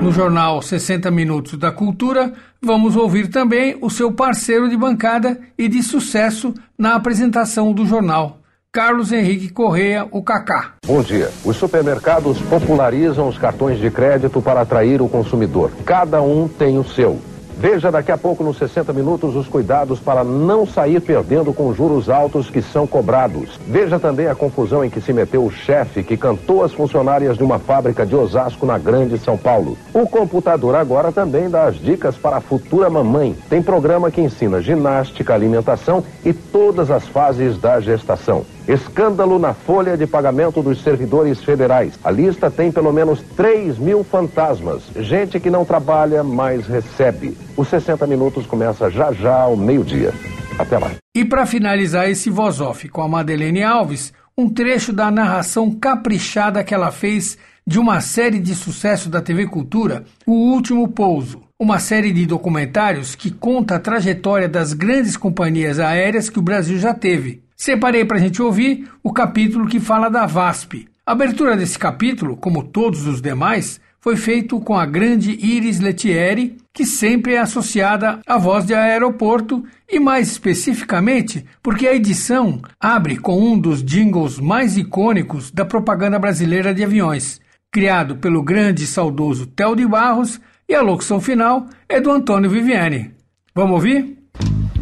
No 0.00 0.12
jornal 0.12 0.60
60 0.60 1.10
Minutos 1.10 1.58
da 1.58 1.70
Cultura, 1.70 2.32
vamos 2.60 2.96
ouvir 2.96 3.28
também 3.28 3.76
o 3.80 3.88
seu 3.88 4.12
parceiro 4.12 4.68
de 4.68 4.76
bancada 4.76 5.38
e 5.56 5.68
de 5.68 5.82
sucesso 5.82 6.52
na 6.76 6.94
apresentação 6.94 7.72
do 7.72 7.86
jornal, 7.86 8.40
Carlos 8.70 9.12
Henrique 9.12 9.48
Correia, 9.48 10.06
o 10.10 10.22
Cacá. 10.22 10.74
Bom 10.84 11.02
dia. 11.02 11.30
Os 11.44 11.56
supermercados 11.56 12.38
popularizam 12.42 13.28
os 13.28 13.38
cartões 13.38 13.78
de 13.78 13.90
crédito 13.90 14.42
para 14.42 14.60
atrair 14.60 15.00
o 15.00 15.08
consumidor. 15.08 15.70
Cada 15.86 16.20
um 16.20 16.48
tem 16.48 16.78
o 16.78 16.84
seu. 16.84 17.20
Veja 17.56 17.90
daqui 17.90 18.10
a 18.10 18.18
pouco 18.18 18.42
nos 18.42 18.58
60 18.58 18.92
minutos 18.92 19.36
os 19.36 19.46
cuidados 19.46 20.00
para 20.00 20.24
não 20.24 20.66
sair 20.66 21.00
perdendo 21.00 21.52
com 21.52 21.72
juros 21.72 22.10
altos 22.10 22.50
que 22.50 22.60
são 22.60 22.86
cobrados. 22.86 23.60
Veja 23.66 23.98
também 23.98 24.26
a 24.26 24.34
confusão 24.34 24.84
em 24.84 24.90
que 24.90 25.00
se 25.00 25.12
meteu 25.12 25.44
o 25.44 25.50
chefe 25.50 26.02
que 26.02 26.16
cantou 26.16 26.64
as 26.64 26.72
funcionárias 26.72 27.36
de 27.36 27.44
uma 27.44 27.58
fábrica 27.58 28.04
de 28.04 28.14
Osasco 28.14 28.66
na 28.66 28.76
Grande 28.76 29.18
São 29.18 29.38
Paulo. 29.38 29.78
O 29.92 30.06
computador 30.06 30.74
agora 30.74 31.12
também 31.12 31.48
dá 31.48 31.64
as 31.64 31.76
dicas 31.76 32.16
para 32.16 32.36
a 32.36 32.40
futura 32.40 32.90
mamãe. 32.90 33.36
Tem 33.48 33.62
programa 33.62 34.10
que 34.10 34.20
ensina 34.20 34.60
ginástica, 34.60 35.32
alimentação 35.32 36.02
e 36.24 36.32
todas 36.32 36.90
as 36.90 37.06
fases 37.06 37.56
da 37.58 37.80
gestação. 37.80 38.44
Escândalo 38.66 39.38
na 39.38 39.52
folha 39.52 39.96
de 39.96 40.06
pagamento 40.06 40.62
dos 40.62 40.82
servidores 40.82 41.42
federais. 41.42 41.98
A 42.02 42.10
lista 42.10 42.50
tem 42.50 42.72
pelo 42.72 42.92
menos 42.92 43.20
3 43.36 43.78
mil 43.78 44.02
fantasmas. 44.02 44.82
Gente 44.96 45.38
que 45.38 45.50
não 45.50 45.64
trabalha, 45.64 46.24
mas 46.24 46.66
recebe. 46.66 47.36
Os 47.56 47.68
60 47.68 48.06
minutos 48.06 48.46
começa 48.46 48.90
já 48.90 49.12
já 49.12 49.34
ao 49.34 49.56
meio-dia. 49.56 50.12
Até 50.58 50.78
lá. 50.78 50.92
E 51.14 51.24
para 51.24 51.46
finalizar 51.46 52.08
esse 52.08 52.30
voz 52.30 52.60
off 52.60 52.88
com 52.88 53.02
a 53.02 53.08
Madeleine 53.08 53.62
Alves, 53.62 54.12
um 54.36 54.48
trecho 54.48 54.92
da 54.92 55.10
narração 55.10 55.70
caprichada 55.70 56.64
que 56.64 56.74
ela 56.74 56.90
fez 56.90 57.36
de 57.66 57.78
uma 57.78 58.00
série 58.00 58.38
de 58.38 58.54
sucesso 58.54 59.08
da 59.08 59.22
TV 59.22 59.46
Cultura, 59.46 60.04
O 60.26 60.32
Último 60.32 60.88
Pouso, 60.88 61.42
uma 61.58 61.78
série 61.78 62.12
de 62.12 62.26
documentários 62.26 63.14
que 63.14 63.30
conta 63.30 63.76
a 63.76 63.80
trajetória 63.80 64.48
das 64.48 64.72
grandes 64.72 65.16
companhias 65.16 65.78
aéreas 65.78 66.28
que 66.28 66.38
o 66.38 66.42
Brasil 66.42 66.78
já 66.78 66.92
teve. 66.92 67.43
Separei 67.64 68.04
para 68.04 68.18
a 68.18 68.20
gente 68.20 68.42
ouvir 68.42 68.90
o 69.02 69.10
capítulo 69.10 69.66
que 69.66 69.80
fala 69.80 70.10
da 70.10 70.26
VASP. 70.26 70.86
A 71.06 71.12
abertura 71.12 71.56
desse 71.56 71.78
capítulo, 71.78 72.36
como 72.36 72.62
todos 72.62 73.06
os 73.06 73.22
demais, 73.22 73.80
foi 73.98 74.16
feito 74.16 74.60
com 74.60 74.76
a 74.76 74.84
grande 74.84 75.30
Iris 75.30 75.80
Letieri, 75.80 76.58
que 76.74 76.84
sempre 76.84 77.32
é 77.32 77.38
associada 77.38 78.20
à 78.26 78.36
voz 78.36 78.66
de 78.66 78.74
aeroporto 78.74 79.64
e 79.90 79.98
mais 79.98 80.32
especificamente 80.32 81.42
porque 81.62 81.86
a 81.86 81.94
edição 81.94 82.60
abre 82.78 83.16
com 83.16 83.42
um 83.42 83.58
dos 83.58 83.82
jingles 83.82 84.38
mais 84.38 84.76
icônicos 84.76 85.50
da 85.50 85.64
propaganda 85.64 86.18
brasileira 86.18 86.74
de 86.74 86.84
aviões, 86.84 87.40
criado 87.72 88.16
pelo 88.16 88.42
grande 88.42 88.84
e 88.84 88.86
saudoso 88.86 89.46
Theo 89.46 89.74
de 89.74 89.86
Barros, 89.86 90.38
e 90.68 90.74
a 90.74 90.82
locução 90.82 91.18
final 91.18 91.66
é 91.88 91.98
do 91.98 92.10
Antônio 92.10 92.50
Viviani. 92.50 93.10
Vamos 93.54 93.76
ouvir? 93.76 94.18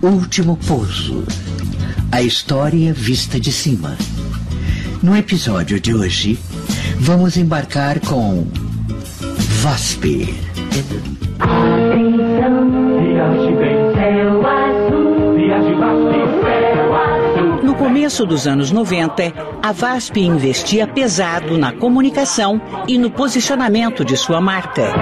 Último 0.03 0.59
pouso. 0.67 1.25
A 2.13 2.21
história 2.21 2.93
vista 2.93 3.41
de 3.41 3.51
cima. 3.51 3.97
No 5.03 5.17
episódio 5.17 5.81
de 5.81 5.95
hoje, 5.95 6.39
vamos 7.01 7.39
embarcar 7.39 8.01
com 8.01 8.47
VASP. 9.63 10.35
No 17.63 17.75
começo 17.75 18.27
dos 18.27 18.47
anos 18.47 18.71
90, 18.71 19.33
a 19.63 19.73
VASP 19.73 20.21
investia 20.21 20.87
pesado 20.87 21.57
na 21.57 21.73
comunicação 21.73 22.61
e 22.87 22.99
no 22.99 23.11
posicionamento 23.11 24.05
de 24.05 24.19
sua 24.19 24.39
marca. 24.39 24.93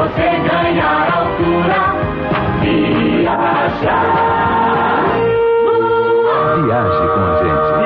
você 0.00 0.49
Viaje 6.64 7.04
com 7.14 7.20
a 7.20 7.42
gente. 7.42 7.80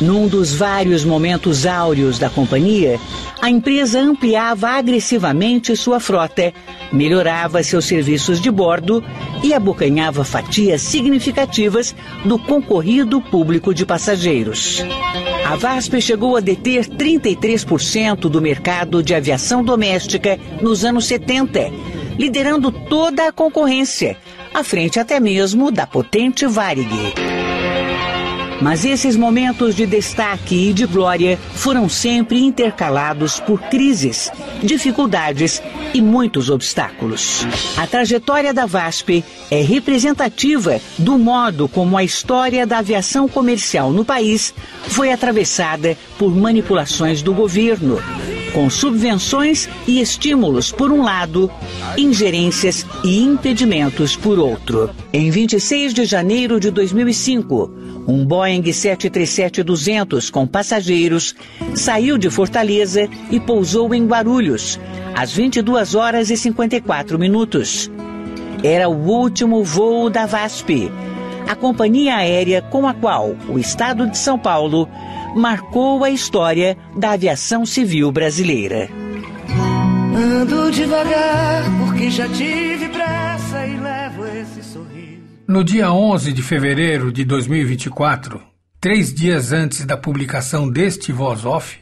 Num 0.00 0.26
dos 0.26 0.54
vários 0.54 1.04
momentos 1.04 1.66
áureos 1.66 2.18
da 2.18 2.30
companhia, 2.30 2.98
a 3.40 3.50
empresa 3.50 4.00
ampliava 4.00 4.70
agressivamente 4.70 5.76
sua 5.76 6.00
frota, 6.00 6.52
melhorava 6.92 7.62
seus 7.62 7.84
serviços 7.84 8.40
de 8.40 8.50
bordo 8.50 9.04
e 9.42 9.52
abocanhava 9.52 10.24
fatias 10.24 10.80
significativas 10.82 11.94
do 12.24 12.38
concorrido 12.38 13.20
público 13.20 13.74
de 13.74 13.84
passageiros. 13.84 14.82
A 15.46 15.54
VASP 15.54 16.00
chegou 16.00 16.36
a 16.36 16.40
deter 16.40 16.86
33% 16.86 18.28
do 18.28 18.42
mercado 18.42 19.02
de 19.02 19.14
aviação 19.14 19.62
doméstica 19.62 20.38
nos 20.60 20.84
anos 20.84 21.06
70, 21.06 21.70
liderando 22.18 22.70
toda 22.70 23.28
a 23.28 23.32
concorrência, 23.32 24.16
à 24.52 24.62
frente 24.64 24.98
até 24.98 25.20
mesmo 25.20 25.70
da 25.70 25.86
potente 25.86 26.46
Varig. 26.46 27.14
Mas 28.60 28.86
esses 28.86 29.16
momentos 29.16 29.74
de 29.74 29.84
destaque 29.84 30.70
e 30.70 30.72
de 30.72 30.86
glória 30.86 31.38
foram 31.54 31.88
sempre 31.88 32.42
intercalados 32.42 33.38
por 33.38 33.60
crises, 33.62 34.30
dificuldades 34.62 35.62
e 35.92 36.00
muitos 36.00 36.48
obstáculos. 36.48 37.46
A 37.76 37.86
trajetória 37.86 38.54
da 38.54 38.64
VASP 38.64 39.22
é 39.50 39.60
representativa 39.60 40.80
do 40.98 41.18
modo 41.18 41.68
como 41.68 41.98
a 41.98 42.04
história 42.04 42.66
da 42.66 42.78
aviação 42.78 43.28
comercial 43.28 43.92
no 43.92 44.04
país 44.04 44.54
foi 44.88 45.12
atravessada 45.12 45.96
por 46.18 46.34
manipulações 46.34 47.20
do 47.20 47.34
governo, 47.34 48.00
com 48.56 48.70
subvenções 48.70 49.68
e 49.86 50.00
estímulos 50.00 50.72
por 50.72 50.90
um 50.90 51.02
lado, 51.02 51.50
ingerências 51.94 52.86
e 53.04 53.22
impedimentos 53.22 54.16
por 54.16 54.38
outro. 54.38 54.88
Em 55.12 55.30
26 55.30 55.92
de 55.92 56.06
janeiro 56.06 56.58
de 56.58 56.70
2005, 56.70 57.70
um 58.08 58.24
Boeing 58.24 58.62
737-200 58.62 60.30
com 60.30 60.46
passageiros 60.46 61.34
saiu 61.74 62.16
de 62.16 62.30
Fortaleza 62.30 63.06
e 63.30 63.38
pousou 63.38 63.94
em 63.94 64.06
Guarulhos, 64.06 64.80
às 65.14 65.34
22 65.34 65.94
horas 65.94 66.30
e 66.30 66.36
54 66.38 67.18
minutos. 67.18 67.90
Era 68.64 68.88
o 68.88 69.06
último 69.06 69.62
voo 69.62 70.08
da 70.08 70.24
VASP, 70.24 70.90
a 71.46 71.54
companhia 71.54 72.16
aérea 72.16 72.62
com 72.62 72.88
a 72.88 72.94
qual 72.94 73.36
o 73.50 73.58
Estado 73.58 74.08
de 74.08 74.16
São 74.16 74.38
Paulo 74.38 74.88
marcou 75.36 76.02
a 76.02 76.10
história 76.10 76.78
da 76.96 77.10
aviação 77.10 77.66
civil 77.66 78.10
brasileira. 78.10 78.88
Ando 80.16 80.70
devagar 80.70 81.64
porque 81.78 82.10
já 82.10 82.26
tive 82.26 82.88
pressa 82.88 83.66
e 83.66 83.76
levo 83.76 84.24
esse 84.24 84.62
sorriso. 84.62 85.22
No 85.46 85.62
dia 85.62 85.92
11 85.92 86.32
de 86.32 86.42
fevereiro 86.42 87.12
de 87.12 87.22
2024, 87.22 88.40
três 88.80 89.12
dias 89.12 89.52
antes 89.52 89.84
da 89.84 89.94
publicação 89.94 90.70
deste 90.70 91.12
Voz 91.12 91.44
Off, 91.44 91.78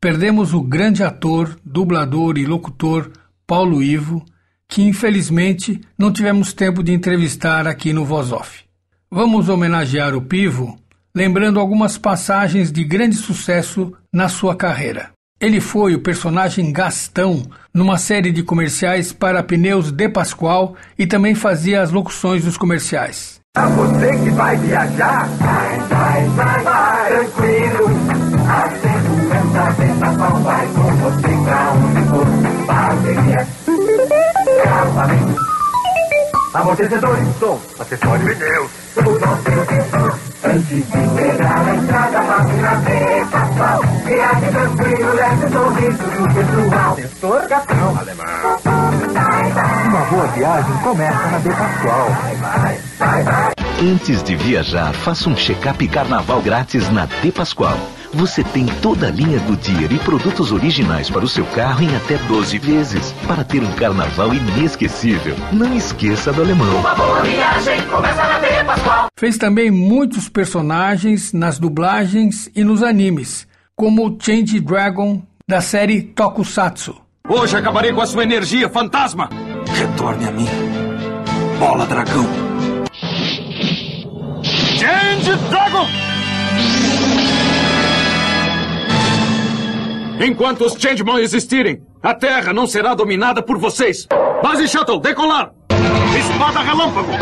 perdemos 0.00 0.52
o 0.52 0.60
grande 0.60 1.04
ator, 1.04 1.56
dublador 1.64 2.36
e 2.36 2.44
locutor 2.44 3.12
Paulo 3.46 3.80
Ivo, 3.80 4.24
que 4.68 4.82
infelizmente 4.82 5.80
não 5.96 6.12
tivemos 6.12 6.52
tempo 6.52 6.82
de 6.82 6.92
entrevistar 6.92 7.68
aqui 7.68 7.92
no 7.92 8.04
Voz 8.04 8.32
Off. 8.32 8.64
Vamos 9.08 9.48
homenagear 9.48 10.16
o 10.16 10.20
Pivo 10.20 10.76
lembrando 11.18 11.58
algumas 11.58 11.98
passagens 11.98 12.70
de 12.70 12.84
grande 12.84 13.16
sucesso 13.16 13.92
na 14.12 14.28
sua 14.28 14.54
carreira. 14.54 15.10
Ele 15.40 15.60
foi 15.60 15.96
o 15.96 16.00
personagem 16.00 16.72
Gastão 16.72 17.42
numa 17.74 17.98
série 17.98 18.30
de 18.30 18.44
comerciais 18.44 19.12
para 19.12 19.42
pneus 19.42 19.90
De 19.90 20.08
Pascoal 20.08 20.76
e 20.96 21.08
também 21.08 21.34
fazia 21.34 21.82
as 21.82 21.90
locuções 21.90 22.44
dos 22.44 22.56
comerciais. 22.56 23.40
A 23.56 23.66
você 23.66 24.16
que 24.18 24.30
vai 24.30 24.56
viajar, 24.58 25.26
vai, 25.38 25.78
vai, 25.88 26.28
vai, 26.28 26.62
vai, 26.62 27.08
tranquilo. 27.08 27.86
A 28.48 28.70
segurança 28.70 29.82
De 29.82 29.98
Pascoal 29.98 30.40
vai 30.42 30.66
com 30.68 30.82
você 30.82 31.44
pra 31.44 31.72
onde 31.72 32.08
for. 32.10 32.28
Som, 37.38 37.60
acessório 37.78 38.36
pneus. 38.36 38.70
Seu 38.94 39.02
dispor. 39.04 40.27
Antes 40.44 40.68
de 40.68 40.82
pegar 40.82 41.66
a 41.66 41.74
estrada, 41.74 42.22
na 42.22 42.74
De 42.76 43.24
Pascoal. 43.30 43.82
Viaje 44.04 44.46
tranquilo, 44.52 45.14
leve 45.14 45.48
sorriso 45.50 46.02
do 46.04 46.34
pessoal. 46.34 46.94
Sensor 46.94 47.48
Gatão, 47.48 47.98
alemão. 47.98 48.26
Uma 49.88 50.00
boa 50.04 50.26
viagem 50.28 50.76
começa 50.78 51.26
na 51.28 51.38
De 51.38 51.48
Pascoal. 51.48 52.08
Antes 53.82 54.22
de 54.22 54.36
viajar, 54.36 54.92
faça 54.92 55.28
um 55.28 55.36
check-up 55.36 55.88
carnaval 55.88 56.40
grátis 56.40 56.88
na 56.88 57.06
De 57.06 57.32
Pascoal. 57.32 57.78
Você 58.14 58.42
tem 58.42 58.64
toda 58.80 59.08
a 59.08 59.10
linha 59.10 59.38
Goodyear 59.40 59.92
e 59.92 59.98
produtos 59.98 60.50
originais 60.50 61.10
para 61.10 61.24
o 61.24 61.28
seu 61.28 61.44
carro 61.46 61.82
em 61.82 61.94
até 61.94 62.16
12 62.16 62.58
vezes. 62.58 63.12
Para 63.26 63.44
ter 63.44 63.62
um 63.62 63.70
carnaval 63.72 64.32
inesquecível, 64.32 65.36
não 65.52 65.76
esqueça 65.76 66.32
do 66.32 66.40
alemão. 66.40 66.80
Uma 66.80 66.94
boa 66.94 67.22
viagem 67.22 67.82
começa 67.82 68.22
na 68.22 68.38
De 68.38 68.64
Pascoal. 68.64 69.06
Fez 69.18 69.36
também 69.36 69.70
muitos 69.70 70.28
personagens 70.28 71.32
nas 71.34 71.58
dublagens 71.58 72.50
e 72.56 72.64
nos 72.64 72.82
animes, 72.82 73.46
como 73.76 74.06
o 74.06 74.18
Change 74.18 74.58
Dragon 74.60 75.22
da 75.46 75.60
série 75.60 76.00
Tokusatsu. 76.02 76.96
Hoje 77.28 77.56
acabarei 77.56 77.92
com 77.92 78.00
a 78.00 78.06
sua 78.06 78.22
energia, 78.22 78.70
fantasma! 78.70 79.28
Retorne 79.74 80.26
a 80.26 80.32
mim, 80.32 80.48
bola 81.58 81.86
dragão. 81.86 82.26
Change 84.42 85.36
Dragon! 85.50 85.86
Enquanto 90.20 90.64
os 90.64 90.74
Changeman 90.74 91.20
existirem, 91.20 91.80
a 92.02 92.12
Terra 92.12 92.52
não 92.52 92.66
será 92.66 92.94
dominada 92.94 93.40
por 93.40 93.56
vocês. 93.56 94.06
Base 94.42 94.66
Shuttle, 94.66 95.00
decolar! 95.00 95.52
Espada 96.18 96.60
Relâmpago! 96.60 97.12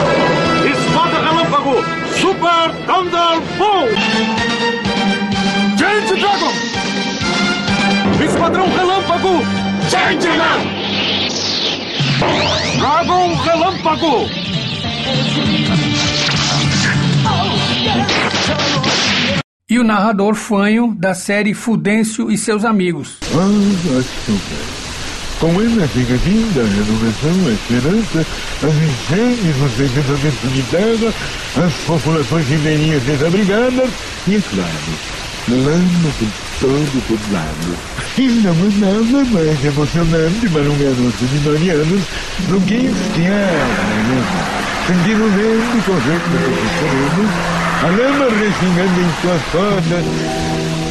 Espada 0.64 1.18
Relâmpago! 1.20 1.74
Super 2.14 2.70
Thunderbolt! 2.86 3.90
Change 5.78 6.20
Dragon! 6.20 6.53
Esquadrão 8.24 8.68
Relâmpago! 8.70 9.44
Changeman! 9.90 10.86
Dragon 12.78 13.34
Relâmpago! 13.34 14.26
E 19.69 19.81
o 19.81 19.83
narrador 19.83 20.37
fanho 20.37 20.95
da 20.97 21.12
série 21.12 21.53
Fudêncio 21.53 22.31
e 22.31 22.39
seus 22.39 22.64
amigos. 22.64 23.17
Ah, 23.35 23.99
açúcar. 23.99 24.62
Com 25.41 25.55
chega 25.89 26.14
a 26.14 26.19
vida, 26.19 26.61
a 26.61 26.69
renovação, 26.71 27.49
a 27.49 27.53
esperança, 27.53 28.27
as 28.62 28.75
enchentes, 28.77 29.57
o 29.61 29.69
sentimento 29.77 30.55
de 30.55 30.62
terra, 30.71 31.12
as 31.67 31.75
populações 31.85 32.47
ribeirinhas 32.47 33.03
desabrigadas 33.03 33.91
e, 34.29 34.37
é 34.37 34.41
claro, 34.41 34.71
lama 35.49 36.12
por 36.17 36.29
todo 36.61 37.03
poblado. 37.09 37.77
E 38.19 38.29
não 38.29 38.53
há 38.53 38.71
nada 38.79 39.25
mais 39.33 39.64
emocionante 39.64 40.49
para 40.49 40.62
um 40.62 40.79
garoto 40.79 41.27
de 41.27 41.41
9 41.41 41.71
anos 41.71 42.03
do 42.47 42.61
que 42.67 42.75
esquiar 42.87 43.51
lama. 44.07 44.47
Sentir 44.87 45.17
o 45.17 45.29
vento 45.29 45.85
correr 45.85 46.21
pelos 46.21 46.71
cabelos, 46.79 47.66
a 47.83 47.87
lama 47.89 48.24
respingando 48.31 49.01
em 49.01 49.20
suas 49.20 49.43
cordas. 49.53 50.05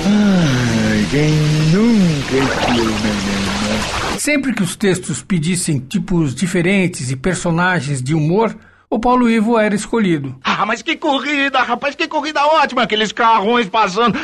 Ai, 0.05 1.05
quem 1.09 1.31
nunca 1.73 2.37
na 2.69 2.75
lama? 2.75 4.19
Sempre 4.19 4.53
que 4.53 4.63
os 4.63 4.75
textos 4.75 5.21
pedissem 5.21 5.79
tipos 5.79 6.33
diferentes 6.33 7.11
e 7.11 7.15
personagens 7.15 8.01
de 8.01 8.13
humor, 8.13 8.55
o 8.89 8.99
Paulo 8.99 9.29
Ivo 9.29 9.57
era 9.57 9.75
escolhido. 9.75 10.35
Ah, 10.43 10.65
mas 10.65 10.81
que 10.81 10.95
corrida, 10.95 11.59
rapaz, 11.59 11.95
que 11.95 12.07
corrida 12.07 12.45
ótima, 12.45 12.83
aqueles 12.83 13.11
carrões 13.11 13.67
passando. 13.67 14.17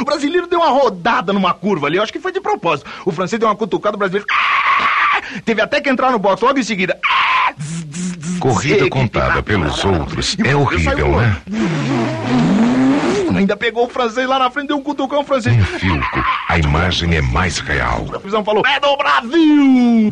O 0.00 0.04
brasileiro 0.04 0.46
deu 0.46 0.60
uma 0.60 0.70
rodada 0.70 1.32
numa 1.32 1.54
curva 1.54 1.86
ali, 1.86 1.96
eu 1.96 2.02
acho 2.02 2.12
que 2.12 2.20
foi 2.20 2.32
de 2.32 2.40
propósito. 2.40 2.90
O 3.04 3.12
francês 3.12 3.38
deu 3.38 3.48
uma 3.48 3.56
cutucada, 3.56 3.96
o 3.96 3.98
brasileiro. 3.98 4.26
Teve 5.44 5.62
até 5.62 5.80
que 5.80 5.88
entrar 5.88 6.10
no 6.10 6.18
box 6.18 6.42
logo 6.42 6.58
em 6.58 6.62
seguida. 6.62 6.98
Corrida 8.40 8.88
contada 8.88 9.42
pelos 9.42 9.84
outros 9.84 10.36
é 10.44 10.56
horrível, 10.56 11.16
né? 11.16 11.42
Ainda 13.36 13.56
pegou 13.56 13.84
o 13.84 13.88
francês 13.88 14.26
lá 14.26 14.38
na 14.38 14.50
frente, 14.50 14.68
deu 14.68 14.78
um 14.78 14.82
cutucão 14.82 15.22
francês. 15.22 15.54
Em 15.54 15.62
Filco, 15.62 16.24
a 16.48 16.58
imagem 16.58 17.14
é 17.16 17.20
mais 17.20 17.58
real. 17.58 18.06
A 18.14 18.18
prisão 18.18 18.42
falou: 18.42 18.62
É 18.66 18.80
do 18.80 18.96
Brasil! 18.96 20.10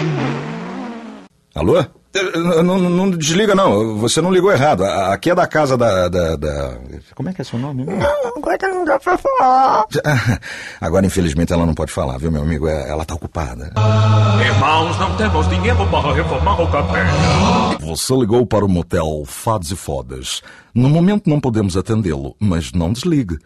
Alô? 1.55 1.85
Não, 2.35 2.63
não, 2.63 2.91
não 2.91 3.11
desliga, 3.11 3.55
não. 3.55 3.99
Você 3.99 4.21
não 4.21 4.33
ligou 4.33 4.53
errado. 4.53 4.85
Aqui 4.85 5.31
é 5.31 5.35
da 5.35 5.47
casa 5.47 5.77
da. 5.77 6.09
da, 6.09 6.37
da... 6.37 6.79
Como 7.15 7.29
é 7.29 7.33
que 7.33 7.43
é 7.43 7.45
seu 7.45 7.59
nome? 7.59 7.85
Não, 7.85 8.37
agora 8.37 8.69
não 8.69 8.85
dá 8.85 8.99
pra 8.99 9.19
falar. 9.19 9.87
Agora, 10.81 11.07
infelizmente, 11.07 11.53
ela 11.53 11.67
não 11.67 11.75
pode 11.75 11.93
falar, 11.93 12.19
viu, 12.19 12.31
meu 12.31 12.43
amigo? 12.43 12.69
É, 12.69 12.89
ela 12.89 13.05
tá 13.05 13.15
ocupada. 13.15 13.73
Irmãos, 14.45 14.99
não 14.99 15.17
temos 15.17 15.49
dinheiro 15.49 15.87
para 15.91 16.13
reformar 16.13 16.61
o 16.61 16.71
café. 16.71 17.05
Você 17.81 18.15
ligou 18.15 18.47
para 18.47 18.65
o 18.65 18.69
motel 18.69 19.25
Fados 19.27 19.71
e 19.71 19.77
Fodas. 19.77 20.43
No 20.75 20.89
momento 20.89 21.29
não 21.29 21.41
podemos 21.41 21.77
atendê-lo, 21.77 22.37
mas 22.39 22.73
não 22.73 22.93
desligue. 22.93 23.39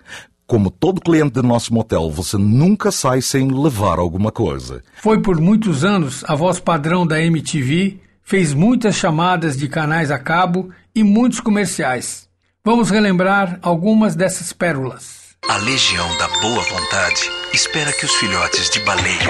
Como 0.46 0.70
todo 0.70 1.00
cliente 1.00 1.32
do 1.32 1.42
nosso 1.42 1.72
motel, 1.72 2.10
você 2.10 2.36
nunca 2.36 2.90
sai 2.90 3.22
sem 3.22 3.48
levar 3.48 3.98
alguma 3.98 4.30
coisa. 4.30 4.82
Foi 5.00 5.20
por 5.20 5.40
muitos 5.40 5.84
anos 5.84 6.22
a 6.28 6.34
voz 6.34 6.60
padrão 6.60 7.06
da 7.06 7.22
MTV, 7.22 7.98
fez 8.32 8.54
muitas 8.54 8.96
chamadas 8.96 9.58
de 9.58 9.68
canais 9.68 10.10
a 10.10 10.18
cabo 10.18 10.70
e 10.94 11.04
muitos 11.04 11.38
comerciais. 11.38 12.26
Vamos 12.64 12.88
relembrar 12.88 13.58
algumas 13.60 14.14
dessas 14.14 14.54
pérolas. 14.54 15.36
A 15.50 15.58
legião 15.58 16.08
da 16.16 16.28
boa 16.40 16.62
vontade 16.62 17.30
espera 17.52 17.92
que 17.92 18.06
os 18.06 18.14
filhotes 18.14 18.70
de 18.70 18.80
baleia, 18.80 19.28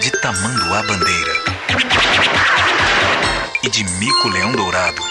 de 0.00 0.10
tamanduá 0.22 0.82
bandeira 0.84 1.32
e 3.62 3.68
de 3.68 3.84
mico-leão 3.84 4.52
dourado 4.52 5.02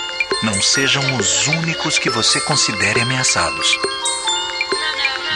não 0.42 0.60
sejam 0.60 1.04
os 1.18 1.46
únicos 1.46 2.00
que 2.00 2.10
você 2.10 2.42
considere 2.42 3.00
ameaçados. 3.00 3.78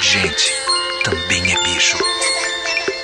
Gente, 0.02 0.52
também 1.04 1.44
é 1.54 1.64
bicho. 1.64 2.00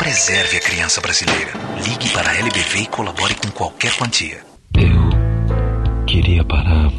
Preserve 0.08 0.56
a 0.56 0.62
criança 0.62 1.02
brasileira. 1.02 1.52
Ligue 1.84 2.08
para 2.14 2.32
a 2.32 2.36
LBV 2.38 2.80
e 2.80 2.86
colabore 2.86 3.36
com 3.36 3.52
qualquer 3.52 3.92
quantia. 3.98 4.40
Eu 4.74 6.06
queria 6.06 6.46
parar, 6.46 6.90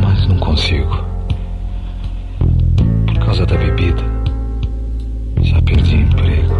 mas 0.00 0.26
não 0.26 0.36
consigo. 0.40 0.96
Por 3.06 3.24
causa 3.24 3.46
da 3.46 3.56
bebida, 3.56 4.02
já 5.42 5.62
perdi 5.62 5.94
emprego 5.94 6.54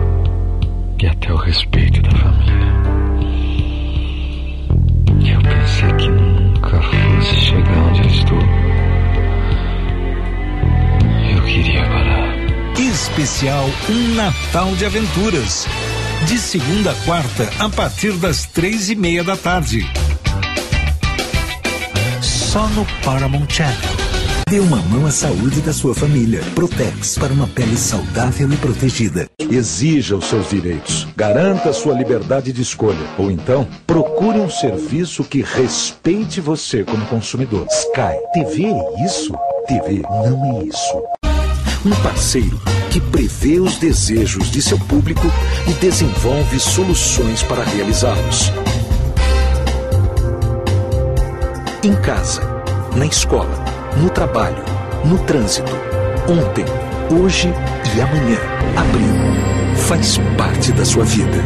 e 1.03 1.07
até 1.09 1.33
o 1.33 1.37
respeito 1.37 2.03
da 2.03 2.11
família. 2.13 2.73
Eu 5.27 5.43
pensei 5.43 5.93
que 5.95 6.09
nunca 6.09 6.81
fosse 6.81 7.35
chegar 7.35 7.79
onde 7.79 8.01
eu 8.03 8.07
estou. 8.07 8.43
Eu 11.35 11.43
queria 11.43 11.83
parar. 11.83 12.38
Especial 13.19 13.69
Um 13.91 14.15
Natal 14.15 14.77
de 14.77 14.87
Aventuras. 14.87 15.67
De 16.29 16.39
segunda 16.39 16.93
a 16.93 16.95
quarta, 17.05 17.51
a 17.59 17.69
partir 17.69 18.13
das 18.13 18.47
três 18.47 18.91
e 18.91 18.95
meia 18.95 19.25
da 19.25 19.37
tarde. 19.37 19.85
Só 22.23 22.69
no 22.69 22.87
Paramount 23.03 23.49
Channel. 23.49 23.75
Dê 24.49 24.61
uma 24.61 24.77
mão 24.83 25.05
à 25.05 25.11
saúde 25.11 25.61
da 25.63 25.73
sua 25.73 25.97
família. 25.97 26.43
Protex 26.55 27.19
para 27.19 27.33
uma 27.33 27.49
pele 27.49 27.77
saudável 27.77 28.53
e 28.53 28.57
protegida. 28.57 29.29
Exija 29.51 30.15
os 30.15 30.27
seus 30.27 30.49
direitos. 30.49 31.09
Garanta 31.17 31.71
a 31.71 31.75
sua 31.75 31.95
liberdade 31.95 32.53
de 32.53 32.63
escolha. 32.63 33.05
Ou 33.19 33.33
então, 33.33 33.67
procure 33.85 34.39
um 34.39 34.49
serviço 34.49 35.25
que 35.25 35.43
respeite 35.43 36.41
você 36.41 36.85
como 36.85 37.05
consumidor. 37.07 37.67
Sky. 37.69 38.17
TV 38.33 38.67
é 38.67 39.05
isso? 39.05 39.35
TV 39.67 40.03
não 40.03 40.61
é 40.61 40.65
isso. 40.67 41.03
Um 41.85 41.91
parceiro 42.01 42.78
que 42.91 43.01
prevê 43.01 43.61
os 43.61 43.77
desejos 43.77 44.51
de 44.51 44.63
seu 44.63 44.79
público 44.79 45.27
e 45.67 45.73
desenvolve 45.75 46.59
soluções 46.59 47.43
para 47.43 47.63
realizá-los. 47.63 48.53
Em 51.83 51.95
casa, 51.97 52.43
na 52.97 53.07
escola, 53.07 53.65
no 53.97 54.11
trabalho, 54.11 54.65
no 55.05 55.19
trânsito. 55.19 55.71
Ontem, 56.29 56.65
hoje 57.23 57.53
e 57.97 58.01
amanhã. 58.01 58.39
Abril 58.77 59.77
faz 59.87 60.19
parte 60.37 60.73
da 60.73 60.85
sua 60.85 61.05
vida. 61.05 61.39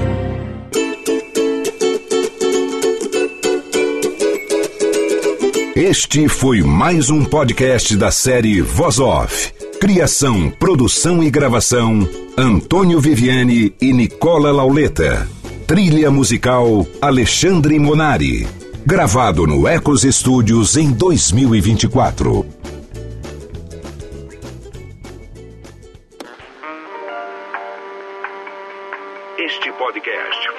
Este 5.74 6.28
foi 6.28 6.62
mais 6.62 7.10
um 7.10 7.24
podcast 7.24 7.96
da 7.96 8.10
série 8.10 8.60
Voz 8.60 8.98
Off. 8.98 9.52
Criação, 9.82 10.48
produção 10.48 11.24
e 11.24 11.28
gravação: 11.28 12.08
Antônio 12.38 13.00
Viviane 13.00 13.74
e 13.80 13.92
Nicola 13.92 14.52
Lauleta. 14.52 15.28
Trilha 15.66 16.08
musical: 16.08 16.86
Alexandre 17.00 17.80
Monari. 17.80 18.46
Gravado 18.86 19.44
no 19.44 19.66
Ecos 19.66 20.02
Studios 20.02 20.76
em 20.76 20.92
2024. 20.92 22.61